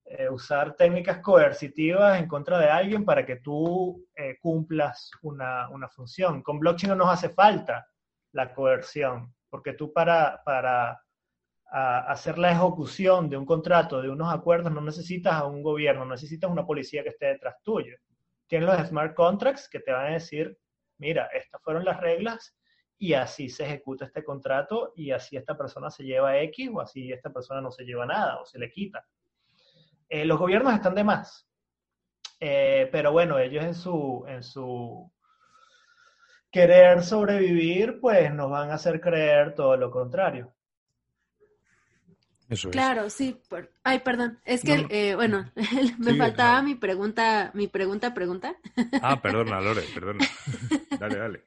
eh, 0.07 0.29
usar 0.31 0.76
técnicas 0.76 1.18
coercitivas 1.18 2.18
en 2.18 2.26
contra 2.26 2.59
de 2.59 2.70
alguien 2.70 3.05
para 3.05 3.26
que 3.26 3.37
tú 3.37 4.09
cumplas 4.40 5.11
una, 5.20 5.68
una, 5.68 5.90
función. 5.90 6.42
Con 6.42 6.59
blockchain 6.59 6.88
no 6.88 6.96
nos 6.96 7.12
hace 7.12 7.29
falta 7.29 7.87
la 8.33 8.55
coerción, 8.55 9.35
porque 9.50 9.74
tú 9.74 9.92
para, 9.92 10.40
para 10.42 11.03
a, 11.70 12.11
hacer 12.11 12.38
la 12.38 12.52
ejecución 12.52 13.28
de 13.28 13.37
un 13.37 13.46
contrato, 13.46 14.02
de 14.02 14.11
unos 14.11 14.33
acuerdos, 14.33 14.72
no 14.72 14.80
necesitas 14.80 15.35
a 15.35 15.46
un 15.46 15.62
gobierno, 15.62 16.04
no 16.04 16.12
necesitas 16.12 16.50
una 16.50 16.66
policía 16.66 17.02
que 17.02 17.11
esté 17.11 17.26
detrás 17.26 17.56
tuyo. 17.62 17.96
Tienes 18.46 18.68
los 18.68 18.88
smart 18.88 19.14
contracts 19.14 19.68
que 19.68 19.80
te 19.80 19.92
van 19.92 20.06
a 20.06 20.14
decir, 20.14 20.59
mira, 20.98 21.26
estas 21.26 21.62
fueron 21.62 21.85
las 21.85 22.00
reglas 22.00 22.56
y 22.98 23.14
así 23.14 23.48
se 23.48 23.64
ejecuta 23.64 24.04
este 24.04 24.24
contrato 24.24 24.92
y 24.96 25.11
así 25.12 25.37
esta 25.37 25.56
persona 25.56 25.90
se 25.90 26.04
lleva 26.04 26.38
X 26.40 26.70
o 26.74 26.80
así 26.80 27.12
esta 27.12 27.30
persona 27.30 27.61
no 27.61 27.70
se 27.70 27.85
lleva 27.85 28.04
nada 28.04 28.40
o 28.40 28.44
se 28.44 28.59
le 28.59 28.70
quita. 28.70 29.06
Eh, 30.09 30.24
los 30.24 30.38
gobiernos 30.38 30.74
están 30.74 30.94
de 30.94 31.04
más. 31.04 31.48
Eh, 32.40 32.88
pero 32.90 33.12
bueno, 33.12 33.38
ellos 33.38 33.64
en 33.64 33.74
su, 33.74 34.24
en 34.26 34.42
su 34.42 35.11
querer 36.50 37.02
sobrevivir, 37.02 38.00
pues 38.00 38.33
nos 38.35 38.50
van 38.50 38.70
a 38.70 38.74
hacer 38.74 39.00
creer 39.00 39.54
todo 39.54 39.76
lo 39.76 39.90
contrario. 39.90 40.52
Eso 42.50 42.68
es. 42.68 42.72
Claro, 42.72 43.08
sí. 43.08 43.40
Por... 43.48 43.72
Ay, 43.84 44.00
perdón. 44.00 44.40
Es 44.44 44.62
que, 44.62 44.78
no, 44.78 44.88
eh, 44.90 45.14
bueno, 45.14 45.50
me 45.98 46.12
sí, 46.12 46.18
faltaba 46.18 46.60
no. 46.60 46.68
mi 46.68 46.74
pregunta, 46.74 47.50
mi 47.54 47.68
pregunta, 47.68 48.12
pregunta. 48.12 48.56
Ah, 49.02 49.22
perdona, 49.22 49.60
Lore, 49.60 49.82
perdona. 49.94 50.26
dale, 50.98 51.16
dale. 51.16 51.42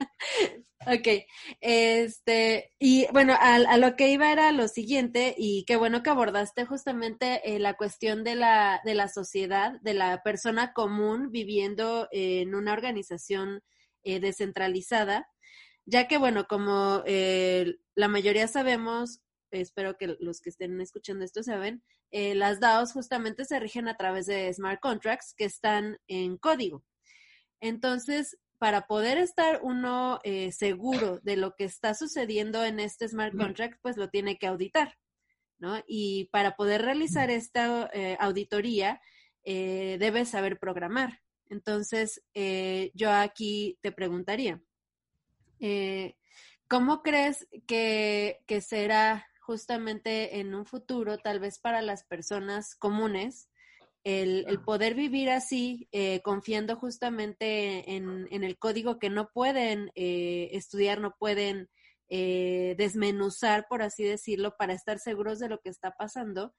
Ok, 0.85 1.25
este, 1.61 2.71
y 2.77 3.07
bueno, 3.13 3.33
a, 3.33 3.55
a, 3.55 3.77
lo 3.77 3.95
que 3.95 4.09
iba 4.09 4.31
era 4.31 4.51
lo 4.51 4.67
siguiente, 4.67 5.33
y 5.37 5.63
qué 5.65 5.77
bueno 5.77 6.03
que 6.03 6.09
abordaste 6.09 6.65
justamente 6.65 7.55
eh, 7.55 7.59
la 7.59 7.75
cuestión 7.75 8.23
de 8.25 8.35
la, 8.35 8.81
de 8.83 8.93
la 8.93 9.07
sociedad, 9.07 9.79
de 9.81 9.93
la 9.93 10.23
persona 10.23 10.73
común 10.73 11.31
viviendo 11.31 12.09
en 12.11 12.53
una 12.53 12.73
organización 12.73 13.61
eh, 14.03 14.19
descentralizada, 14.19 15.29
ya 15.85 16.07
que 16.07 16.17
bueno, 16.17 16.47
como 16.47 17.01
eh, 17.05 17.77
la 17.95 18.09
mayoría 18.09 18.47
sabemos, 18.47 19.21
espero 19.61 19.97
que 19.97 20.15
los 20.19 20.41
que 20.41 20.49
estén 20.49 20.79
escuchando 20.81 21.23
esto 21.23 21.43
saben, 21.43 21.83
eh, 22.11 22.35
las 22.35 22.59
DAOs 22.59 22.93
justamente 22.93 23.45
se 23.45 23.59
rigen 23.59 23.87
a 23.87 23.97
través 23.97 24.25
de 24.25 24.53
smart 24.53 24.79
contracts 24.79 25.33
que 25.35 25.45
están 25.45 25.97
en 26.07 26.37
código. 26.37 26.83
Entonces, 27.59 28.37
para 28.57 28.87
poder 28.87 29.17
estar 29.17 29.59
uno 29.63 30.19
eh, 30.23 30.51
seguro 30.51 31.19
de 31.23 31.35
lo 31.35 31.55
que 31.55 31.65
está 31.65 31.93
sucediendo 31.93 32.63
en 32.63 32.79
este 32.79 33.07
smart 33.07 33.35
contract, 33.35 33.79
pues 33.81 33.97
lo 33.97 34.09
tiene 34.09 34.37
que 34.37 34.47
auditar, 34.47 34.97
¿no? 35.59 35.83
Y 35.87 36.29
para 36.31 36.55
poder 36.55 36.81
realizar 36.81 37.29
esta 37.29 37.89
eh, 37.93 38.17
auditoría, 38.19 39.01
eh, 39.43 39.97
debes 39.99 40.29
saber 40.29 40.59
programar. 40.59 41.21
Entonces, 41.49 42.23
yo 42.95 43.11
aquí 43.11 43.77
te 43.81 43.91
preguntaría, 43.91 44.61
eh, 45.65 46.17
¿cómo 46.67 47.01
crees 47.03 47.47
que, 47.67 48.41
que 48.47 48.59
será 48.59 49.25
justamente 49.45 50.39
en 50.39 50.55
un 50.55 50.65
futuro, 50.65 51.17
tal 51.17 51.39
vez 51.39 51.59
para 51.59 51.81
las 51.81 52.03
personas 52.03 52.75
comunes, 52.75 53.49
el, 54.03 54.45
el 54.47 54.59
poder 54.61 54.95
vivir 54.95 55.29
así, 55.29 55.87
eh, 55.91 56.21
confiando 56.23 56.75
justamente 56.75 57.95
en, 57.95 58.27
en, 58.31 58.43
el 58.43 58.57
código 58.57 58.99
que 58.99 59.09
no 59.09 59.29
pueden 59.29 59.91
eh, 59.95 60.49
estudiar, 60.51 60.99
no 60.99 61.15
pueden 61.17 61.69
eh, 62.09 62.75
desmenuzar, 62.77 63.65
por 63.69 63.81
así 63.81 64.03
decirlo, 64.03 64.55
para 64.57 64.73
estar 64.73 64.99
seguros 64.99 65.39
de 65.39 65.49
lo 65.49 65.59
que 65.59 65.69
está 65.69 65.91
pasando. 65.91 66.53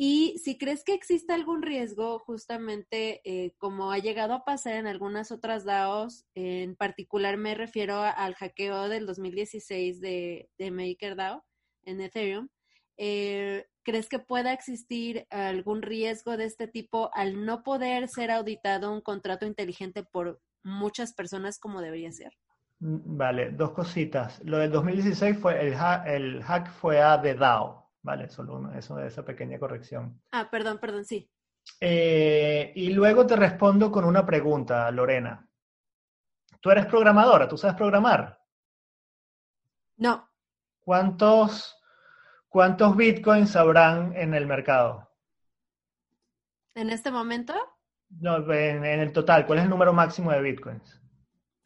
Y 0.00 0.38
si 0.38 0.56
crees 0.56 0.84
que 0.84 0.94
existe 0.94 1.32
algún 1.32 1.60
riesgo, 1.60 2.20
justamente 2.20 3.20
eh, 3.24 3.52
como 3.58 3.90
ha 3.90 3.98
llegado 3.98 4.32
a 4.32 4.44
pasar 4.44 4.74
en 4.74 4.86
algunas 4.86 5.32
otras 5.32 5.64
DAOs, 5.64 6.24
en 6.34 6.76
particular 6.76 7.36
me 7.36 7.54
refiero 7.54 8.00
al 8.00 8.34
hackeo 8.34 8.88
del 8.88 9.06
2016 9.06 10.00
de, 10.00 10.48
de 10.56 10.70
MakerDAO 10.70 11.44
en 11.88 12.00
Ethereum, 12.00 12.48
eh, 12.96 13.66
¿crees 13.82 14.08
que 14.08 14.18
pueda 14.18 14.52
existir 14.52 15.26
algún 15.30 15.82
riesgo 15.82 16.36
de 16.36 16.44
este 16.44 16.68
tipo 16.68 17.10
al 17.14 17.44
no 17.44 17.62
poder 17.62 18.08
ser 18.08 18.30
auditado 18.30 18.92
un 18.92 19.00
contrato 19.00 19.46
inteligente 19.46 20.02
por 20.02 20.40
muchas 20.62 21.12
personas 21.14 21.58
como 21.58 21.80
debería 21.80 22.12
ser? 22.12 22.32
Mm, 22.80 23.16
vale, 23.16 23.50
dos 23.50 23.72
cositas. 23.72 24.40
Lo 24.44 24.58
del 24.58 24.70
2016 24.70 25.38
fue 25.38 25.66
el, 25.66 25.74
ha 25.74 26.04
el 26.06 26.42
hack 26.42 26.70
fue 26.72 27.00
a 27.00 27.20
The 27.20 27.34
DAO. 27.34 27.88
Vale, 28.02 28.28
solo 28.30 28.72
eso 28.72 28.96
de 28.96 29.08
esa 29.08 29.24
pequeña 29.24 29.58
corrección. 29.58 30.20
Ah, 30.32 30.48
perdón, 30.50 30.78
perdón, 30.78 31.04
sí. 31.04 31.30
Eh, 31.80 32.72
y 32.74 32.90
luego 32.90 33.26
te 33.26 33.36
respondo 33.36 33.90
con 33.90 34.04
una 34.04 34.24
pregunta, 34.24 34.90
Lorena. 34.90 35.46
¿Tú 36.60 36.70
eres 36.70 36.86
programadora? 36.86 37.46
¿Tú 37.48 37.56
sabes 37.56 37.76
programar? 37.76 38.40
No. 39.96 40.28
¿Cuántos, 40.80 41.77
cuántos 42.48 42.96
bitcoins 42.96 43.56
habrán 43.56 44.14
en 44.16 44.34
el 44.34 44.46
mercado? 44.46 45.08
¿En 46.74 46.88
este 46.88 47.10
momento? 47.10 47.54
No, 48.20 48.36
en, 48.52 48.84
en 48.84 49.00
el 49.00 49.12
total. 49.14 49.46
¿Cuál 49.46 49.60
es 49.60 49.64
el 49.64 49.70
número 49.70 49.94
máximo 49.94 50.30
de 50.30 50.42
bitcoins? 50.42 51.00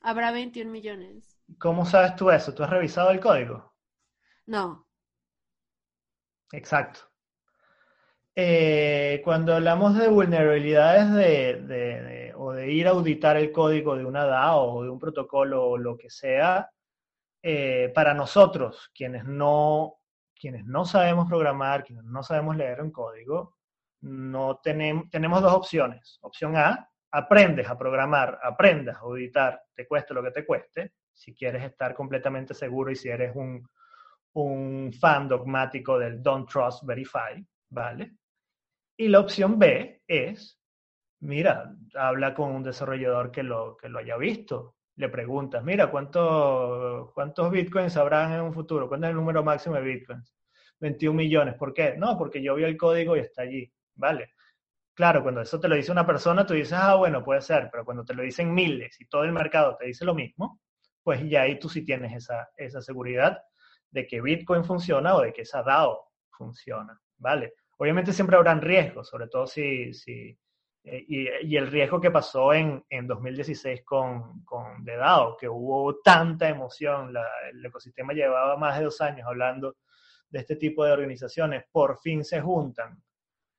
Habrá 0.00 0.32
21 0.32 0.70
millones. 0.70 1.38
¿Cómo 1.58 1.86
sabes 1.86 2.14
tú 2.14 2.30
eso? 2.30 2.52
¿Tú 2.52 2.62
has 2.62 2.68
revisado 2.68 3.10
el 3.10 3.18
código? 3.18 3.72
No. 4.46 4.86
Exacto. 6.52 7.10
Eh, 8.34 9.20
cuando 9.24 9.54
hablamos 9.54 9.98
de 9.98 10.08
vulnerabilidades 10.08 11.12
de, 11.12 11.62
de, 11.62 12.02
de, 12.02 12.34
o 12.34 12.52
de 12.52 12.72
ir 12.72 12.86
a 12.86 12.90
auditar 12.92 13.36
el 13.36 13.52
código 13.52 13.96
de 13.96 14.06
una 14.06 14.24
DAO 14.24 14.74
o 14.76 14.82
de 14.84 14.88
un 14.90 14.98
protocolo 14.98 15.66
o 15.66 15.76
lo 15.78 15.98
que 15.98 16.08
sea, 16.10 16.70
eh, 17.42 17.92
para 17.94 18.14
nosotros, 18.14 18.90
quienes 18.94 19.24
no, 19.24 20.00
quienes 20.42 20.66
no 20.66 20.84
sabemos 20.84 21.28
programar, 21.28 21.84
quienes 21.84 22.02
no 22.02 22.20
sabemos 22.24 22.56
leer 22.56 22.82
un 22.82 22.90
código, 22.90 23.58
no 24.00 24.58
tenemos, 24.60 25.08
tenemos 25.08 25.40
dos 25.40 25.52
opciones. 25.52 26.18
Opción 26.22 26.56
A, 26.56 26.90
aprendes 27.12 27.70
a 27.70 27.78
programar, 27.78 28.40
aprendas 28.42 28.96
a 28.96 29.02
auditar, 29.02 29.62
te 29.72 29.86
cueste 29.86 30.12
lo 30.12 30.20
que 30.20 30.32
te 30.32 30.44
cueste, 30.44 30.94
si 31.12 31.32
quieres 31.32 31.62
estar 31.62 31.94
completamente 31.94 32.54
seguro 32.54 32.90
y 32.90 32.96
si 32.96 33.08
eres 33.08 33.36
un, 33.36 33.64
un 34.32 34.92
fan 34.92 35.28
dogmático 35.28 35.96
del 35.96 36.20
Don't 36.20 36.50
Trust, 36.50 36.84
Verify, 36.84 37.46
¿vale? 37.70 38.16
Y 38.96 39.06
la 39.06 39.20
opción 39.20 39.60
B 39.60 40.02
es, 40.08 40.60
mira, 41.20 41.72
habla 41.94 42.34
con 42.34 42.50
un 42.50 42.64
desarrollador 42.64 43.30
que 43.30 43.44
lo, 43.44 43.76
que 43.76 43.88
lo 43.88 44.00
haya 44.00 44.16
visto, 44.16 44.74
le 44.96 45.08
preguntas, 45.08 45.64
mira, 45.64 45.90
¿cuánto, 45.90 47.12
¿cuántos 47.14 47.50
bitcoins 47.50 47.96
habrán 47.96 48.32
en 48.32 48.40
un 48.42 48.52
futuro? 48.52 48.88
¿Cuánto 48.88 49.06
es 49.06 49.10
el 49.10 49.16
número 49.16 49.42
máximo 49.42 49.76
de 49.76 49.82
bitcoins? 49.82 50.34
21 50.80 51.16
millones. 51.16 51.54
¿Por 51.54 51.72
qué? 51.72 51.94
No, 51.96 52.18
porque 52.18 52.42
yo 52.42 52.54
vi 52.54 52.64
el 52.64 52.76
código 52.76 53.16
y 53.16 53.20
está 53.20 53.42
allí, 53.42 53.72
¿vale? 53.94 54.32
Claro, 54.94 55.22
cuando 55.22 55.40
eso 55.40 55.58
te 55.58 55.68
lo 55.68 55.76
dice 55.76 55.90
una 55.90 56.06
persona, 56.06 56.44
tú 56.44 56.54
dices, 56.54 56.74
ah, 56.74 56.96
bueno, 56.96 57.24
puede 57.24 57.40
ser, 57.40 57.68
pero 57.70 57.84
cuando 57.84 58.04
te 58.04 58.14
lo 58.14 58.22
dicen 58.22 58.52
miles 58.52 59.00
y 59.00 59.06
todo 59.06 59.24
el 59.24 59.32
mercado 59.32 59.76
te 59.78 59.86
dice 59.86 60.04
lo 60.04 60.14
mismo, 60.14 60.60
pues 61.02 61.22
ya 61.28 61.42
ahí 61.42 61.58
tú 61.58 61.68
sí 61.68 61.84
tienes 61.84 62.14
esa, 62.14 62.48
esa 62.56 62.82
seguridad 62.82 63.40
de 63.90 64.06
que 64.06 64.20
Bitcoin 64.20 64.64
funciona 64.64 65.14
o 65.14 65.22
de 65.22 65.32
que 65.32 65.42
esa 65.42 65.62
DAO 65.62 66.10
funciona, 66.30 66.98
¿vale? 67.18 67.54
Obviamente 67.78 68.12
siempre 68.12 68.36
habrán 68.36 68.60
riesgos, 68.60 69.08
sobre 69.08 69.28
todo 69.28 69.46
si, 69.46 69.92
si 69.94 70.38
eh, 70.84 71.04
y, 71.06 71.28
y, 71.46 71.56
el 71.56 71.68
riesgo 71.68 72.00
que 72.00 72.10
pasó 72.10 72.52
en, 72.52 72.84
en 72.90 73.06
2016 73.06 73.84
con, 73.84 74.44
con 74.44 74.84
The 74.84 74.96
DAO, 74.96 75.36
que 75.36 75.48
hubo 75.48 76.00
tanta 76.00 76.48
emoción, 76.48 77.12
la, 77.12 77.24
el 77.52 77.64
ecosistema 77.64 78.12
llevaba 78.12 78.56
más 78.56 78.78
de 78.78 78.84
dos 78.84 79.00
años 79.00 79.26
hablando 79.28 79.76
de 80.28 80.40
este 80.40 80.56
tipo 80.56 80.84
de 80.84 80.92
organizaciones, 80.92 81.64
por 81.70 81.98
fin 82.00 82.24
se 82.24 82.40
juntan, 82.40 83.00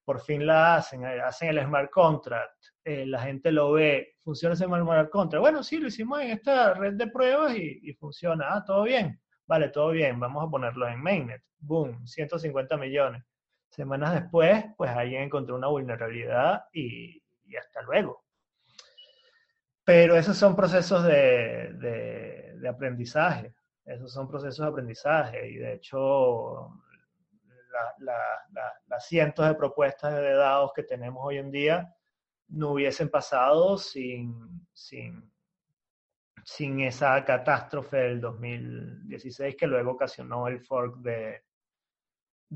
por 0.04 0.20
fin 0.20 0.46
la 0.46 0.76
hacen, 0.76 1.06
hacen 1.06 1.50
el 1.50 1.64
smart 1.64 1.90
contract, 1.92 2.66
eh, 2.84 3.06
la 3.06 3.22
gente 3.22 3.54
lo 3.54 3.72
ve, 3.72 4.16
funciona 4.22 4.54
ese 4.54 4.66
smart 4.66 5.10
contract. 5.10 5.40
Bueno, 5.42 5.64
sí, 5.64 5.78
lo 5.78 5.88
hicimos 5.88 6.20
en 6.20 6.32
esta 6.32 6.74
red 6.74 6.96
de 6.96 7.08
pruebas 7.08 7.56
y, 7.56 7.80
y 7.84 7.94
funciona, 7.94 8.48
ah, 8.50 8.66
todo 8.66 8.84
bien, 8.84 9.22
vale, 9.46 9.70
todo 9.70 9.92
bien, 9.92 10.20
vamos 10.20 10.46
a 10.46 10.50
ponerlo 10.50 10.90
en 10.90 11.02
mainnet, 11.02 11.42
boom, 11.60 12.06
150 12.06 12.76
millones. 12.76 13.24
Semanas 13.74 14.14
después, 14.14 14.66
pues 14.78 14.92
alguien 14.92 15.24
encontró 15.24 15.56
una 15.56 15.68
vulnerabilidad 15.68 16.66
y, 16.72 17.24
y 17.48 17.56
hasta 17.56 17.82
luego. 17.82 18.24
Pero 19.84 20.16
esos 20.16 20.38
son 20.38 20.56
procesos 20.56 21.04
de, 21.04 21.74
de, 22.60 22.70
aprendizaje, 22.70 23.56
esos 23.84 24.14
son 24.14 24.28
procesos 24.28 24.64
de 24.64 24.72
aprendizaje 24.72 25.50
y 25.50 25.56
de 25.56 25.74
hecho 25.74 26.70
la, 27.72 27.96
la, 27.98 28.18
la, 28.52 28.74
las 28.86 29.08
cientos 29.08 29.48
de 29.48 29.56
propuestas 29.56 30.14
de 30.14 30.34
dados 30.34 30.72
que 30.76 30.84
tenemos 30.84 31.26
hoy 31.26 31.40
en 31.40 31.50
día 31.50 31.96
no 32.50 32.74
hubiesen 32.74 33.10
pasado 33.10 33.80
sin, 33.80 34.68
sin, 34.72 35.34
sin 36.46 36.80
esa 36.82 37.26
catástrofe 37.26 37.98
del 37.98 38.22
2016 38.22 39.56
que 39.58 39.66
luego 39.66 39.94
ocasionó 39.94 40.48
el 40.48 40.62
fork 40.62 40.98
de, 40.98 41.42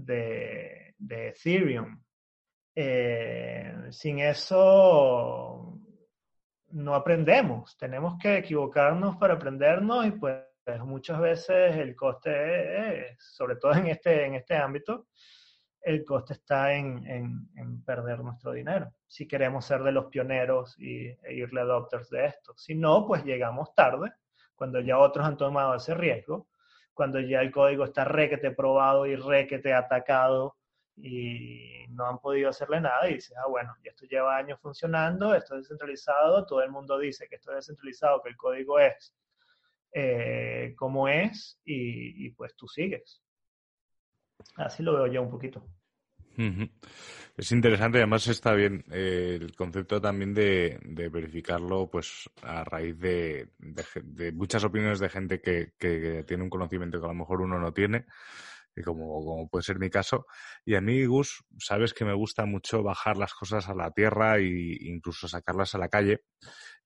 de, 0.05 0.93
de 0.97 1.29
Ethereum. 1.29 2.01
Eh, 2.75 3.73
sin 3.89 4.19
eso 4.19 5.79
no 6.69 6.93
aprendemos, 6.93 7.75
tenemos 7.77 8.17
que 8.21 8.37
equivocarnos 8.37 9.17
para 9.17 9.33
aprendernos 9.33 10.05
y 10.05 10.11
pues 10.11 10.43
muchas 10.83 11.19
veces 11.19 11.75
el 11.75 11.95
coste, 11.95 13.09
es, 13.09 13.17
sobre 13.19 13.55
todo 13.55 13.73
en 13.73 13.87
este, 13.87 14.25
en 14.25 14.35
este 14.35 14.55
ámbito, 14.55 15.07
el 15.81 16.03
coste 16.03 16.33
está 16.33 16.73
en, 16.73 17.07
en, 17.07 17.49
en, 17.55 17.83
perder 17.83 18.19
nuestro 18.19 18.51
dinero. 18.51 18.91
Si 19.07 19.27
queremos 19.27 19.65
ser 19.65 19.81
de 19.83 19.93
los 19.93 20.07
pioneros 20.07 20.75
y, 20.77 21.07
e 21.07 21.33
irle 21.33 21.61
adopters 21.61 22.09
de 22.09 22.25
esto. 22.25 22.53
Si 22.57 22.75
no, 22.75 23.07
pues 23.07 23.23
llegamos 23.23 23.73
tarde, 23.73 24.11
cuando 24.53 24.81
ya 24.81 24.99
otros 24.99 25.25
han 25.25 25.37
tomado 25.37 25.75
ese 25.75 25.93
riesgo, 25.93 26.47
cuando 26.97 27.19
ya 27.19 27.41
el 27.41 27.51
código 27.51 27.85
está 27.85 28.03
requete 28.03 28.51
probado 28.51 29.05
y 29.05 29.15
requete 29.15 29.71
atacado 29.71 30.57
y 30.97 31.85
no 31.89 32.07
han 32.07 32.17
podido 32.17 32.49
hacerle 32.49 32.81
nada 32.81 33.07
y 33.07 33.13
dices, 33.13 33.37
ah, 33.37 33.47
bueno, 33.47 33.75
esto 33.83 34.07
lleva 34.07 34.35
años 34.35 34.59
funcionando, 34.59 35.35
esto 35.35 35.55
es 35.55 35.61
descentralizado, 35.61 36.45
todo 36.47 36.63
el 36.63 36.71
mundo 36.71 36.97
dice 36.97 37.27
que 37.29 37.35
esto 37.35 37.51
es 37.51 37.57
descentralizado, 37.57 38.21
que 38.23 38.29
el 38.29 38.35
código 38.35 38.79
es 38.79 39.15
eh, 39.93 40.73
como 40.75 41.07
es 41.07 41.61
y, 41.63 42.25
y 42.25 42.31
pues 42.31 42.55
tú 42.55 42.67
sigues. 42.67 43.21
Así 44.55 44.81
lo 44.81 44.93
veo 44.93 45.05
yo 45.05 45.21
un 45.21 45.29
poquito. 45.29 45.63
Es 47.37 47.51
interesante, 47.51 47.99
además 47.99 48.27
está 48.27 48.53
bien 48.53 48.83
eh, 48.91 49.37
el 49.41 49.55
concepto 49.55 50.01
también 50.01 50.33
de, 50.33 50.79
verificarlo 51.11 51.89
pues 51.89 52.29
a 52.41 52.63
raíz 52.63 52.97
de, 52.99 53.49
de, 53.59 54.31
muchas 54.31 54.63
opiniones 54.63 54.99
de 54.99 55.09
gente 55.09 55.39
que, 55.39 55.73
que, 55.77 56.23
tiene 56.27 56.43
un 56.43 56.49
conocimiento 56.49 56.99
que 56.99 57.05
a 57.05 57.09
lo 57.09 57.15
mejor 57.15 57.41
uno 57.41 57.59
no 57.59 57.73
tiene, 57.73 58.05
y 58.75 58.83
como, 58.83 59.23
como 59.23 59.49
puede 59.49 59.63
ser 59.63 59.79
mi 59.79 59.89
caso. 59.89 60.27
Y 60.63 60.75
a 60.75 60.81
mí, 60.81 61.05
Gus, 61.05 61.43
sabes 61.59 61.93
que 61.93 62.05
me 62.05 62.13
gusta 62.13 62.45
mucho 62.45 62.83
bajar 62.83 63.17
las 63.17 63.33
cosas 63.33 63.67
a 63.69 63.73
la 63.73 63.91
tierra 63.91 64.37
e 64.37 64.77
incluso 64.81 65.27
sacarlas 65.27 65.73
a 65.75 65.79
la 65.79 65.89
calle. 65.89 66.21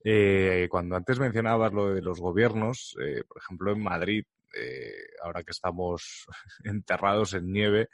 Eh, 0.03 0.67
cuando 0.69 0.95
antes 0.95 1.19
mencionabas 1.19 1.73
lo 1.73 1.93
de 1.93 2.01
los 2.01 2.19
gobiernos, 2.19 2.95
eh, 3.01 3.23
por 3.27 3.37
ejemplo 3.37 3.71
en 3.73 3.83
Madrid, 3.83 4.23
eh, 4.53 4.91
ahora 5.23 5.43
que 5.43 5.51
estamos 5.51 6.25
enterrados 6.63 7.33
en 7.33 7.51
nieve, 7.51 7.89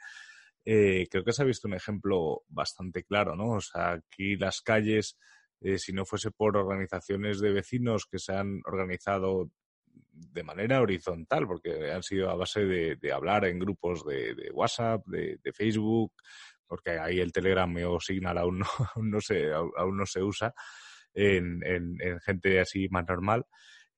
eh, 0.64 1.06
creo 1.10 1.24
que 1.24 1.32
se 1.32 1.42
ha 1.42 1.46
visto 1.46 1.68
un 1.68 1.74
ejemplo 1.74 2.42
bastante 2.48 3.04
claro, 3.04 3.36
¿no? 3.36 3.52
O 3.52 3.60
sea, 3.60 3.92
aquí 3.92 4.36
las 4.36 4.60
calles, 4.60 5.18
eh, 5.60 5.78
si 5.78 5.92
no 5.92 6.04
fuese 6.04 6.30
por 6.30 6.56
organizaciones 6.56 7.40
de 7.40 7.52
vecinos 7.52 8.06
que 8.06 8.18
se 8.18 8.34
han 8.34 8.60
organizado 8.64 9.50
de 10.12 10.42
manera 10.42 10.80
horizontal, 10.80 11.46
porque 11.46 11.90
han 11.90 12.02
sido 12.02 12.30
a 12.30 12.36
base 12.36 12.64
de, 12.64 13.12
hablar 13.12 13.44
en 13.44 13.58
grupos 13.58 14.04
de, 14.04 14.50
WhatsApp, 14.52 15.06
de, 15.06 15.52
Facebook, 15.52 16.12
porque 16.66 16.98
ahí 16.98 17.20
el 17.20 17.32
Telegram 17.32 17.74
o 17.86 18.00
Signal 18.00 18.38
aún 18.38 18.60
no, 18.60 18.66
aún 18.94 19.10
no, 19.10 19.20
se, 19.20 19.52
aún 19.52 19.96
no 19.96 20.06
se 20.06 20.22
usa 20.22 20.52
en, 21.14 21.64
en, 21.64 21.96
en 22.00 22.20
gente 22.20 22.60
así 22.60 22.88
más 22.90 23.06
normal. 23.08 23.46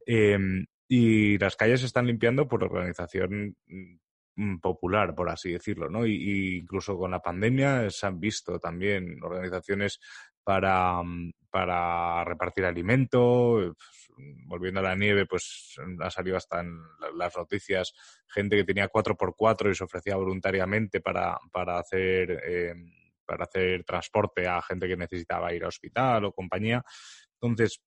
Eh, 0.06 0.38
y 0.92 1.38
las 1.38 1.54
calles 1.54 1.80
se 1.80 1.86
están 1.86 2.08
limpiando 2.08 2.48
por 2.48 2.64
organización 2.64 3.56
mm, 3.66 3.94
popular, 4.60 5.14
por 5.14 5.28
así 5.28 5.52
decirlo, 5.52 5.88
¿no? 5.88 6.06
Y, 6.06 6.58
incluso 6.58 6.96
con 6.96 7.10
la 7.10 7.20
pandemia 7.20 7.90
se 7.90 8.06
han 8.06 8.20
visto 8.20 8.58
también 8.58 9.22
organizaciones 9.22 10.00
para, 10.42 11.02
mm, 11.02 11.32
para 11.50 12.24
repartir 12.24 12.64
alimento, 12.64 13.74
volviendo 14.46 14.80
a 14.80 14.84
la 14.84 14.96
nieve, 14.96 15.26
pues 15.26 15.76
ha 16.00 16.10
salido 16.10 16.36
hasta 16.36 16.60
en 16.60 16.78
las 17.16 17.36
noticias 17.36 17.92
gente 18.28 18.56
que 18.56 18.64
tenía 18.64 18.88
4x4 18.88 19.70
y 19.70 19.74
se 19.74 19.84
ofrecía 19.84 20.16
voluntariamente 20.16 21.00
para, 21.00 21.38
para 21.52 21.78
hacer 21.78 22.40
eh, 22.44 22.74
para 23.30 23.44
hacer 23.44 23.84
transporte 23.84 24.48
a 24.48 24.60
gente 24.60 24.88
que 24.88 24.96
necesitaba 24.96 25.54
ir 25.54 25.62
a 25.64 25.68
hospital 25.68 26.24
o 26.24 26.32
compañía. 26.32 26.82
Entonces, 27.40 27.80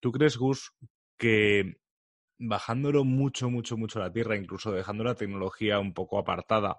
¿tú 0.00 0.12
crees, 0.12 0.36
Gus, 0.36 0.70
que 1.16 1.76
bajándolo 2.38 3.04
mucho, 3.04 3.50
mucho, 3.50 3.76
mucho 3.76 4.00
a 4.00 4.04
la 4.04 4.12
tierra, 4.12 4.36
incluso 4.36 4.72
dejando 4.72 5.04
la 5.04 5.14
tecnología 5.14 5.78
un 5.78 5.94
poco 5.94 6.18
apartada, 6.18 6.76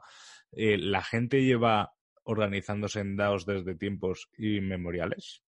eh, 0.51 0.77
la 0.77 1.01
gente 1.01 1.43
lleva 1.43 1.93
organizándose 2.23 2.99
en 2.99 3.15
DAOs 3.15 3.45
desde 3.45 3.75
tiempos 3.75 4.29
inmemoriales? 4.37 5.43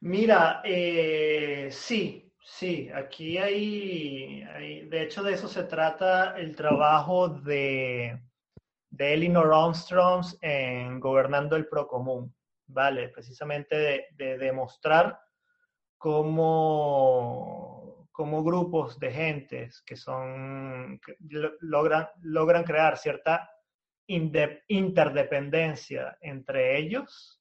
Mira, 0.00 0.60
eh, 0.64 1.68
sí, 1.70 2.32
sí, 2.40 2.88
aquí 2.94 3.38
hay, 3.38 4.44
de 4.84 5.02
hecho 5.02 5.22
de 5.22 5.34
eso 5.34 5.48
se 5.48 5.64
trata 5.64 6.38
el 6.38 6.54
trabajo 6.54 7.28
de, 7.28 8.20
de 8.90 9.14
Elinor 9.14 9.52
Armstrong 9.52 10.24
en 10.40 11.00
Gobernando 11.00 11.56
el 11.56 11.66
Procomún, 11.66 12.34
¿vale? 12.66 13.08
Precisamente 13.08 14.06
de, 14.12 14.38
demostrar 14.38 15.20
cómo, 15.96 17.67
cómo, 18.18 18.42
grupos 18.42 18.98
de 18.98 19.12
gentes 19.12 19.80
que 19.82 19.94
son, 19.94 21.00
logran, 21.60 22.08
logran 22.22 22.64
crear 22.64 22.98
cierta 22.98 23.48
interdependencia 24.08 26.18
entre 26.20 26.78
ellos 26.78 27.40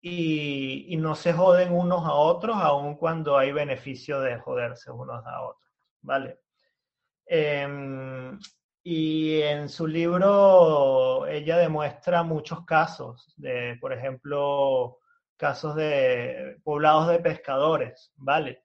y, 0.00 0.96
no 0.98 1.16
se 1.16 1.32
joden 1.32 1.72
unos 1.72 2.06
a 2.06 2.12
otros, 2.12 2.58
aun 2.58 2.94
cuando 2.94 3.36
hay 3.36 3.50
beneficio 3.50 4.20
de 4.20 4.38
joderse 4.38 4.92
unos 4.92 5.26
a 5.26 5.42
otros, 5.42 5.72
¿vale? 6.00 6.38
Em, 7.26 8.38
y 8.84 9.42
en 9.42 9.68
su 9.68 9.88
libro 9.88 11.26
ella 11.26 11.56
demuestra 11.56 12.22
muchos 12.22 12.64
casos 12.64 13.34
de, 13.36 13.78
por 13.80 13.92
ejemplo, 13.92 15.00
casos 15.36 15.74
de 15.74 16.60
poblados 16.62 17.08
de 17.08 17.18
pescadores, 17.18 18.12
¿vale? 18.14 18.62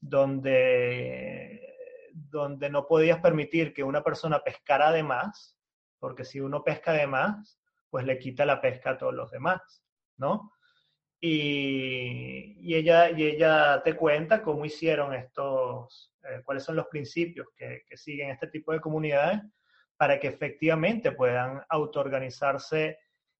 Donde, 0.00 1.74
donde 2.12 2.70
no 2.70 2.86
podías 2.86 3.20
permitir 3.20 3.72
que 3.72 3.82
una 3.82 4.02
persona 4.02 4.40
pescara 4.40 4.92
de 4.92 5.02
más, 5.02 5.58
porque 5.98 6.24
si 6.24 6.40
uno 6.40 6.62
pesca 6.62 6.92
de 6.92 7.06
más, 7.06 7.60
pues 7.90 8.04
le 8.04 8.18
quita 8.18 8.44
la 8.44 8.60
pesca 8.60 8.90
a 8.90 8.98
todos 8.98 9.14
los 9.14 9.30
demás, 9.30 9.82
¿no? 10.16 10.52
Y, 11.20 12.74
ella, 12.74 13.10
y 13.10 13.24
ella 13.24 13.82
te 13.82 13.96
cuenta 13.96 14.42
cómo 14.42 14.64
hicieron 14.64 15.14
estos, 15.14 16.14
eh, 16.22 16.42
cuáles 16.44 16.62
son 16.62 16.76
los 16.76 16.86
principios 16.86 17.48
que, 17.56 17.82
siguen 17.96 18.30
este 18.30 18.46
tipo 18.46 18.72
de 18.72 18.80
comunidades 18.80 19.40
para 19.96 20.20
que 20.20 20.28
efectivamente 20.28 21.10
puedan 21.12 21.60
autoorganizarse 21.68 22.98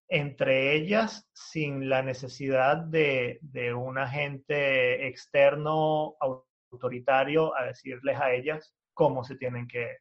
entre 0.09 0.75
ellas 0.75 1.29
sin 1.35 1.89
la 1.89 2.03
necesidad 2.03 2.79
de, 2.79 3.39
un 3.77 3.99
agente 3.99 5.07
externo 5.07 6.17
autoritario 6.21 7.55
a 7.55 7.65
decirles 7.67 8.19
a 8.19 8.33
ellas 8.33 8.75
cómo 8.95 9.23
se 9.23 9.37
tienen 9.37 9.69
que, 9.69 9.99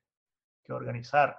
que 0.63 0.73
organizar. 0.73 1.37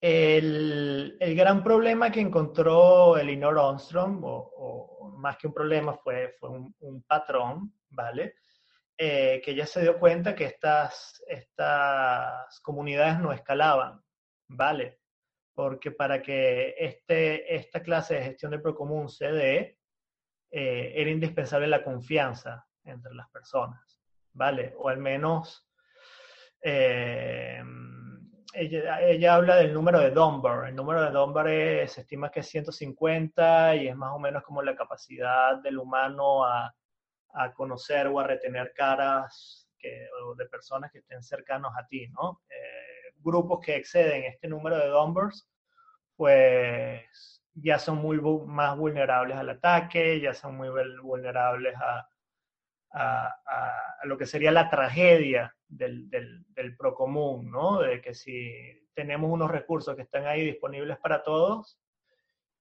El, 0.00 1.16
el, 1.18 1.34
gran 1.34 1.64
problema 1.64 2.10
que 2.12 2.20
encontró 2.20 3.16
Elinor 3.16 3.58
Armstrong, 3.58 4.20
o, 4.22 5.12
más 5.16 5.36
que 5.36 5.48
un 5.48 5.52
problema, 5.52 5.94
fue, 5.94 6.36
fue 6.38 6.50
un, 6.50 7.02
patrón, 7.02 7.74
¿vale? 7.90 8.36
Eh, 8.96 9.40
que 9.44 9.50
ella 9.52 9.66
se 9.66 9.82
dio 9.82 9.98
cuenta 9.98 10.36
que 10.36 10.44
estas, 10.44 11.22
estas 11.26 12.60
comunidades 12.60 13.18
no 13.18 13.32
escalaban, 13.32 14.00
¿vale? 14.46 15.00
Porque 15.58 15.90
para 15.90 16.22
que 16.22 16.76
este, 16.78 17.52
esta 17.56 17.82
clase 17.82 18.14
de 18.14 18.22
gestión 18.22 18.52
de 18.52 18.60
procomún 18.60 19.08
se 19.08 19.32
dé, 19.32 19.78
eh, 20.52 20.92
era 20.94 21.10
indispensable 21.10 21.66
la 21.66 21.82
confianza 21.82 22.64
entre 22.84 23.12
las 23.12 23.28
personas, 23.30 23.98
¿vale? 24.34 24.72
O 24.78 24.88
al 24.88 24.98
menos... 24.98 25.68
Eh, 26.62 27.60
ella, 28.54 29.34
habla 29.34 29.56
del 29.56 29.74
número 29.74 29.98
de 29.98 30.12
Dunbar. 30.12 30.68
El 30.68 30.76
número 30.76 31.02
de 31.02 31.10
Dunbar 31.10 31.46
se 31.88 32.02
estima 32.02 32.30
que 32.30 32.38
es 32.38 32.46
150 32.46 33.74
y 33.74 33.88
es 33.88 33.96
más 33.96 34.12
o 34.12 34.20
menos 34.20 34.44
como 34.44 34.62
la 34.62 34.76
capacidad 34.76 35.56
del 35.60 35.78
humano 35.78 36.44
a, 36.44 36.72
conocer 37.54 38.06
o 38.06 38.20
a 38.20 38.28
retener 38.28 38.72
caras 38.74 39.68
de 39.82 40.46
personas 40.46 40.92
que 40.92 40.98
estén 40.98 41.20
cercanos 41.20 41.72
a 41.76 41.84
ti, 41.88 42.06
¿no? 42.10 42.42
Eh, 42.48 42.87
grupos 43.28 43.60
que 43.64 43.76
exceden 43.76 44.24
este 44.24 44.48
número 44.48 44.76
de 44.78 44.88
Dunbars, 44.88 45.48
pues 46.16 47.42
ya 47.54 47.78
son 47.78 47.98
muy 47.98 48.20
más 48.46 48.76
vulnerables 48.76 49.36
al 49.36 49.50
ataque, 49.50 50.20
ya 50.20 50.34
son 50.34 50.56
muy 50.56 50.68
vulnerables 51.02 51.74
a, 51.76 52.08
a, 52.92 53.34
lo 54.04 54.16
que 54.16 54.26
sería 54.26 54.50
la 54.50 54.70
tragedia 54.70 55.54
del, 55.66 56.08
del, 56.08 56.44
del, 56.48 56.76
procomún, 56.76 57.50
¿no? 57.50 57.80
De 57.80 58.00
que 58.00 58.14
si 58.14 58.88
tenemos 58.94 59.30
unos 59.30 59.50
recursos 59.50 59.94
que 59.96 60.02
están 60.02 60.26
ahí 60.26 60.44
disponibles 60.44 60.98
para 60.98 61.22
todos 61.22 61.78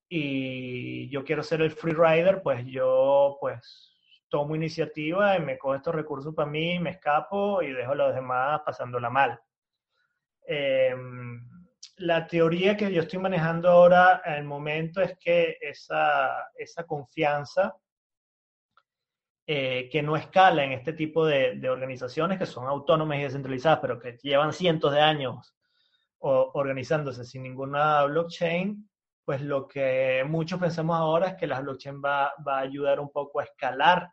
y 0.10 1.10
yo 1.10 1.24
quiero 1.24 1.44
ser 1.44 1.62
el 1.62 1.72
free 1.72 1.94
rider, 1.94 2.42
pues 2.42 2.66
yo 2.66 3.38
pues 3.40 3.96
tomo 4.30 4.56
iniciativa 4.56 5.38
y 5.38 5.42
me 5.42 5.58
cojo 5.58 5.76
estos 5.76 5.96
recursos 5.96 6.34
para 6.36 6.50
mí, 6.50 6.80
me 6.80 6.92
escapo 6.92 7.62
y 7.62 7.72
dejo 7.72 7.94
a 7.94 7.96
los 7.96 8.16
demás 8.16 8.62
pasándola 8.66 9.10
mal. 9.10 9.40
Em, 10.50 11.46
la 11.98 12.26
teoría 12.26 12.78
que 12.78 12.92
yo 12.94 13.02
estoy 13.02 13.20
manejando 13.20 13.70
ahora 13.70 14.22
el 14.26 14.46
momento 14.46 15.02
es 15.02 15.18
que 15.20 15.58
esa, 15.60 16.52
esa 16.56 16.86
confianza 16.86 17.76
eh, 19.46 19.90
que 19.92 20.02
no 20.02 20.16
escala 20.16 20.64
en 20.64 20.72
este 20.72 20.94
tipo 20.94 21.26
de, 21.26 21.70
organizaciones 21.70 22.38
que 22.38 22.46
son 22.46 22.66
autónomas 22.68 23.18
y 23.18 23.24
descentralizadas, 23.24 23.80
pero 23.80 24.00
que 24.00 24.18
llevan 24.24 24.54
cientos 24.54 24.94
de 24.94 25.02
años 25.02 25.54
organizándose 26.20 27.26
sin 27.26 27.44
ninguna 27.44 28.04
blockchain, 28.06 28.90
pues 29.24 29.42
lo 29.42 29.68
que 29.68 30.24
muchos 30.28 30.60
pensamos 30.60 30.98
ahora 30.98 31.30
es 31.30 31.36
que 31.36 31.48
la 31.48 31.60
blockchain 31.60 32.02
va, 32.04 32.34
va 32.46 32.58
a 32.58 32.62
ayudar 32.62 33.00
un 33.00 33.12
poco 33.12 33.40
a 33.40 33.44
escalar 33.44 34.10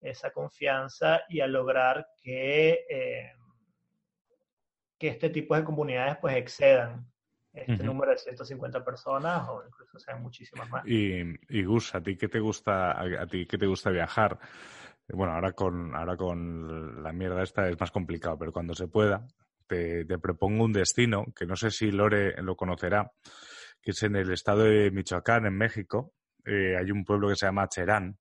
esa 0.00 0.30
confianza 0.30 1.22
y 1.28 1.40
a 1.40 1.46
lograr 1.46 2.06
que, 2.22 2.84
eh, 2.88 3.32
que 5.00 5.08
este 5.08 5.30
tipo 5.30 5.56
de 5.56 5.64
comunidades 5.64 6.18
pues 6.18 6.36
excedan 6.36 7.10
este 7.54 7.82
número 7.82 8.12
de 8.12 8.18
150 8.18 8.84
personas 8.84 9.48
o 9.48 9.64
incluso 9.66 9.98
sean 9.98 10.22
muchísimas 10.22 10.68
más. 10.68 10.86
Y, 10.86 11.22
y 11.48 11.64
Gus, 11.64 11.94
¿a 11.94 12.02
ti 12.02 12.16
qué 12.16 12.28
te 12.28 12.38
gusta, 12.38 13.00
a, 13.00 13.26
ti 13.26 13.46
qué 13.46 13.56
te 13.56 13.66
gusta 13.66 13.90
viajar? 13.90 14.38
Bueno, 15.08 15.32
ahora 15.32 15.52
con, 15.52 15.96
ahora 15.96 16.16
con 16.16 17.02
la 17.02 17.12
mierda 17.12 17.42
esta 17.42 17.66
es 17.68 17.80
más 17.80 17.90
complicado, 17.90 18.38
pero 18.38 18.52
cuando 18.52 18.74
se 18.74 18.86
pueda, 18.86 19.26
te, 19.66 20.04
te 20.04 20.18
propongo 20.18 20.64
un 20.64 20.72
destino 20.72 21.24
que 21.34 21.46
no 21.46 21.56
sé 21.56 21.70
si 21.70 21.90
Lore 21.90 22.40
lo 22.42 22.54
conocerá, 22.54 23.10
que 23.80 23.92
es 23.92 24.02
en 24.02 24.16
el 24.16 24.30
estado 24.30 24.64
de 24.64 24.90
Michoacán, 24.90 25.46
en 25.46 25.56
México. 25.56 26.12
Eh, 26.44 26.76
hay 26.78 26.90
un 26.90 27.04
pueblo 27.04 27.28
que 27.28 27.36
se 27.36 27.46
llama 27.46 27.68
Cherán, 27.68 28.18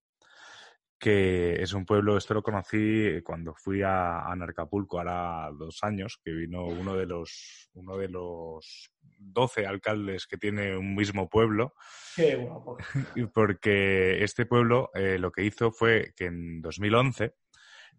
que 0.99 1.61
es 1.61 1.73
un 1.73 1.85
pueblo, 1.85 2.17
esto 2.17 2.33
lo 2.33 2.43
conocí 2.43 3.21
cuando 3.23 3.55
fui 3.55 3.81
a, 3.81 4.29
a 4.29 4.35
Narcapulco 4.35 4.99
ahora 4.99 5.49
dos 5.57 5.79
años, 5.81 6.19
que 6.23 6.31
vino 6.31 6.65
uno 6.65 6.95
de 6.95 7.05
los, 7.05 7.69
uno 7.73 7.97
de 7.97 8.09
los 8.09 8.91
12 9.17 9.65
alcaldes 9.65 10.27
que 10.27 10.37
tiene 10.37 10.75
un 10.75 10.95
mismo 10.95 11.29
pueblo. 11.29 11.73
Qué 12.15 12.35
guapo. 12.35 12.77
Porque 13.33 14.23
este 14.23 14.45
pueblo 14.45 14.91
eh, 14.93 15.17
lo 15.17 15.31
que 15.31 15.43
hizo 15.43 15.71
fue 15.71 16.13
que 16.15 16.25
en 16.25 16.61
2011 16.61 17.33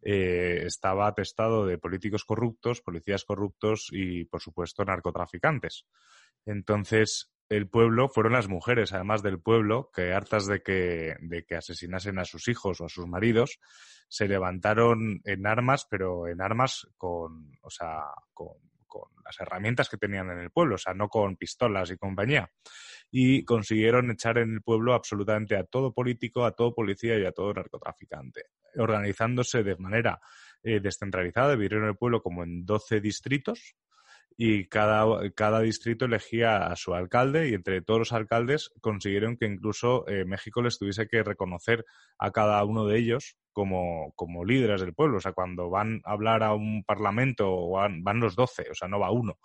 eh, 0.02 0.62
estaba 0.66 1.06
atestado 1.06 1.66
de 1.66 1.78
políticos 1.78 2.24
corruptos, 2.24 2.82
policías 2.82 3.24
corruptos 3.24 3.88
y, 3.90 4.24
por 4.24 4.40
supuesto, 4.40 4.84
narcotraficantes. 4.84 5.86
Entonces, 6.44 7.30
el 7.50 7.68
pueblo 7.68 8.08
fueron 8.08 8.32
las 8.32 8.48
mujeres, 8.48 8.92
además 8.92 9.22
del 9.22 9.40
pueblo, 9.40 9.90
que 9.92 10.12
hartas 10.12 10.46
de 10.46 10.62
que, 10.62 11.16
de 11.20 11.44
que 11.44 11.56
asesinasen 11.56 12.18
a 12.20 12.24
sus 12.24 12.46
hijos 12.46 12.80
o 12.80 12.84
a 12.84 12.88
sus 12.88 13.08
maridos, 13.08 13.58
se 14.08 14.28
levantaron 14.28 15.20
en 15.24 15.46
armas, 15.46 15.84
pero 15.90 16.28
en 16.28 16.40
armas 16.40 16.86
con, 16.96 17.58
o 17.62 17.70
sea, 17.70 18.04
con, 18.32 18.54
las 19.24 19.38
herramientas 19.38 19.88
que 19.88 19.96
tenían 19.96 20.30
en 20.30 20.38
el 20.38 20.50
pueblo, 20.50 20.74
o 20.74 20.78
sea, 20.78 20.94
no 20.94 21.08
con 21.08 21.36
pistolas 21.36 21.90
y 21.90 21.96
compañía. 21.96 22.50
Y 23.12 23.44
consiguieron 23.44 24.10
echar 24.10 24.38
en 24.38 24.54
el 24.54 24.62
pueblo 24.62 24.94
absolutamente 24.94 25.56
a 25.56 25.64
todo 25.64 25.92
político, 25.92 26.44
a 26.44 26.52
todo 26.52 26.74
policía 26.74 27.16
y 27.18 27.24
a 27.24 27.30
todo 27.30 27.52
narcotraficante, 27.52 28.46
organizándose 28.76 29.62
de 29.62 29.76
manera 29.76 30.20
eh, 30.64 30.80
descentralizada, 30.80 31.52
dividieron 31.52 31.88
el 31.88 31.96
pueblo 31.96 32.22
como 32.22 32.42
en 32.42 32.64
12 32.64 33.00
distritos 33.00 33.76
y 34.36 34.66
cada, 34.68 35.30
cada 35.32 35.60
distrito 35.60 36.06
elegía 36.06 36.66
a 36.66 36.76
su 36.76 36.94
alcalde 36.94 37.50
y 37.50 37.54
entre 37.54 37.82
todos 37.82 38.00
los 38.00 38.12
alcaldes 38.12 38.70
consiguieron 38.80 39.36
que 39.36 39.46
incluso 39.46 40.08
eh, 40.08 40.24
México 40.24 40.62
les 40.62 40.78
tuviese 40.78 41.06
que 41.08 41.22
reconocer 41.22 41.84
a 42.18 42.30
cada 42.30 42.64
uno 42.64 42.86
de 42.86 42.98
ellos 42.98 43.36
como, 43.52 44.12
como 44.16 44.44
líderes 44.44 44.80
del 44.80 44.94
pueblo. 44.94 45.18
O 45.18 45.20
sea, 45.20 45.32
cuando 45.32 45.68
van 45.68 46.00
a 46.04 46.12
hablar 46.12 46.42
a 46.42 46.54
un 46.54 46.84
parlamento 46.84 47.70
van, 47.70 48.02
van 48.02 48.20
los 48.20 48.34
doce, 48.36 48.66
o 48.70 48.74
sea, 48.74 48.88
no 48.88 48.98
va 48.98 49.10
uno. 49.10 49.38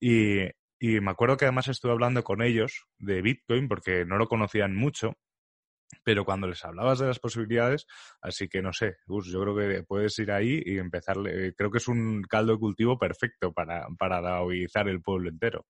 Y, 0.00 0.42
y 0.78 1.00
me 1.00 1.10
acuerdo 1.10 1.36
que 1.36 1.44
además 1.44 1.68
estuve 1.68 1.92
hablando 1.92 2.22
con 2.24 2.42
ellos 2.42 2.86
de 2.98 3.22
Bitcoin 3.22 3.68
porque 3.68 4.04
no 4.04 4.16
lo 4.16 4.26
conocían 4.26 4.74
mucho 4.74 5.18
pero 6.02 6.24
cuando 6.24 6.46
les 6.46 6.64
hablabas 6.64 6.98
de 6.98 7.06
las 7.06 7.18
posibilidades, 7.18 7.86
así 8.20 8.48
que 8.48 8.62
no 8.62 8.72
sé, 8.72 8.96
Gus, 9.06 9.30
yo 9.30 9.40
creo 9.42 9.56
que 9.56 9.82
puedes 9.84 10.18
ir 10.18 10.32
ahí 10.32 10.62
y 10.64 10.78
empezar, 10.78 11.16
creo 11.56 11.70
que 11.70 11.78
es 11.78 11.88
un 11.88 12.22
caldo 12.22 12.54
de 12.54 12.58
cultivo 12.58 12.98
perfecto 12.98 13.52
para, 13.52 13.86
para 13.98 14.40
el 14.40 15.02
pueblo 15.02 15.28
entero. 15.28 15.64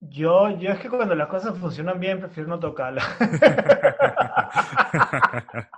Yo, 0.00 0.50
yo 0.58 0.70
es 0.70 0.78
que 0.78 0.90
cuando 0.90 1.14
las 1.14 1.28
cosas 1.28 1.58
funcionan 1.58 1.98
bien, 1.98 2.20
prefiero 2.20 2.48
no 2.48 2.60
tocarlas. 2.60 3.06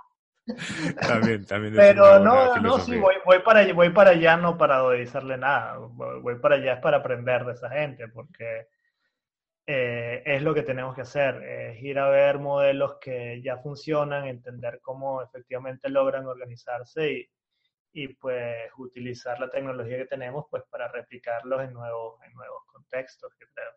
también, 1.07 1.45
también. 1.45 1.73
Pero 1.75 2.19
no, 2.19 2.57
no, 2.57 2.79
sí, 2.79 2.97
voy, 2.97 3.15
voy, 3.25 3.39
para, 3.39 3.71
voy 3.73 3.91
para 3.91 4.11
allá 4.11 4.35
no 4.35 4.57
para 4.57 4.83
odiarle 4.83 5.37
nada, 5.37 5.77
voy 5.77 6.37
para 6.39 6.55
allá 6.55 6.73
es 6.73 6.81
para 6.81 6.97
aprender 6.97 7.45
de 7.45 7.53
esa 7.53 7.69
gente, 7.69 8.09
porque 8.09 8.67
eh, 9.71 10.23
es 10.25 10.41
lo 10.41 10.51
que 10.51 10.63
tenemos 10.63 10.95
que 10.95 11.01
hacer, 11.01 11.43
es 11.43 11.83
ir 11.83 11.99
a 11.99 12.09
ver 12.09 12.39
modelos 12.39 12.97
que 12.99 13.39
ya 13.43 13.59
funcionan, 13.59 14.25
entender 14.25 14.79
cómo 14.81 15.21
efectivamente 15.21 15.89
logran 15.89 16.25
organizarse 16.25 17.11
y, 17.11 17.29
y 17.93 18.07
pues 18.15 18.71
utilizar 18.79 19.39
la 19.39 19.47
tecnología 19.47 19.99
que 19.99 20.07
tenemos 20.07 20.45
pues 20.49 20.63
para 20.71 20.87
replicarlos 20.87 21.61
en 21.61 21.73
nuevos, 21.73 22.19
en 22.25 22.33
nuevos 22.33 22.63
contextos, 22.65 23.31
creo. 23.37 23.71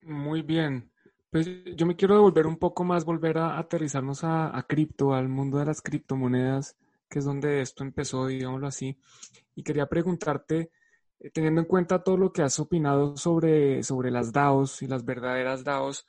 Muy 0.00 0.42
bien. 0.42 0.90
Pues 1.30 1.48
yo 1.76 1.86
me 1.86 1.94
quiero 1.94 2.14
devolver 2.14 2.48
un 2.48 2.58
poco 2.58 2.82
más, 2.82 3.04
volver 3.04 3.38
a 3.38 3.58
aterrizarnos 3.60 4.24
a, 4.24 4.58
a 4.58 4.64
cripto, 4.64 5.14
al 5.14 5.28
mundo 5.28 5.58
de 5.58 5.66
las 5.66 5.82
criptomonedas, 5.82 6.76
que 7.08 7.20
es 7.20 7.24
donde 7.24 7.60
esto 7.60 7.84
empezó, 7.84 8.26
digámoslo 8.26 8.66
así. 8.66 8.98
Y 9.54 9.62
quería 9.62 9.86
preguntarte, 9.86 10.72
teniendo 11.32 11.60
en 11.60 11.66
cuenta 11.66 12.02
todo 12.02 12.16
lo 12.16 12.32
que 12.32 12.42
has 12.42 12.58
opinado 12.58 13.16
sobre, 13.16 13.82
sobre 13.82 14.10
las 14.10 14.32
DAOs 14.32 14.82
y 14.82 14.86
las 14.86 15.04
verdaderas 15.04 15.64
DAOs, 15.64 16.06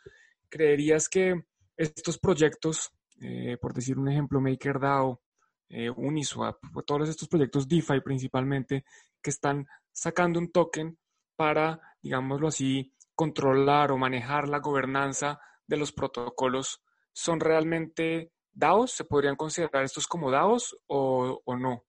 ¿creerías 0.49 1.09
que 1.09 1.45
estos 1.75 2.17
proyectos, 2.17 2.91
eh, 3.21 3.57
por 3.61 3.73
decir 3.73 3.97
un 3.97 4.09
ejemplo, 4.09 4.41
MakerDAO, 4.41 5.21
eh, 5.69 5.89
Uniswap, 5.89 6.57
todos 6.85 7.09
estos 7.09 7.27
proyectos 7.27 7.67
DeFi 7.67 8.01
principalmente, 8.01 8.85
que 9.21 9.29
están 9.29 9.65
sacando 9.91 10.39
un 10.39 10.51
token 10.51 10.97
para, 11.35 11.79
digámoslo 12.01 12.47
así, 12.47 12.93
controlar 13.15 13.91
o 13.91 13.97
manejar 13.97 14.47
la 14.47 14.59
gobernanza 14.59 15.39
de 15.65 15.77
los 15.77 15.91
protocolos, 15.91 16.81
¿son 17.11 17.39
realmente 17.39 18.31
DAOs? 18.53 18.91
¿Se 18.91 19.05
podrían 19.05 19.35
considerar 19.35 19.83
estos 19.83 20.07
como 20.07 20.31
DAOs 20.31 20.75
o 20.87 21.41
no? 21.57 21.86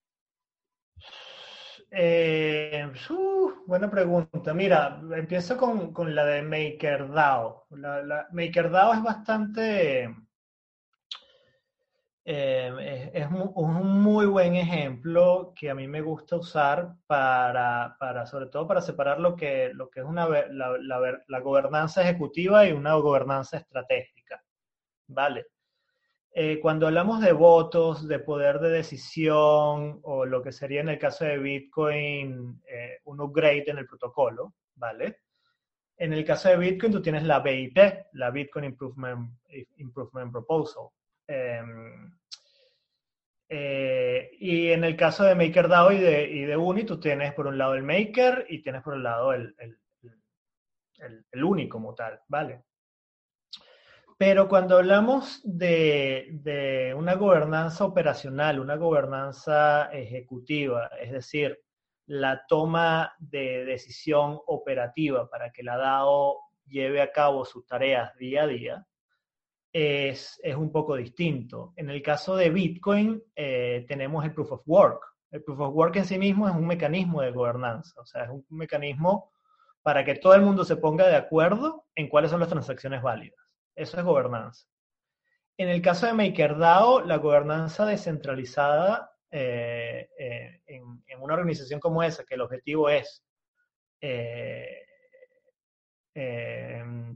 Eh, 1.91 2.87
buena 3.67 3.91
pregunta. 3.91 4.53
Mira, 4.53 5.01
empiezo 5.15 5.57
con, 5.57 5.93
con 5.93 6.15
la 6.15 6.25
de 6.25 6.43
MakerDAO. 6.43 7.67
MakerDAO 8.33 8.95
es 8.95 9.03
bastante... 9.03 10.15
Eh, 12.31 13.11
es, 13.15 13.27
un, 13.31 14.03
muy 14.03 14.27
buen 14.27 14.55
ejemplo 14.55 15.55
que 15.57 15.71
a 15.71 15.75
mí 15.75 15.89
me 15.89 16.03
gusta 16.03 16.37
usar 16.37 16.95
para, 17.07 17.97
para 17.99 18.27
sobre 18.27 18.49
todo 18.49 18.67
para 18.69 18.83
separar 18.83 19.19
lo 19.19 19.35
que, 19.35 19.71
lo 19.73 19.89
que 19.89 20.01
es 20.01 20.07
una, 20.07 20.29
la, 20.29 20.77
la, 20.79 21.23
la 21.27 21.41
gobernanza 21.41 22.03
ejecutiva 22.03 22.67
y 22.67 22.73
una 22.73 22.95
gobernanza 22.97 23.57
estratégica. 23.57 24.45
¿Vale? 25.07 25.47
Eh, 26.33 26.61
cuando 26.61 26.87
hablamos 26.87 27.21
de 27.21 27.33
votos, 27.33 28.07
de 28.07 28.19
poder 28.19 28.61
de 28.61 28.71
decisión, 28.71 30.01
o 30.03 30.25
lo 30.27 30.43
que 30.43 30.53
sería 30.53 30.81
en 30.83 30.91
el 30.91 30.99
caso 30.99 31.25
de 31.25 31.39
Bitcoin, 31.39 32.63
eh, 32.69 32.99
un 33.05 33.21
upgrade 33.21 33.65
en 33.71 33.79
el 33.79 33.87
protocolo, 33.87 34.55
¿vale? 34.77 35.21
En 35.97 36.13
el 36.13 36.25
caso 36.25 36.49
de 36.49 36.57
Bitcoin, 36.57 36.93
tú 36.93 37.03
tienes 37.03 37.25
la 37.25 37.41
BIP, 37.41 37.79
la 38.13 38.31
Bitcoin 38.31 38.67
Improvement, 38.67 39.31
Improvement 39.79 40.31
Proposal. 40.31 40.89
Em, 41.27 42.13
eh, 43.49 44.31
y 44.39 44.69
en 44.69 44.85
el 44.85 44.97
caso 44.97 45.25
de 45.25 45.35
MakerDAO 45.35 45.93
y 45.93 45.99
de, 45.99 46.31
y 46.31 46.45
de 46.45 46.57
Uni, 46.57 46.85
tú 46.85 47.01
tienes 47.01 47.33
por 47.35 47.47
un 47.47 47.59
lado 47.59 47.75
el 47.75 47.83
Maker 47.83 48.47
y 48.49 48.63
tienes 48.63 48.83
por 48.83 48.95
un 48.95 49.03
lado 49.03 49.33
el, 49.33 49.55
el, 49.59 49.79
el, 50.99 51.27
el 51.33 51.45
Uni 51.45 51.69
como 51.69 51.95
tal, 51.95 52.21
¿vale? 52.29 52.63
Pero 54.19 54.49
cuando 54.49 54.77
hablamos 54.77 55.41
de, 55.45 56.93
una 56.97 57.15
gobernanza 57.15 57.85
operacional, 57.85 58.59
una 58.59 58.75
gobernanza 58.75 59.93
ejecutiva, 59.93 60.91
es 61.01 61.13
decir, 61.13 61.57
la 62.07 62.45
toma 62.49 63.15
de 63.21 63.65
decisión 63.65 64.41
operativa 64.47 65.31
para 65.31 65.53
que 65.53 65.63
la 65.63 65.77
DAO 65.77 66.37
lleve 66.67 67.01
a 67.01 67.13
cabo 67.13 67.45
sus 67.45 67.65
tareas 67.65 68.17
día 68.17 68.43
a 68.43 68.47
día, 68.49 68.87
es, 69.73 70.41
un 70.57 70.73
poco 70.73 70.97
distinto. 70.97 71.73
En 71.77 71.89
el 71.89 72.03
caso 72.03 72.35
de 72.35 72.51
Bitcoin, 72.51 73.23
eh, 73.37 73.85
tenemos 73.87 74.25
el 74.25 74.35
Proof 74.35 74.51
of 74.51 74.63
Work. 74.67 75.01
El 75.31 75.45
Proof 75.45 75.61
of 75.61 75.75
Work 75.77 75.95
en 75.95 76.07
sí 76.07 76.19
mismo 76.19 76.49
es 76.49 76.57
un 76.57 76.67
mecanismo 76.67 77.23
de 77.23 77.31
gobernanza, 77.31 78.01
o 78.01 78.05
sea, 78.05 78.25
es 78.25 78.31
un 78.31 78.45
mecanismo 78.51 79.31
para 79.81 80.05
que 80.05 80.17
todo 80.17 80.35
el 80.35 80.43
mundo 80.43 80.65
se 80.65 80.77
ponga 80.77 81.07
de 81.07 81.15
acuerdo 81.15 81.87
en 81.95 82.09
cuáles 82.09 82.33
son 82.33 82.41
las 82.41 82.49
transacciones 82.49 83.01
válidas. 83.01 83.48
Eso 83.79 83.97
es 83.97 84.05
gobernanza. 84.05 84.67
En 85.57 85.69
el 85.69 85.81
caso 85.81 86.07
de 86.07 86.13
MakerDAO, 86.13 87.03
la 87.03 87.19
gobernanza 87.19 87.87
descentralizada 87.87 89.13
eh, 89.31 90.09
eh, 90.19 90.61
en, 90.67 90.83
una 91.21 91.35
organización 91.35 91.79
como 91.79 92.03
esa, 92.03 92.25
que 92.25 92.35
el 92.35 92.41
objetivo 92.41 92.89
es 92.89 93.25
eh, 94.01 94.83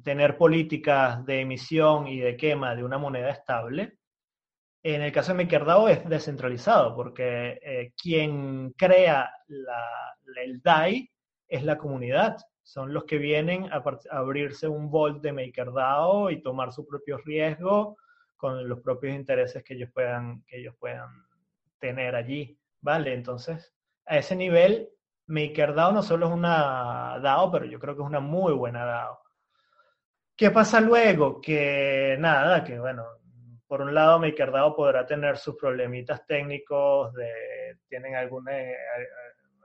tener 0.05 0.37
políticas 0.37 1.27
de 1.27 1.41
emisión 1.41 2.07
y 2.07 2.21
de 2.21 2.37
quema 2.37 2.77
de 2.77 2.85
una 2.85 2.99
moneda 2.99 3.31
estable, 3.31 3.99
en 4.85 5.03
el 5.03 5.11
caso 5.11 5.33
de 5.33 5.43
MakerDAO 5.43 5.89
es 5.89 6.09
descentralizado, 6.09 6.95
porque 6.95 7.93
quien 8.01 8.71
crea 8.73 9.33
el 9.49 10.63
DAI 10.63 11.11
es 11.49 11.65
la 11.65 11.77
comunidad 11.77 12.37
son 12.63 12.93
los 12.95 13.05
que 13.05 13.19
vienen 13.19 13.71
a, 13.73 13.83
abrirse 14.11 14.69
un 14.69 14.91
vault 14.91 15.23
de 15.23 15.33
MakerDAO 15.33 16.31
y 16.31 16.43
tomar 16.43 16.73
su 16.73 16.87
propio 16.87 17.19
riesgo 17.19 17.97
con 18.37 18.69
los 18.69 18.81
propios 18.81 19.15
intereses 19.15 19.63
que 19.63 19.75
ellos 19.75 19.91
puedan, 19.93 20.43
que 20.47 20.59
ellos 20.59 20.75
puedan 20.79 21.11
tener 21.79 22.15
allí, 22.15 22.59
¿vale? 22.81 23.15
Entonces, 23.15 23.73
a 24.07 24.19
ese 24.19 24.37
nivel, 24.37 24.89
MakerDAO 25.27 25.93
no 25.93 26.03
solo 26.03 26.27
es 26.27 26.33
una 26.33 27.19
DAO, 27.21 27.51
pero 27.51 27.65
yo 27.67 27.79
creo 27.79 27.95
que 27.95 28.03
es 28.03 28.09
una 28.09 28.21
muy 28.21 28.53
buena 28.53 28.85
DAO. 28.85 29.21
¿Qué 30.37 30.51
pasa 30.51 30.81
luego? 30.81 31.41
Que 31.41 32.17
nada, 32.19 32.65
que 32.65 32.79
bueno, 32.79 33.05
por 33.67 33.81
un 33.81 33.95
lado 33.95 34.19
MakerDAO 34.19 34.75
podrá 34.75 35.07
tener 35.07 35.37
sus 35.39 35.57
problemitas 35.57 36.27
técnicos, 36.27 37.13
tienen 37.89 38.17
alguna, 38.17 38.61
eh, 38.61 38.77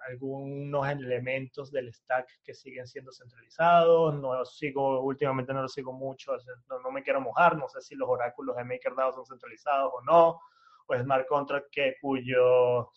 algunos 0.08 0.88
elementos 0.90 1.72
del 1.72 1.94
stack 1.94 2.42
que 2.44 2.54
siguen 2.54 2.88
siendo 2.88 3.12
centralizados. 3.12 4.16
No 4.16 4.46
sigo, 4.46 5.02
últimamente 5.02 5.54
no 5.54 5.62
lo 5.62 5.68
sigo 5.68 5.94
mucho, 5.94 6.34
no, 6.70 6.92
me 6.92 7.04
quiero 7.04 7.22
mojar, 7.22 7.58
no 7.58 7.68
sé 7.68 7.82
si 7.82 7.96
los 7.96 8.10
oráculos 8.10 8.56
de 8.56 8.64
MakerDAO 8.64 9.14
son 9.14 9.26
centralizados 9.26 9.92
o 9.94 10.02
no, 10.02 10.40
o 10.88 10.98
smart 10.98 11.28
contract 11.28 11.68
que 11.72 11.96
cuyos 12.02 12.88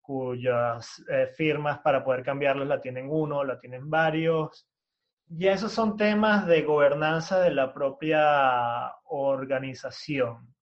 cuyas 0.00 1.04
eh, 1.10 1.26
firmas 1.36 1.80
para 1.80 2.02
poder 2.02 2.22
cambiarlos 2.22 2.66
la 2.66 2.80
tienen 2.80 3.08
uno, 3.10 3.44
la 3.44 3.60
tienen 3.60 3.90
varios. 3.90 4.66
Y 5.28 5.46
esos 5.48 5.70
son 5.70 5.98
temas 5.98 6.46
de 6.46 6.62
gobernanza 6.62 7.40
de 7.40 7.50
la 7.50 7.74
propia 7.74 8.94
organización, 9.04 10.54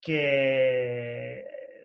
que 0.00 1.33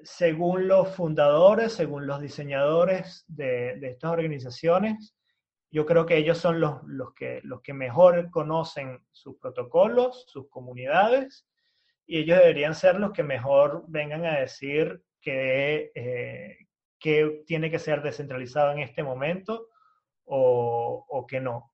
según 0.03 0.67
los 0.67 0.95
fundadores, 0.95 1.73
según 1.73 2.07
los 2.07 2.21
diseñadores 2.21 3.25
de, 3.27 3.79
estas 3.81 4.11
organizaciones, 4.11 5.15
yo 5.71 5.85
creo 5.85 6.05
que 6.05 6.17
ellos 6.17 6.37
son 6.37 6.59
los, 6.59 6.81
que, 7.13 7.73
mejor 7.73 8.31
conocen 8.31 9.03
sus 9.11 9.37
protocolos, 9.37 10.25
sus 10.27 10.49
comunidades, 10.49 11.47
y 12.05 12.19
ellos 12.19 12.39
deberían 12.39 12.73
ser 12.73 12.99
los 12.99 13.11
que 13.11 13.23
mejor 13.23 13.83
vengan 13.87 14.25
a 14.25 14.39
decir 14.39 15.03
que, 15.21 15.91
eh, 15.93 16.57
tiene 17.45 17.71
que 17.71 17.79
ser 17.79 18.01
descentralizado 18.01 18.71
en 18.73 18.79
este 18.79 19.03
momento 19.03 19.67
o, 20.25 21.05
o 21.07 21.27
que 21.27 21.39
no. 21.39 21.71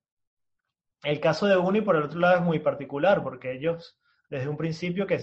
El 1.02 1.20
caso 1.20 1.46
de 1.46 1.56
Uni, 1.56 1.80
por 1.80 1.96
el 1.96 2.04
otro 2.04 2.20
lado, 2.20 2.36
es 2.36 2.42
muy 2.42 2.60
particular, 2.60 3.22
porque 3.22 3.52
ellos 3.52 3.98
desde 4.28 4.48
un 4.48 4.56
principio 4.56 5.06
que 5.06 5.18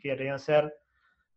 querían 0.00 0.38
ser 0.38 0.74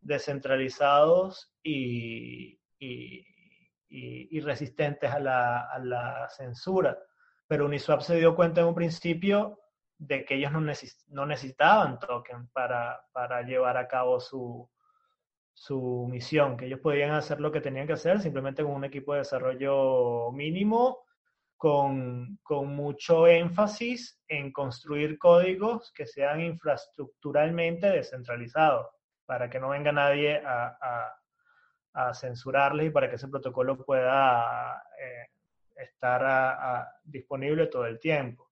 descentralizados 0.05 1.51
y, 1.63 2.59
y, 2.79 4.39
resistentes 4.41 5.11
a 5.11 5.19
la, 5.19 5.61
a 5.61 5.79
la, 5.79 6.29
censura. 6.29 6.97
Pero 7.47 7.65
Uniswap 7.65 8.01
se 8.01 8.17
dio 8.17 8.35
cuenta 8.35 8.61
en 8.61 8.67
un 8.67 8.75
principio 8.75 9.59
de 9.97 10.23
que 10.23 10.35
ellos 10.35 10.51
no, 10.51 10.61
no 10.61 11.25
necesitaban 11.25 11.99
token 11.99 12.49
para, 12.49 13.01
para, 13.11 13.41
llevar 13.41 13.77
a 13.77 13.87
cabo 13.87 14.19
su, 14.19 14.69
su 15.53 16.07
misión, 16.09 16.57
que 16.57 16.67
ellos 16.67 16.81
podían 16.81 17.11
hacer 17.11 17.39
lo 17.39 17.51
que 17.51 17.61
tenían 17.61 17.87
que 17.87 17.93
hacer 17.93 18.19
simplemente 18.19 18.61
con 18.61 18.73
un 18.73 18.83
equipo 18.83 19.13
de 19.13 19.19
desarrollo 19.19 20.31
mínimo, 20.33 20.99
con, 21.57 22.37
con 22.43 22.75
mucho 22.75 23.25
énfasis 23.25 24.21
en 24.27 24.51
construir 24.51 25.17
códigos 25.17 25.91
que 25.93 26.05
sean 26.05 26.41
infraestructuralmente 26.41 27.89
descentralizados, 27.89 28.87
para 29.25 29.49
que 29.49 29.59
no 29.59 29.69
venga 29.69 29.91
nadie 29.91 30.41
a, 30.45 31.15
a 31.95 32.13
censurarles 32.13 32.87
y 32.87 32.89
para 32.89 33.09
que 33.09 33.15
ese 33.15 33.29
protocolo 33.29 33.83
pueda 33.83 34.83
eh, 34.99 35.29
estar 35.77 36.87
disponible 37.03 37.67
todo 37.67 37.85
el 37.85 37.99
tiempo. 37.99 38.51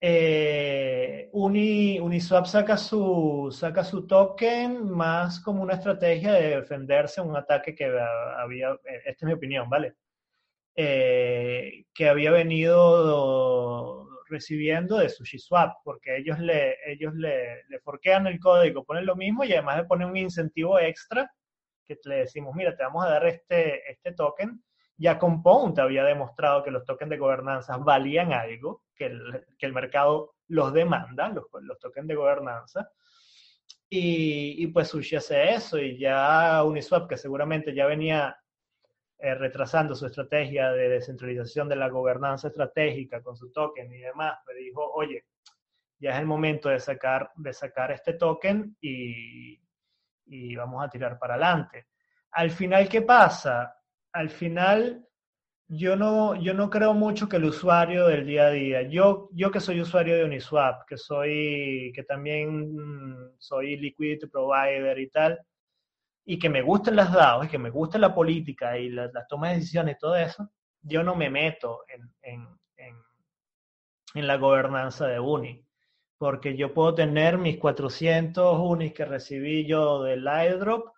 Eh, 0.00 1.28
Uniswap 1.32 2.46
saca 2.46 2.78
su, 2.78 3.50
saca 3.52 3.84
su 3.84 4.06
token 4.06 4.90
más 4.90 5.40
como 5.40 5.62
una 5.62 5.74
estrategia 5.74 6.32
de 6.32 6.56
defenderse 6.56 7.20
un 7.20 7.36
ataque 7.36 7.74
que 7.74 7.92
había, 8.38 8.70
eh, 8.70 9.02
esta 9.04 9.10
es 9.10 9.22
mi 9.24 9.32
opinión, 9.34 9.68
¿vale? 9.68 9.94
que 10.74 12.08
había 12.08 12.30
venido 12.30 13.99
recibiendo 14.30 14.96
de 14.96 15.08
SushiSwap, 15.08 15.78
porque 15.84 16.16
ellos 16.16 16.38
le, 16.38 16.76
ellos 16.86 17.14
le, 17.14 17.64
le 17.68 17.80
forquean 17.80 18.26
el 18.26 18.38
código, 18.38 18.84
ponen 18.84 19.04
lo 19.04 19.16
mismo 19.16 19.44
y 19.44 19.52
además 19.52 19.78
le 19.78 19.84
ponen 19.84 20.08
un 20.08 20.16
incentivo 20.16 20.78
extra 20.78 21.30
que 21.86 21.98
le 22.08 22.16
decimos, 22.16 22.54
mira, 22.54 22.76
te 22.76 22.84
vamos 22.84 23.04
a 23.04 23.10
dar 23.10 23.26
este, 23.26 23.90
este 23.90 24.12
token, 24.12 24.62
ya 24.96 25.18
Compound 25.18 25.78
había 25.80 26.04
demostrado 26.04 26.62
que 26.62 26.70
los 26.70 26.84
tokens 26.84 27.10
de 27.10 27.18
gobernanza 27.18 27.76
valían 27.78 28.32
algo, 28.32 28.84
que 28.94 29.06
el, 29.06 29.46
que 29.58 29.66
el 29.66 29.72
mercado 29.72 30.34
los 30.48 30.72
demanda, 30.72 31.28
los, 31.30 31.46
los 31.62 31.78
tokens 31.78 32.06
de 32.06 32.14
gobernanza. 32.14 32.90
Y, 33.88 34.62
y, 34.62 34.66
pues 34.68 34.88
Sushi 34.88 35.16
hace 35.16 35.50
eso 35.50 35.78
y 35.78 35.98
ya 35.98 36.62
Uniswap, 36.62 37.08
que 37.08 37.16
seguramente 37.16 37.74
ya 37.74 37.86
venía 37.86 38.36
eh, 39.22 39.34
retrasando 39.34 39.94
su 39.94 40.06
estrategia 40.06 40.72
de 40.72 40.88
descentralización 40.88 41.68
de 41.68 41.76
la 41.76 41.88
gobernanza 41.88 42.48
estratégica 42.48 43.22
con 43.22 43.36
su 43.36 43.52
token 43.52 43.92
y 43.92 43.98
demás, 43.98 44.38
me 44.46 44.54
dijo, 44.54 44.82
oye, 44.94 45.26
ya 45.98 46.12
es 46.12 46.20
el 46.20 46.26
momento 46.26 46.70
de 46.70 46.80
sacar, 46.80 47.30
de 47.36 47.52
sacar 47.52 47.92
este 47.92 48.14
token 48.14 48.76
y, 48.80 49.60
y 50.26 50.56
vamos 50.56 50.82
a 50.82 50.88
tirar 50.88 51.18
para 51.18 51.34
adelante. 51.34 51.88
Al 52.32 52.50
final, 52.50 52.88
¿qué 52.88 53.02
pasa? 53.02 53.76
Al 54.12 54.30
final, 54.30 55.06
yo 55.68 55.96
no, 55.96 56.34
yo 56.36 56.54
no 56.54 56.70
creo 56.70 56.94
mucho 56.94 57.28
que 57.28 57.36
el 57.36 57.44
usuario 57.44 58.06
del 58.06 58.24
día 58.26 58.46
a 58.46 58.50
día, 58.50 58.82
yo, 58.82 59.28
yo 59.32 59.50
que 59.50 59.60
soy 59.60 59.80
usuario 59.80 60.16
de 60.16 60.24
Uniswap, 60.24 60.86
que 60.86 60.96
soy, 60.96 61.92
que 61.94 62.04
también 62.04 63.34
soy 63.38 63.76
liquidity 63.76 64.26
provider 64.26 64.98
y 64.98 65.10
tal, 65.10 65.38
y 66.30 66.38
que 66.38 66.48
me 66.48 66.62
gusten 66.62 66.94
las 66.94 67.12
DAOs, 67.12 67.46
y 67.46 67.48
que 67.48 67.58
me 67.58 67.70
guste 67.70 67.98
la 67.98 68.14
política 68.14 68.78
y 68.78 68.88
las, 68.88 69.10
tomas 69.28 69.50
de 69.50 69.56
decisiones 69.56 69.96
y 69.96 69.98
todo 69.98 70.14
eso, 70.14 70.48
yo 70.80 71.02
no 71.02 71.16
me 71.16 71.28
meto 71.28 71.80
en, 71.88 72.08
en, 72.22 72.46
en, 74.14 74.26
la 74.28 74.36
gobernanza 74.36 75.08
de 75.08 75.18
Uni 75.18 75.66
porque 76.18 76.56
yo 76.56 76.72
puedo 76.72 76.94
tener 76.94 77.36
mis 77.36 77.58
400 77.58 78.60
unis 78.60 78.92
que 78.92 79.06
recibí 79.06 79.66
yo 79.66 80.04
del 80.04 80.28
airdrop, 80.28 80.94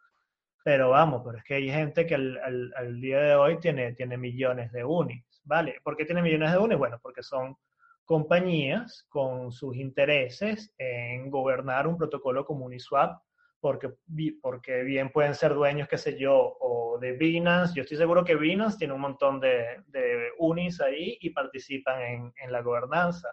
pero 0.62 0.90
vamos, 0.90 1.22
pero 1.24 1.38
es 1.38 1.44
que 1.44 1.54
hay 1.54 1.70
gente 1.70 2.06
que 2.06 2.14
al, 2.14 3.00
día 3.00 3.20
de 3.20 3.34
hoy 3.34 3.58
tiene, 3.58 3.94
tiene 3.94 4.18
millones 4.18 4.70
de 4.70 4.84
unis, 4.84 5.24
¿vale? 5.44 5.76
¿Por 5.82 5.96
qué 5.96 6.04
tiene 6.04 6.20
millones 6.20 6.52
de 6.52 6.58
unis? 6.58 6.76
Bueno, 6.76 6.98
porque 7.00 7.22
son 7.22 7.56
compañías 8.04 9.06
con 9.08 9.50
sus 9.50 9.76
intereses 9.76 10.74
en 10.76 11.30
gobernar 11.30 11.86
un 11.86 11.96
protocolo 11.96 12.44
como 12.44 12.66
Uniswap, 12.66 13.22
porque, 13.62 13.94
porque 14.42 14.82
bien 14.82 15.10
pueden 15.10 15.36
ser 15.36 15.54
dueños, 15.54 15.88
qué 15.88 15.96
sé 15.96 16.18
yo, 16.18 16.56
o 16.58 16.98
de 16.98 17.12
Binance. 17.12 17.74
Yo 17.76 17.82
estoy 17.82 17.96
seguro 17.96 18.24
que 18.24 18.34
Binance 18.34 18.76
tiene 18.76 18.92
un 18.92 19.00
montón 19.00 19.38
de, 19.38 19.84
de 19.86 20.32
unis 20.38 20.80
ahí 20.80 21.16
y 21.20 21.30
participan 21.30 22.02
en, 22.02 22.32
en 22.42 22.50
la 22.50 22.60
gobernanza 22.60 23.28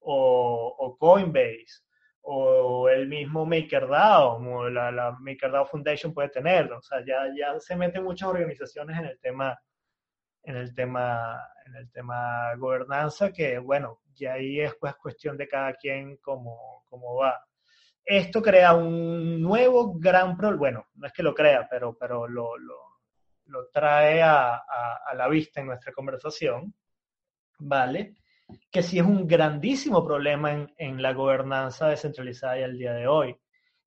o, 0.00 0.96
Coinbase 0.98 1.82
o 2.22 2.88
el 2.88 3.08
mismo 3.08 3.44
MakerDAO, 3.44 4.36
como 4.36 4.70
la, 4.70 4.90
la, 4.90 5.12
MakerDAO 5.20 5.66
Foundation 5.66 6.14
puede 6.14 6.30
tenerlo. 6.30 6.78
O 6.78 6.82
sea, 6.82 7.04
ya, 7.04 7.26
ya 7.36 7.60
se 7.60 7.76
meten 7.76 8.04
muchas 8.04 8.30
organizaciones 8.30 8.98
en 8.98 9.04
el 9.04 9.20
tema, 9.20 9.54
en 10.44 10.56
el 10.56 10.74
tema, 10.74 11.46
en 11.66 11.74
el 11.74 11.92
tema 11.92 12.54
gobernanza, 12.56 13.30
que 13.34 13.58
bueno, 13.58 14.00
ya 14.14 14.32
ahí 14.32 14.60
es 14.60 14.74
pues 14.80 14.96
cuestión 14.96 15.36
de 15.36 15.46
cada 15.46 15.74
quien 15.74 16.16
cómo, 16.22 16.84
cómo 16.88 17.16
va. 17.16 17.38
Esto 18.10 18.40
crea 18.40 18.74
un 18.74 19.42
nuevo 19.42 19.92
gran 19.98 20.34
problema, 20.34 20.58
bueno, 20.58 20.86
no 20.94 21.06
es 21.06 21.12
que 21.12 21.22
lo 21.22 21.34
crea, 21.34 21.68
pero, 21.68 21.94
pero 21.98 22.26
lo, 22.26 22.56
lo, 22.56 23.68
trae 23.70 24.22
a, 24.22 24.54
a, 24.54 25.00
a 25.06 25.14
la 25.14 25.28
vista 25.28 25.60
en 25.60 25.66
nuestra 25.66 25.92
conversación, 25.92 26.74
¿vale? 27.58 28.14
que 28.70 28.82
sí 28.82 28.98
es 28.98 29.04
un 29.04 29.26
grandísimo 29.26 30.04
problema 30.06 30.52
en, 30.52 30.72
en 30.78 31.02
la 31.02 31.12
gobernanza 31.12 31.88
descentralizada 31.88 32.58
y 32.58 32.62
al 32.62 32.78
día 32.78 32.92
de 32.94 33.06
hoy. 33.06 33.36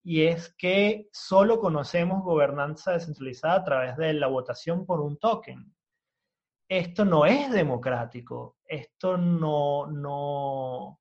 Y 0.03 0.23
es 0.23 0.53
que 0.55 1.07
solo 1.11 1.59
conocemos 1.59 2.23
gobernanza 2.23 2.91
descentralizada 2.91 3.55
a 3.55 3.63
través 3.63 3.97
de 3.97 4.13
la 4.13 4.27
votación 4.27 4.85
por 4.85 5.01
un 5.01 5.17
token. 5.17 5.73
Esto 6.67 7.05
no 7.05 7.25
es 7.25 7.51
democrático, 7.51 8.57
esto 8.65 9.17
no, 9.17 9.87
no, 9.87 10.99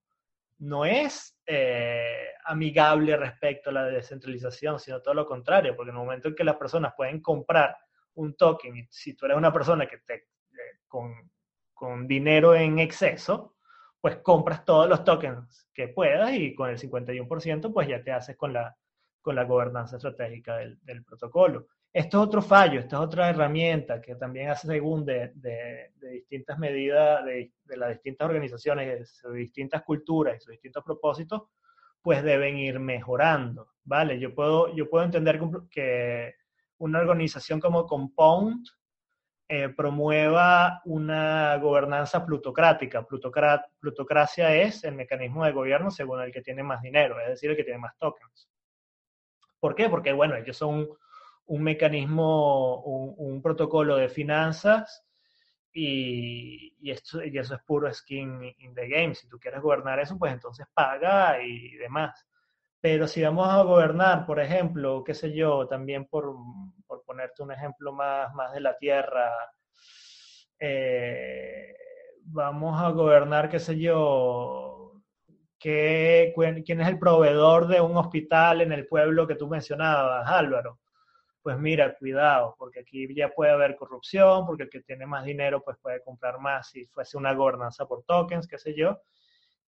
no 0.59 0.85
es 0.85 1.39
eh, 1.47 2.30
amigable 2.45 3.17
respecto 3.17 3.71
a 3.71 3.73
la 3.73 3.85
descentralización, 3.85 4.79
sino 4.79 5.01
todo 5.01 5.15
lo 5.15 5.27
contrario, 5.27 5.77
porque 5.77 5.91
en 5.91 5.97
el 5.97 6.03
momento 6.03 6.29
en 6.29 6.35
que 6.35 6.45
las 6.45 6.57
personas 6.57 6.95
pueden 6.97 7.21
comprar 7.21 7.77
un 8.15 8.35
token, 8.35 8.87
si 8.91 9.15
tú 9.15 9.27
eres 9.27 9.39
una 9.39 9.53
persona 9.53 9.87
que 9.87 9.99
te, 9.99 10.15
eh, 10.15 10.81
con, 10.89 11.31
con 11.73 12.07
dinero 12.07 12.55
en 12.55 12.79
exceso, 12.79 13.57
pues 14.01 14.17
compras 14.19 14.65
todos 14.65 14.89
los 14.89 15.05
tokens 15.05 15.69
que 15.75 15.89
puedas 15.89 16.33
y 16.33 16.55
con 16.55 16.71
el 16.71 16.79
51% 16.79 17.73
pues 17.73 17.89
ya 17.89 18.03
te 18.03 18.13
haces 18.13 18.37
con 18.37 18.53
la, 18.53 18.77
con 19.21 19.35
la 19.37 19.45
gobernanza 19.45 19.97
estratégica 19.97 20.57
del, 20.57 21.05
protocolo. 21.05 21.67
Esto 21.93 22.21
es 22.21 22.27
otro 22.29 22.41
fallo, 22.41 22.81
esta 22.81 22.97
es 22.97 23.03
otra 23.03 23.31
herramienta 23.31 24.01
que 24.01 24.15
también 24.15 24.51
hace 24.51 24.69
según 24.69 25.05
de, 25.05 25.33
de, 25.35 25.91
distintas 26.01 26.59
medidas 26.59 27.25
de, 27.25 27.53
de, 27.65 27.77
las 27.77 27.91
distintas 27.91 28.27
organizaciones, 28.27 29.21
de 29.23 29.33
distintas 29.35 29.83
culturas 29.83 30.37
y 30.37 30.41
sus 30.41 30.53
distintos 30.53 30.85
propósitos, 30.85 31.43
pues 32.03 32.23
deben 32.23 32.57
ir 32.57 32.81
mejorando, 32.81 33.69
¿vale? 33.85 34.19
Yo 34.19 34.35
puedo, 34.35 34.75
yo 34.75 34.89
puedo 34.89 35.05
entender 35.05 35.41
que 35.71 36.35
una 36.79 37.01
organización 37.01 37.61
como 37.61 37.87
Compound 37.87 38.67
eh, 39.53 39.69
promueva 39.69 40.81
una 40.85 41.57
gobernanza 41.57 42.25
plutocrática. 42.25 43.05
plutocracia 43.05 44.55
es 44.55 44.85
el 44.85 44.95
mecanismo 44.95 45.45
de 45.45 45.51
gobierno 45.51 45.91
según 45.91 46.21
el 46.21 46.31
que 46.31 46.41
tiene 46.41 46.63
más 46.63 46.81
dinero, 46.83 47.19
es 47.19 47.31
decir, 47.31 47.51
el 47.51 47.57
que 47.57 47.65
tiene 47.65 47.81
más 47.81 47.99
tokens. 47.99 48.49
¿Por 49.59 49.75
qué? 49.75 49.89
Porque, 49.89 50.13
bueno, 50.13 50.37
ellos 50.37 50.57
son 50.57 50.89
un, 51.47 51.63
mecanismo, 51.63 52.77
un, 52.85 53.43
protocolo 53.43 53.97
de 53.97 54.09
finanzas 54.09 55.05
y, 55.73 56.75
y, 56.81 56.91
esto, 56.91 57.25
y 57.25 57.37
eso 57.39 57.55
es 57.55 57.63
puro 57.63 57.93
skin 57.93 58.43
in 58.59 58.75
the 58.75 58.89
game. 58.89 59.15
Si 59.15 59.29
tú 59.29 59.39
quieres 59.39 59.61
gobernar 59.61 60.01
eso, 60.01 60.19
pues 60.19 60.33
entonces 60.33 60.67
paga 60.75 61.43
y 61.43 61.77
demás. 61.77 62.27
Pero 62.81 63.07
si 63.07 63.23
vamos 63.23 63.49
a 63.49 63.63
gobernar, 63.63 64.25
por 64.27 64.41
ejemplo, 64.41 65.05
qué 65.05 65.15
sé 65.15 65.33
yo, 65.33 65.67
también 65.69 66.07
por, 66.07 66.35
por 66.87 67.05
ponerte 67.05 67.43
un 67.43 67.53
ejemplo 67.53 67.93
más, 67.93 68.33
más 68.35 68.53
de 68.53 68.61
la 68.61 68.77
tierra, 68.79 69.31
eh, 70.59 71.75
vamos 72.25 72.81
a 72.83 72.91
gobernar, 72.91 73.49
qué 73.51 73.59
sé 73.59 73.79
yo, 73.79 75.03
qué, 75.59 76.33
quién 76.65 76.81
es 76.81 76.89
el 76.89 76.99
proveedor 76.99 77.67
de 77.69 77.81
un 77.81 77.97
hospital 77.97 78.63
en 78.63 78.73
el 78.73 78.87
pueblo 78.87 79.27
que 79.27 79.37
tú 79.37 79.47
mencionabas, 79.49 80.29
Álvaro. 80.29 80.81
Pues 81.43 81.59
mira, 81.59 81.97
cuidado, 81.97 82.55
porque 82.59 82.81
aquí 82.81 83.15
ya 83.15 83.31
puede 83.31 83.53
haber 83.53 83.77
corrupción, 83.77 84.45
porque 84.47 84.65
el 84.65 84.71
que 84.71 84.83
tiene 84.83 85.07
más 85.07 85.25
dinero 85.25 85.63
pues 85.63 85.79
puede 85.81 86.03
comprar 86.03 86.39
más 86.39 86.71
si 86.71 86.87
fuese 86.87 87.17
una 87.17 87.33
gobernanza 87.33 87.87
por 87.87 88.05
tokens, 88.05 88.47
qué 88.47 88.59
sé 88.59 88.75
yo 88.75 89.01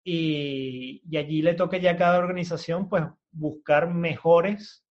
y, 0.06 1.18
allí 1.18 1.42
le 1.42 1.56
toca 1.56 1.78
ya 1.78 1.92
a 1.92 1.98
cada 1.98 2.20
organización 2.20 2.88
pues 2.88 3.04
buscar 3.32 3.92
mejores 3.92 4.86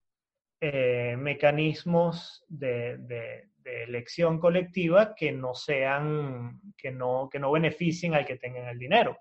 eh, 0.61 1.17
mecanismos 1.17 2.45
de, 2.49 2.99
de, 2.99 3.49
elección 3.65 4.39
colectiva 4.39 5.15
que 5.15 5.33
no 5.33 5.55
sean, 5.55 6.61
que 6.77 6.91
no, 6.91 7.31
que 7.33 7.39
no 7.39 7.51
beneficien 7.51 8.15
al 8.15 8.27
que 8.27 8.37
tengan 8.37 8.69
el 8.69 8.79
dinero. 8.79 9.17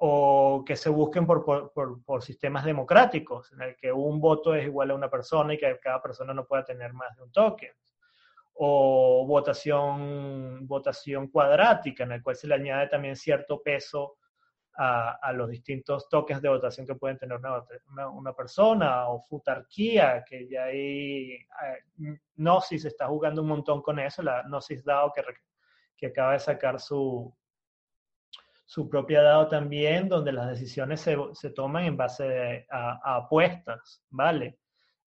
O 0.00 0.62
que 0.64 0.76
se 0.76 0.88
busquen 0.90 1.26
por, 1.26 1.44
por, 1.44 2.04
por, 2.04 2.22
sistemas 2.22 2.64
democráticos, 2.64 3.52
en 3.52 3.62
el 3.62 3.76
que 3.76 3.90
un 3.90 4.20
voto 4.20 4.54
es 4.54 4.64
igual 4.64 4.92
a 4.92 4.94
una 4.94 5.10
persona 5.10 5.54
y 5.54 5.58
que 5.58 5.78
cada 5.80 6.00
persona 6.00 6.32
no 6.32 6.46
pueda 6.46 6.64
tener 6.64 6.92
más 6.92 7.16
de 7.16 7.24
un 7.24 7.32
token. 7.32 7.72
O 8.54 9.24
votación, 9.26 10.66
votación 10.68 11.28
cuadrática, 11.28 12.04
en 12.04 12.12
el 12.12 12.22
cual 12.22 12.36
se 12.36 12.46
le 12.46 12.54
añade 12.54 12.88
también 12.88 13.16
cierto 13.16 13.60
peso 13.60 14.18
a, 14.76 15.18
a 15.20 15.32
los 15.32 15.50
distintos 15.50 16.08
tokens 16.08 16.42
de 16.42 16.48
votación 16.48 16.86
que 16.86 16.94
pueden 16.94 17.18
tener 17.18 17.36
una, 17.36 18.08
una, 18.08 18.32
persona, 18.32 19.08
o 19.08 19.20
futarquía, 19.20 20.24
que 20.24 20.48
ya 20.48 20.64
ahí 20.64 21.32
eh, 21.32 22.18
Gnosis 22.36 22.84
está 22.84 23.08
jugando 23.08 23.42
un 23.42 23.48
montón 23.48 23.82
con 23.82 23.98
eso, 23.98 24.22
la 24.22 24.42
Gnosis 24.44 24.84
DAO 24.84 25.12
que, 25.12 25.24
que 25.96 26.06
acaba 26.06 26.34
de 26.34 26.38
sacar 26.38 26.78
su, 26.78 27.36
su 28.68 28.86
propia 28.86 29.22
DAO 29.22 29.48
también, 29.48 30.10
donde 30.10 30.30
las 30.30 30.46
decisiones 30.46 31.00
se, 31.00 31.16
se 31.32 31.50
toman 31.52 31.86
en 31.86 31.96
base 31.96 32.66
a, 32.70 33.16
apuestas, 33.16 34.04
¿vale? 34.10 34.58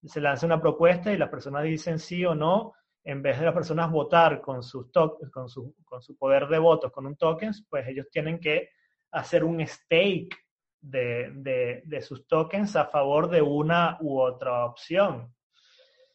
Se 0.03 0.19
lanza 0.19 0.47
una 0.47 0.59
propuesta 0.59 1.13
y 1.13 1.17
las 1.17 1.29
personas 1.29 1.63
dicen 1.65 1.99
sí 1.99 2.25
o 2.25 2.33
no, 2.33 2.73
en 3.03 3.21
vez 3.21 3.37
de 3.37 3.45
las 3.45 3.53
personas 3.53 3.91
votar 3.91 4.41
con, 4.41 4.63
sus 4.63 4.87
con, 5.31 5.47
su, 5.47 5.75
con 5.85 6.01
su 6.01 6.17
poder 6.17 6.47
de 6.47 6.57
votos 6.57 6.91
con 6.91 7.05
un 7.05 7.15
token, 7.15 7.51
pues 7.69 7.87
ellos 7.87 8.07
tienen 8.09 8.39
que 8.39 8.69
hacer 9.11 9.43
un 9.43 9.63
stake 9.67 10.35
de, 10.79 11.29
de, 11.31 11.83
de 11.85 12.01
sus 12.01 12.25
tokens 12.25 12.75
a 12.75 12.85
favor 12.85 13.29
de 13.29 13.43
una 13.43 13.95
u 14.01 14.19
otra 14.19 14.65
opción 14.65 15.31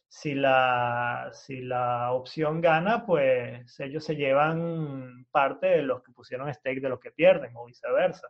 si 0.07 0.33
la, 0.33 1.29
si 1.33 1.61
la 1.61 2.11
opción 2.13 2.61
gana, 2.61 3.05
pues 3.05 3.79
ellos 3.79 4.03
se 4.03 4.15
llevan 4.15 5.25
parte 5.31 5.67
de 5.67 5.83
los 5.83 6.01
que 6.01 6.11
pusieron 6.13 6.53
stake 6.53 6.81
de 6.81 6.89
los 6.89 6.99
que 6.99 7.11
pierden 7.11 7.51
o 7.55 7.65
viceversa. 7.65 8.27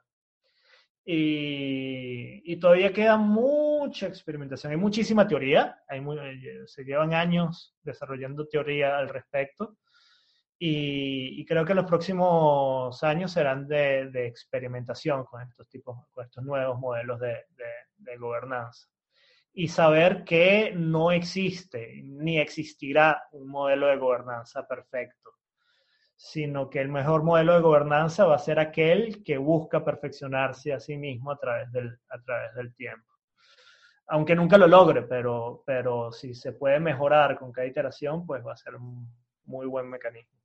Y, 1.05 2.41
y 2.51 2.59
todavía 2.59 2.91
queda 2.91 3.15
mucha 3.15 4.07
experimentación, 4.07 4.71
hay 4.71 4.77
muchísima 4.77 5.25
teoría, 5.27 5.81
hay 5.87 5.99
eh, 5.99 6.63
se 6.65 6.83
llevan 6.83 7.13
años 7.13 7.75
desarrollando 7.81 8.47
teoría 8.47 8.97
al 8.97 9.09
respecto. 9.09 9.77
Y, 10.59 11.39
y, 11.39 11.45
creo 11.45 11.63
que 11.63 11.75
los 11.75 11.85
próximos 11.85 13.03
años 13.03 13.31
serán 13.31 13.67
de, 13.67 14.09
de, 14.09 14.25
experimentación 14.25 15.23
con 15.25 15.43
estos 15.43 15.69
tipos, 15.69 15.95
con 16.09 16.25
estos 16.25 16.43
nuevos 16.43 16.79
modelos 16.79 17.19
de, 17.19 17.45
de, 17.51 17.71
de 17.97 18.17
gobernanza 18.17 18.87
y 19.59 19.69
saber 19.69 20.23
que 20.23 20.71
no 20.75 21.09
existe 21.09 22.03
ni 22.03 22.37
existirá 22.37 23.23
un 23.31 23.47
modelo 23.47 23.87
de 23.87 23.97
gobernanza 23.97 24.67
perfecto, 24.67 25.31
sino 26.15 26.69
que 26.69 26.79
el 26.79 26.89
mejor 26.89 27.23
modelo 27.23 27.55
de 27.55 27.61
gobernanza 27.61 28.25
va 28.25 28.35
a 28.35 28.39
ser 28.39 28.59
aquel 28.59 29.23
que 29.23 29.39
busca 29.39 29.83
perfeccionarse 29.83 30.73
a 30.73 30.79
sí 30.79 30.95
mismo 30.95 31.31
a 31.31 31.39
través 31.39 31.71
del, 31.71 31.97
a 32.09 32.21
través 32.21 32.53
del 32.53 32.75
tiempo. 32.75 33.11
Aunque 34.09 34.35
nunca 34.35 34.59
lo 34.59 34.67
logre, 34.67 35.01
pero, 35.01 35.63
pero 35.65 36.11
si 36.11 36.35
se 36.35 36.51
puede 36.53 36.79
mejorar 36.79 37.39
con 37.39 37.51
cada 37.51 37.65
iteración, 37.65 38.27
pues 38.27 38.45
va 38.45 38.53
a 38.53 38.57
ser 38.57 38.75
un 38.75 39.11
muy 39.45 39.65
buen 39.65 39.89
mecanismo. 39.89 40.36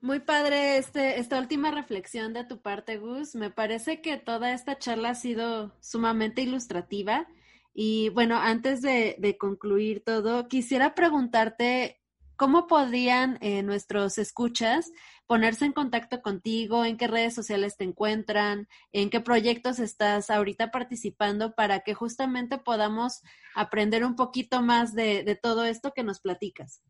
Muy 0.00 0.20
padre 0.20 0.78
este, 0.78 1.18
esta 1.18 1.40
última 1.40 1.72
reflexión 1.72 2.32
de 2.32 2.44
tu 2.44 2.60
parte, 2.60 2.98
Gus. 2.98 3.34
Me 3.34 3.50
parece 3.50 4.00
que 4.00 4.16
toda 4.16 4.52
esta 4.52 4.78
charla 4.78 5.10
ha 5.10 5.14
sido 5.16 5.74
sumamente 5.80 6.40
ilustrativa. 6.42 7.26
Y 7.74 8.08
bueno, 8.10 8.36
antes 8.36 8.80
de, 8.80 9.16
de 9.18 9.36
concluir 9.36 10.04
todo, 10.04 10.46
quisiera 10.46 10.94
preguntarte 10.94 12.00
cómo 12.36 12.68
podrían 12.68 13.38
eh, 13.40 13.64
nuestros 13.64 14.18
escuchas 14.18 14.92
ponerse 15.26 15.64
en 15.64 15.72
contacto 15.72 16.22
contigo, 16.22 16.84
en 16.84 16.96
qué 16.96 17.08
redes 17.08 17.34
sociales 17.34 17.76
te 17.76 17.82
encuentran, 17.82 18.68
en 18.92 19.10
qué 19.10 19.20
proyectos 19.20 19.80
estás 19.80 20.30
ahorita 20.30 20.70
participando 20.70 21.56
para 21.56 21.80
que 21.80 21.94
justamente 21.94 22.56
podamos 22.58 23.22
aprender 23.56 24.04
un 24.04 24.14
poquito 24.14 24.62
más 24.62 24.94
de, 24.94 25.24
de 25.24 25.34
todo 25.34 25.64
esto 25.64 25.92
que 25.92 26.04
nos 26.04 26.20
platicas. 26.20 26.82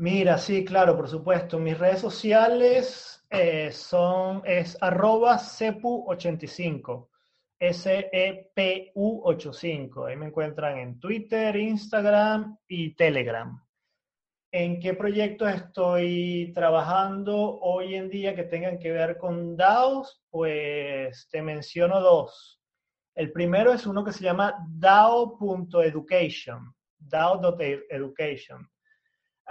Mira, 0.00 0.38
sí, 0.38 0.64
claro, 0.64 0.96
por 0.96 1.08
supuesto. 1.10 1.58
Mis 1.58 1.78
redes 1.78 2.00
sociales 2.00 3.22
eh, 3.28 3.70
son, 3.70 4.40
es 4.46 4.78
arroba 4.80 5.36
cepu85, 5.36 7.10
S-E-P-U-85. 7.58 10.08
Ahí 10.08 10.16
me 10.16 10.28
encuentran 10.28 10.78
en 10.78 10.98
Twitter, 10.98 11.54
Instagram 11.54 12.56
y 12.66 12.94
Telegram. 12.94 13.62
¿En 14.50 14.80
qué 14.80 14.94
proyectos 14.94 15.52
estoy 15.52 16.50
trabajando 16.54 17.60
hoy 17.60 17.94
en 17.94 18.08
día 18.08 18.34
que 18.34 18.44
tengan 18.44 18.78
que 18.78 18.92
ver 18.92 19.18
con 19.18 19.54
DAOs? 19.54 20.22
Pues 20.30 21.28
te 21.30 21.42
menciono 21.42 22.00
dos. 22.00 22.58
El 23.14 23.32
primero 23.32 23.74
es 23.74 23.86
uno 23.86 24.02
que 24.02 24.12
se 24.12 24.24
llama 24.24 24.64
DAO.education, 24.66 26.74
DAO.education 26.98 28.66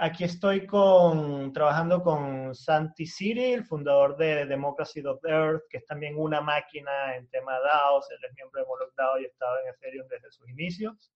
Aquí 0.02 0.24
estoy 0.24 0.66
con, 0.66 1.52
trabajando 1.52 2.02
con 2.02 2.54
Santi 2.54 3.04
Siri, 3.04 3.52
el 3.52 3.66
fundador 3.66 4.16
de 4.16 4.46
Democracy.earth, 4.46 5.64
que 5.68 5.76
es 5.76 5.84
también 5.84 6.14
una 6.16 6.40
máquina 6.40 7.14
en 7.16 7.28
tema 7.28 7.60
DAOs, 7.60 8.10
él 8.10 8.18
es 8.26 8.34
miembro 8.34 8.62
de 8.62 8.66
Moloch 8.66 8.94
DAO 8.96 9.20
y 9.20 9.26
ha 9.26 9.28
estado 9.28 9.58
en 9.58 9.68
Ethereum 9.74 10.08
desde 10.08 10.30
sus 10.30 10.48
inicios. 10.48 11.12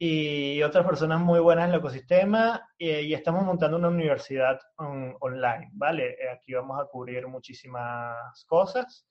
Y 0.00 0.60
otras 0.64 0.84
personas 0.84 1.20
muy 1.20 1.38
buenas 1.38 1.66
en 1.66 1.74
el 1.74 1.78
ecosistema 1.78 2.68
y, 2.76 3.14
estamos 3.14 3.44
montando 3.44 3.76
una 3.76 3.86
universidad 3.86 4.58
online, 4.78 5.70
¿vale? 5.74 6.16
Aquí 6.34 6.54
vamos 6.54 6.80
a 6.80 6.86
cubrir 6.86 7.28
muchísimas 7.28 8.44
cosas 8.46 9.06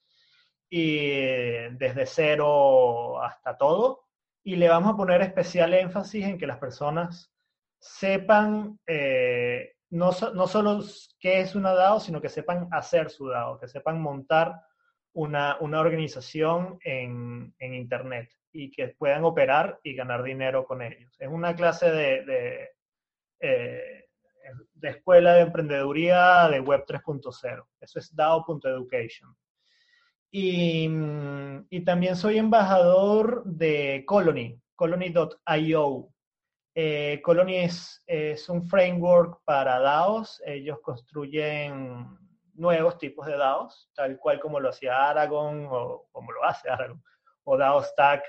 y 0.69 0.97
desde 1.77 2.05
cero 2.05 3.23
hasta 3.23 3.55
todo. 3.55 4.03
Y 4.43 4.57
le 4.57 4.67
vamos 4.67 4.95
a 4.95 4.97
poner 4.97 5.21
especial 5.21 5.73
énfasis 5.73 6.25
en 6.25 6.37
que 6.37 6.45
las 6.45 6.57
personas 6.57 7.30
sepan 7.81 8.79
eh, 8.85 9.73
no, 9.89 10.11
no, 10.33 10.47
solo 10.47 10.83
qué 11.19 11.41
es 11.41 11.53
una 11.55 11.73
DAO, 11.73 11.99
sino 11.99 12.21
que 12.21 12.29
sepan 12.29 12.69
hacer 12.71 13.09
su 13.09 13.27
DAO, 13.27 13.59
que 13.59 13.67
sepan 13.67 14.01
montar 14.01 14.55
una, 15.13 15.57
una 15.59 15.81
organización 15.81 16.79
en, 16.83 17.53
en, 17.59 17.73
Internet 17.73 18.31
y 18.53 18.71
que 18.71 18.89
puedan 18.89 19.25
operar 19.25 19.79
y 19.83 19.93
ganar 19.93 20.23
dinero 20.23 20.65
con 20.65 20.81
ellos. 20.81 21.13
Es 21.19 21.27
una 21.27 21.55
clase 21.55 21.91
de, 21.91 22.23
de, 22.23 22.69
eh, 23.41 24.05
escuela 24.81 25.33
de 25.33 25.41
emprendeduría 25.41 26.47
de 26.47 26.61
Web 26.61 26.85
3.0. 26.87 27.65
Eso 27.81 27.99
es 27.99 28.15
DAO.education. 28.15 29.35
Y, 30.31 30.89
y 31.69 31.81
también 31.81 32.15
soy 32.15 32.37
embajador 32.37 33.43
de 33.43 34.05
Colony, 34.07 34.57
colony.io, 34.75 36.10
eh, 36.73 37.19
Colony 37.21 37.57
es, 37.57 38.49
un 38.49 38.63
framework 38.63 39.41
para 39.43 39.79
DAOs. 39.79 40.41
Ellos 40.45 40.79
construyen 40.81 42.17
nuevos 42.53 42.97
tipos 42.97 43.25
de 43.25 43.37
DAOs, 43.37 43.89
tal 43.93 44.17
cual 44.17 44.39
como 44.39 44.59
lo 44.59 44.69
hacía 44.69 45.09
Aragon 45.09 45.67
o 45.69 46.07
como 46.11 46.31
lo 46.31 46.43
hace 46.43 46.69
Aragon 46.69 47.03
o 47.43 47.57
DAO 47.57 47.83
Stack. 47.83 48.23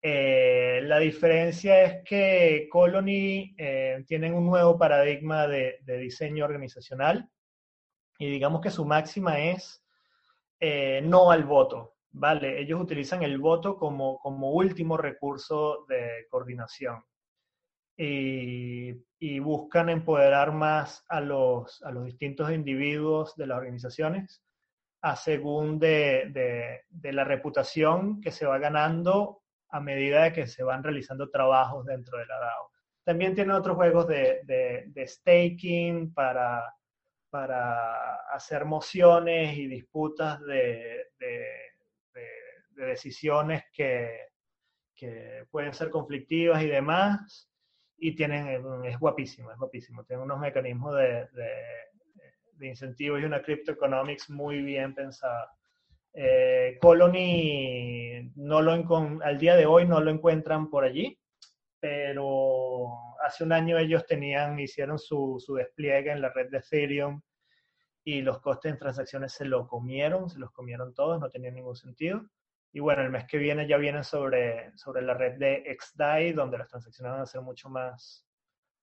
Eh, 0.00 0.80
la 0.84 0.98
diferencia 0.98 1.82
es 1.82 2.04
que 2.04 2.68
Colony 2.70 3.54
eh, 3.58 4.04
tienen 4.06 4.34
un 4.34 4.46
nuevo 4.46 4.78
paradigma 4.78 5.48
de, 5.48 5.80
diseño 5.84 6.44
organizacional 6.44 7.28
y 8.16 8.30
digamos 8.30 8.60
que 8.60 8.70
su 8.70 8.84
máxima 8.84 9.40
es 9.40 9.84
no 10.60 11.30
al 11.30 11.44
voto, 11.44 11.94
¿vale? 12.10 12.60
Ellos 12.60 12.80
utilizan 12.80 13.22
el 13.22 13.38
voto 13.38 13.76
como, 13.76 14.18
como 14.18 14.50
último 14.50 14.96
recurso 14.96 15.84
de 15.88 16.26
coordinación 16.28 17.04
y, 17.98 19.40
buscan 19.40 19.88
empoderar 19.88 20.52
más 20.52 21.04
a 21.08 21.20
los, 21.20 21.82
a 21.82 21.90
los 21.90 22.04
distintos 22.04 22.52
individuos 22.52 23.34
de 23.36 23.46
las 23.46 23.58
organizaciones 23.58 24.42
a 25.02 25.16
según 25.16 25.78
de, 25.78 26.84
de, 26.88 27.12
la 27.12 27.24
reputación 27.24 28.20
que 28.20 28.30
se 28.30 28.46
va 28.46 28.58
ganando 28.58 29.42
a 29.70 29.80
medida 29.80 30.24
de 30.24 30.32
que 30.32 30.46
se 30.46 30.62
van 30.62 30.82
realizando 30.82 31.30
trabajos 31.30 31.86
dentro 31.86 32.18
de 32.18 32.26
la 32.26 32.38
DAO. 32.38 32.70
También 33.04 33.34
tienen 33.34 33.54
otros 33.54 33.76
juegos 33.76 34.06
de, 34.06 34.40
de 34.44 35.06
staking 35.06 36.12
para, 36.12 36.62
para 37.30 38.14
hacer 38.32 38.64
mociones 38.64 39.56
y 39.56 39.66
disputas 39.66 40.40
de, 40.44 41.04
decisiones 42.74 43.64
que, 43.72 44.28
que 44.94 45.44
pueden 45.50 45.72
ser 45.74 45.90
conflictivas 45.90 46.62
y 46.62 46.68
demás 46.68 47.50
y 47.98 48.14
tienen, 48.14 48.84
es 48.84 48.98
guapísimo, 48.98 49.50
es 49.50 49.58
guapísimo. 49.58 50.04
Tienen 50.04 50.24
unos 50.24 50.38
mecanismos 50.38 50.94
de, 50.96 51.28
de, 51.32 52.68
incentivos 52.68 53.20
y 53.20 53.24
una 53.24 53.42
cryptoeconomics 53.42 54.30
muy 54.30 54.62
bien 54.62 54.94
pensada. 54.94 55.50
Eh, 56.14 56.78
Colony 56.80 58.32
no 58.36 58.62
lo 58.62 59.22
al 59.22 59.38
día 59.38 59.54
de 59.54 59.66
hoy 59.66 59.86
no 59.86 60.00
lo 60.00 60.10
encuentran 60.10 60.68
por 60.70 60.84
allí, 60.84 61.18
pero 61.78 62.88
hace 63.24 63.44
un 63.44 63.52
año 63.52 63.78
ellos 63.78 64.06
tenían, 64.06 64.58
hicieron 64.58 64.98
su, 64.98 65.36
su 65.38 65.54
despliegue 65.54 66.10
en 66.10 66.20
la 66.20 66.32
red 66.32 66.50
de 66.50 66.58
Ethereum 66.58 67.20
y 68.04 68.22
los 68.22 68.40
costes 68.40 68.72
en 68.72 68.78
transacciones 68.78 69.32
se 69.32 69.44
lo 69.44 69.68
comieron, 69.68 70.28
se 70.30 70.38
los 70.38 70.50
comieron 70.50 70.94
todos, 70.94 71.20
no 71.20 71.30
tenía 71.30 71.50
ningún 71.50 71.76
sentido. 71.76 72.22
Y 72.72 72.80
bueno, 72.80 73.02
el 73.02 73.10
mes 73.10 73.24
que 73.26 73.38
viene 73.38 73.66
ya 73.66 73.76
vienen 73.78 74.04
sobre, 74.04 74.76
sobre 74.76 75.02
la 75.02 75.14
red 75.14 75.38
de 75.38 75.76
XDAI, 75.78 76.32
donde 76.32 76.58
las 76.58 76.68
transacciones 76.68 77.12
van 77.12 77.22
a 77.22 77.26
ser 77.26 77.40
mucho 77.40 77.68
más, 77.68 78.26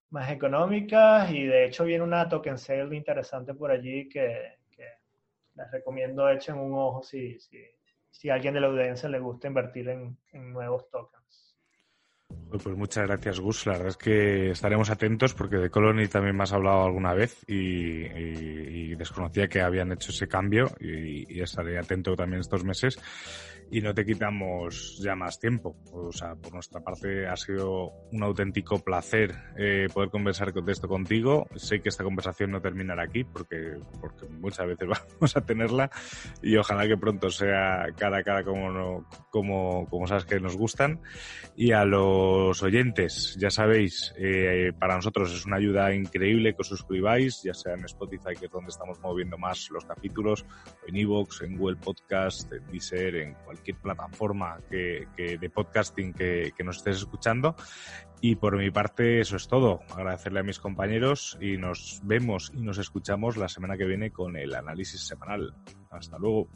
más 0.10 0.32
económicas 0.32 1.32
y 1.32 1.46
de 1.46 1.66
hecho 1.66 1.84
viene 1.84 2.04
una 2.04 2.28
token 2.28 2.58
sale 2.58 2.96
interesante 2.96 3.54
por 3.54 3.72
allí 3.72 4.08
que, 4.08 4.58
que 4.72 4.88
les 5.56 5.72
recomiendo 5.72 6.30
echen 6.30 6.56
un 6.56 6.74
ojo 6.74 7.04
si, 7.04 7.40
si, 7.40 7.64
si 8.10 8.30
a 8.30 8.36
alguien 8.36 8.54
de 8.54 8.62
la 8.62 8.68
audiencia 8.68 9.10
le 9.10 9.20
gusta 9.20 9.48
invertir 9.48 9.90
en, 9.90 10.18
en 10.32 10.54
nuevos 10.54 10.90
tokens. 10.90 11.56
Pues 12.50 12.78
muchas 12.78 13.06
gracias, 13.08 13.40
Gus. 13.40 13.66
La 13.66 13.74
verdad 13.74 13.90
es 13.90 13.98
que 13.98 14.52
estaremos 14.52 14.90
atentos 14.90 15.34
porque 15.34 15.58
de 15.58 15.70
Colony 15.70 16.08
también 16.08 16.36
me 16.36 16.44
has 16.44 16.54
hablado 16.54 16.84
alguna 16.84 17.14
vez 17.14 17.44
y, 17.48 18.96
desconocía 18.96 19.50
que 19.50 19.62
habían 19.62 19.92
hecho 19.92 20.12
ese 20.12 20.28
cambio 20.28 20.72
y, 20.80 21.42
estaré 21.42 21.78
atento 21.78 22.16
también 22.16 22.40
estos 22.40 22.64
meses 22.64 22.98
y 23.72 23.82
no 23.82 23.94
te 23.94 24.06
quitamos 24.06 25.00
ya 25.02 25.16
más 25.16 25.40
tiempo. 25.40 25.76
O 25.92 26.12
sea, 26.12 26.36
por 26.36 26.54
nuestra 26.54 26.82
parte 26.82 27.28
ha 27.28 27.36
sido 27.36 27.92
un 28.12 28.24
auténtico 28.24 28.80
placer 28.80 29.36
eh, 29.58 29.88
poder 29.94 30.10
conversar 30.10 30.54
con 30.54 30.70
esto 30.70 30.88
contigo. 30.88 31.48
Sé 31.56 31.82
que 31.82 31.90
esta 31.90 32.04
conversación 32.04 32.52
no 32.52 32.62
terminará 32.62 33.04
aquí 33.04 33.24
porque, 33.24 33.78
porque 34.00 34.28
muchas 34.28 34.68
veces 34.68 34.88
vamos 35.20 35.36
a 35.36 35.42
tenerla 35.42 35.90
y 36.42 36.56
ojalá 36.58 36.88
que 36.88 36.98
pronto 36.98 37.30
sea 37.30 37.88
cara 37.98 38.20
a 38.20 38.24
cara 38.24 38.44
como, 38.44 38.72
no, 38.72 39.10
como, 39.30 39.88
como 39.90 40.08
sabes 40.08 40.26
que 40.26 40.40
nos 40.40 40.56
gustan. 40.56 41.02
Y 41.56 41.72
a 41.72 41.86
los 41.86 42.62
oyentes, 42.62 43.36
ya 43.40 43.50
sabéis, 43.50 44.14
eh, 44.18 44.74
para 44.78 44.96
nosotros 44.96 45.34
es 45.34 45.46
una 45.46 45.58
ayuda 45.58 45.94
increíble 45.94 46.54
que 46.54 46.62
os 46.62 46.68
suscribáis, 46.68 47.42
ya 47.44 47.54
sea 47.54 47.74
en 47.74 47.86
Spotify, 47.86 48.36
que 48.40 48.46
es 48.46 48.52
donde 48.52 48.70
estamos 48.70 49.00
moviendo 49.00 49.38
más 49.38 49.70
los 49.72 49.86
capítulos, 49.86 50.46
en 50.88 50.98
Evox, 50.98 51.42
en 51.42 51.58
Google 51.58 51.78
Podcast, 51.78 52.52
en 52.52 52.66
Deezer, 52.68 53.16
en 53.16 53.34
cualquier 53.34 53.55
cualquier 53.56 53.78
plataforma 53.78 54.60
que, 54.70 55.08
de 55.18 55.50
podcasting 55.50 56.14
que, 56.14 56.54
que 56.56 56.64
nos 56.64 56.78
estés 56.78 56.98
escuchando. 56.98 57.56
Y 58.22 58.36
por 58.36 58.58
mi 58.58 58.72
parte, 58.72 59.20
eso 59.20 59.36
es 59.36 59.48
todo. 59.48 59.82
Agradecerle 59.94 60.40
a 60.40 60.44
mis 60.44 60.60
compañeros 60.60 61.38
y 61.42 61.58
nos 61.58 62.02
vemos 62.04 62.52
y 62.56 62.62
nos 62.62 62.78
escuchamos 62.78 63.38
la 63.38 63.48
semana 63.48 63.78
que 63.78 63.86
viene 63.86 64.12
con 64.12 64.36
el 64.36 64.56
análisis 64.56 65.02
semanal. 65.02 65.54
Hasta 65.90 66.18
luego. 66.18 66.48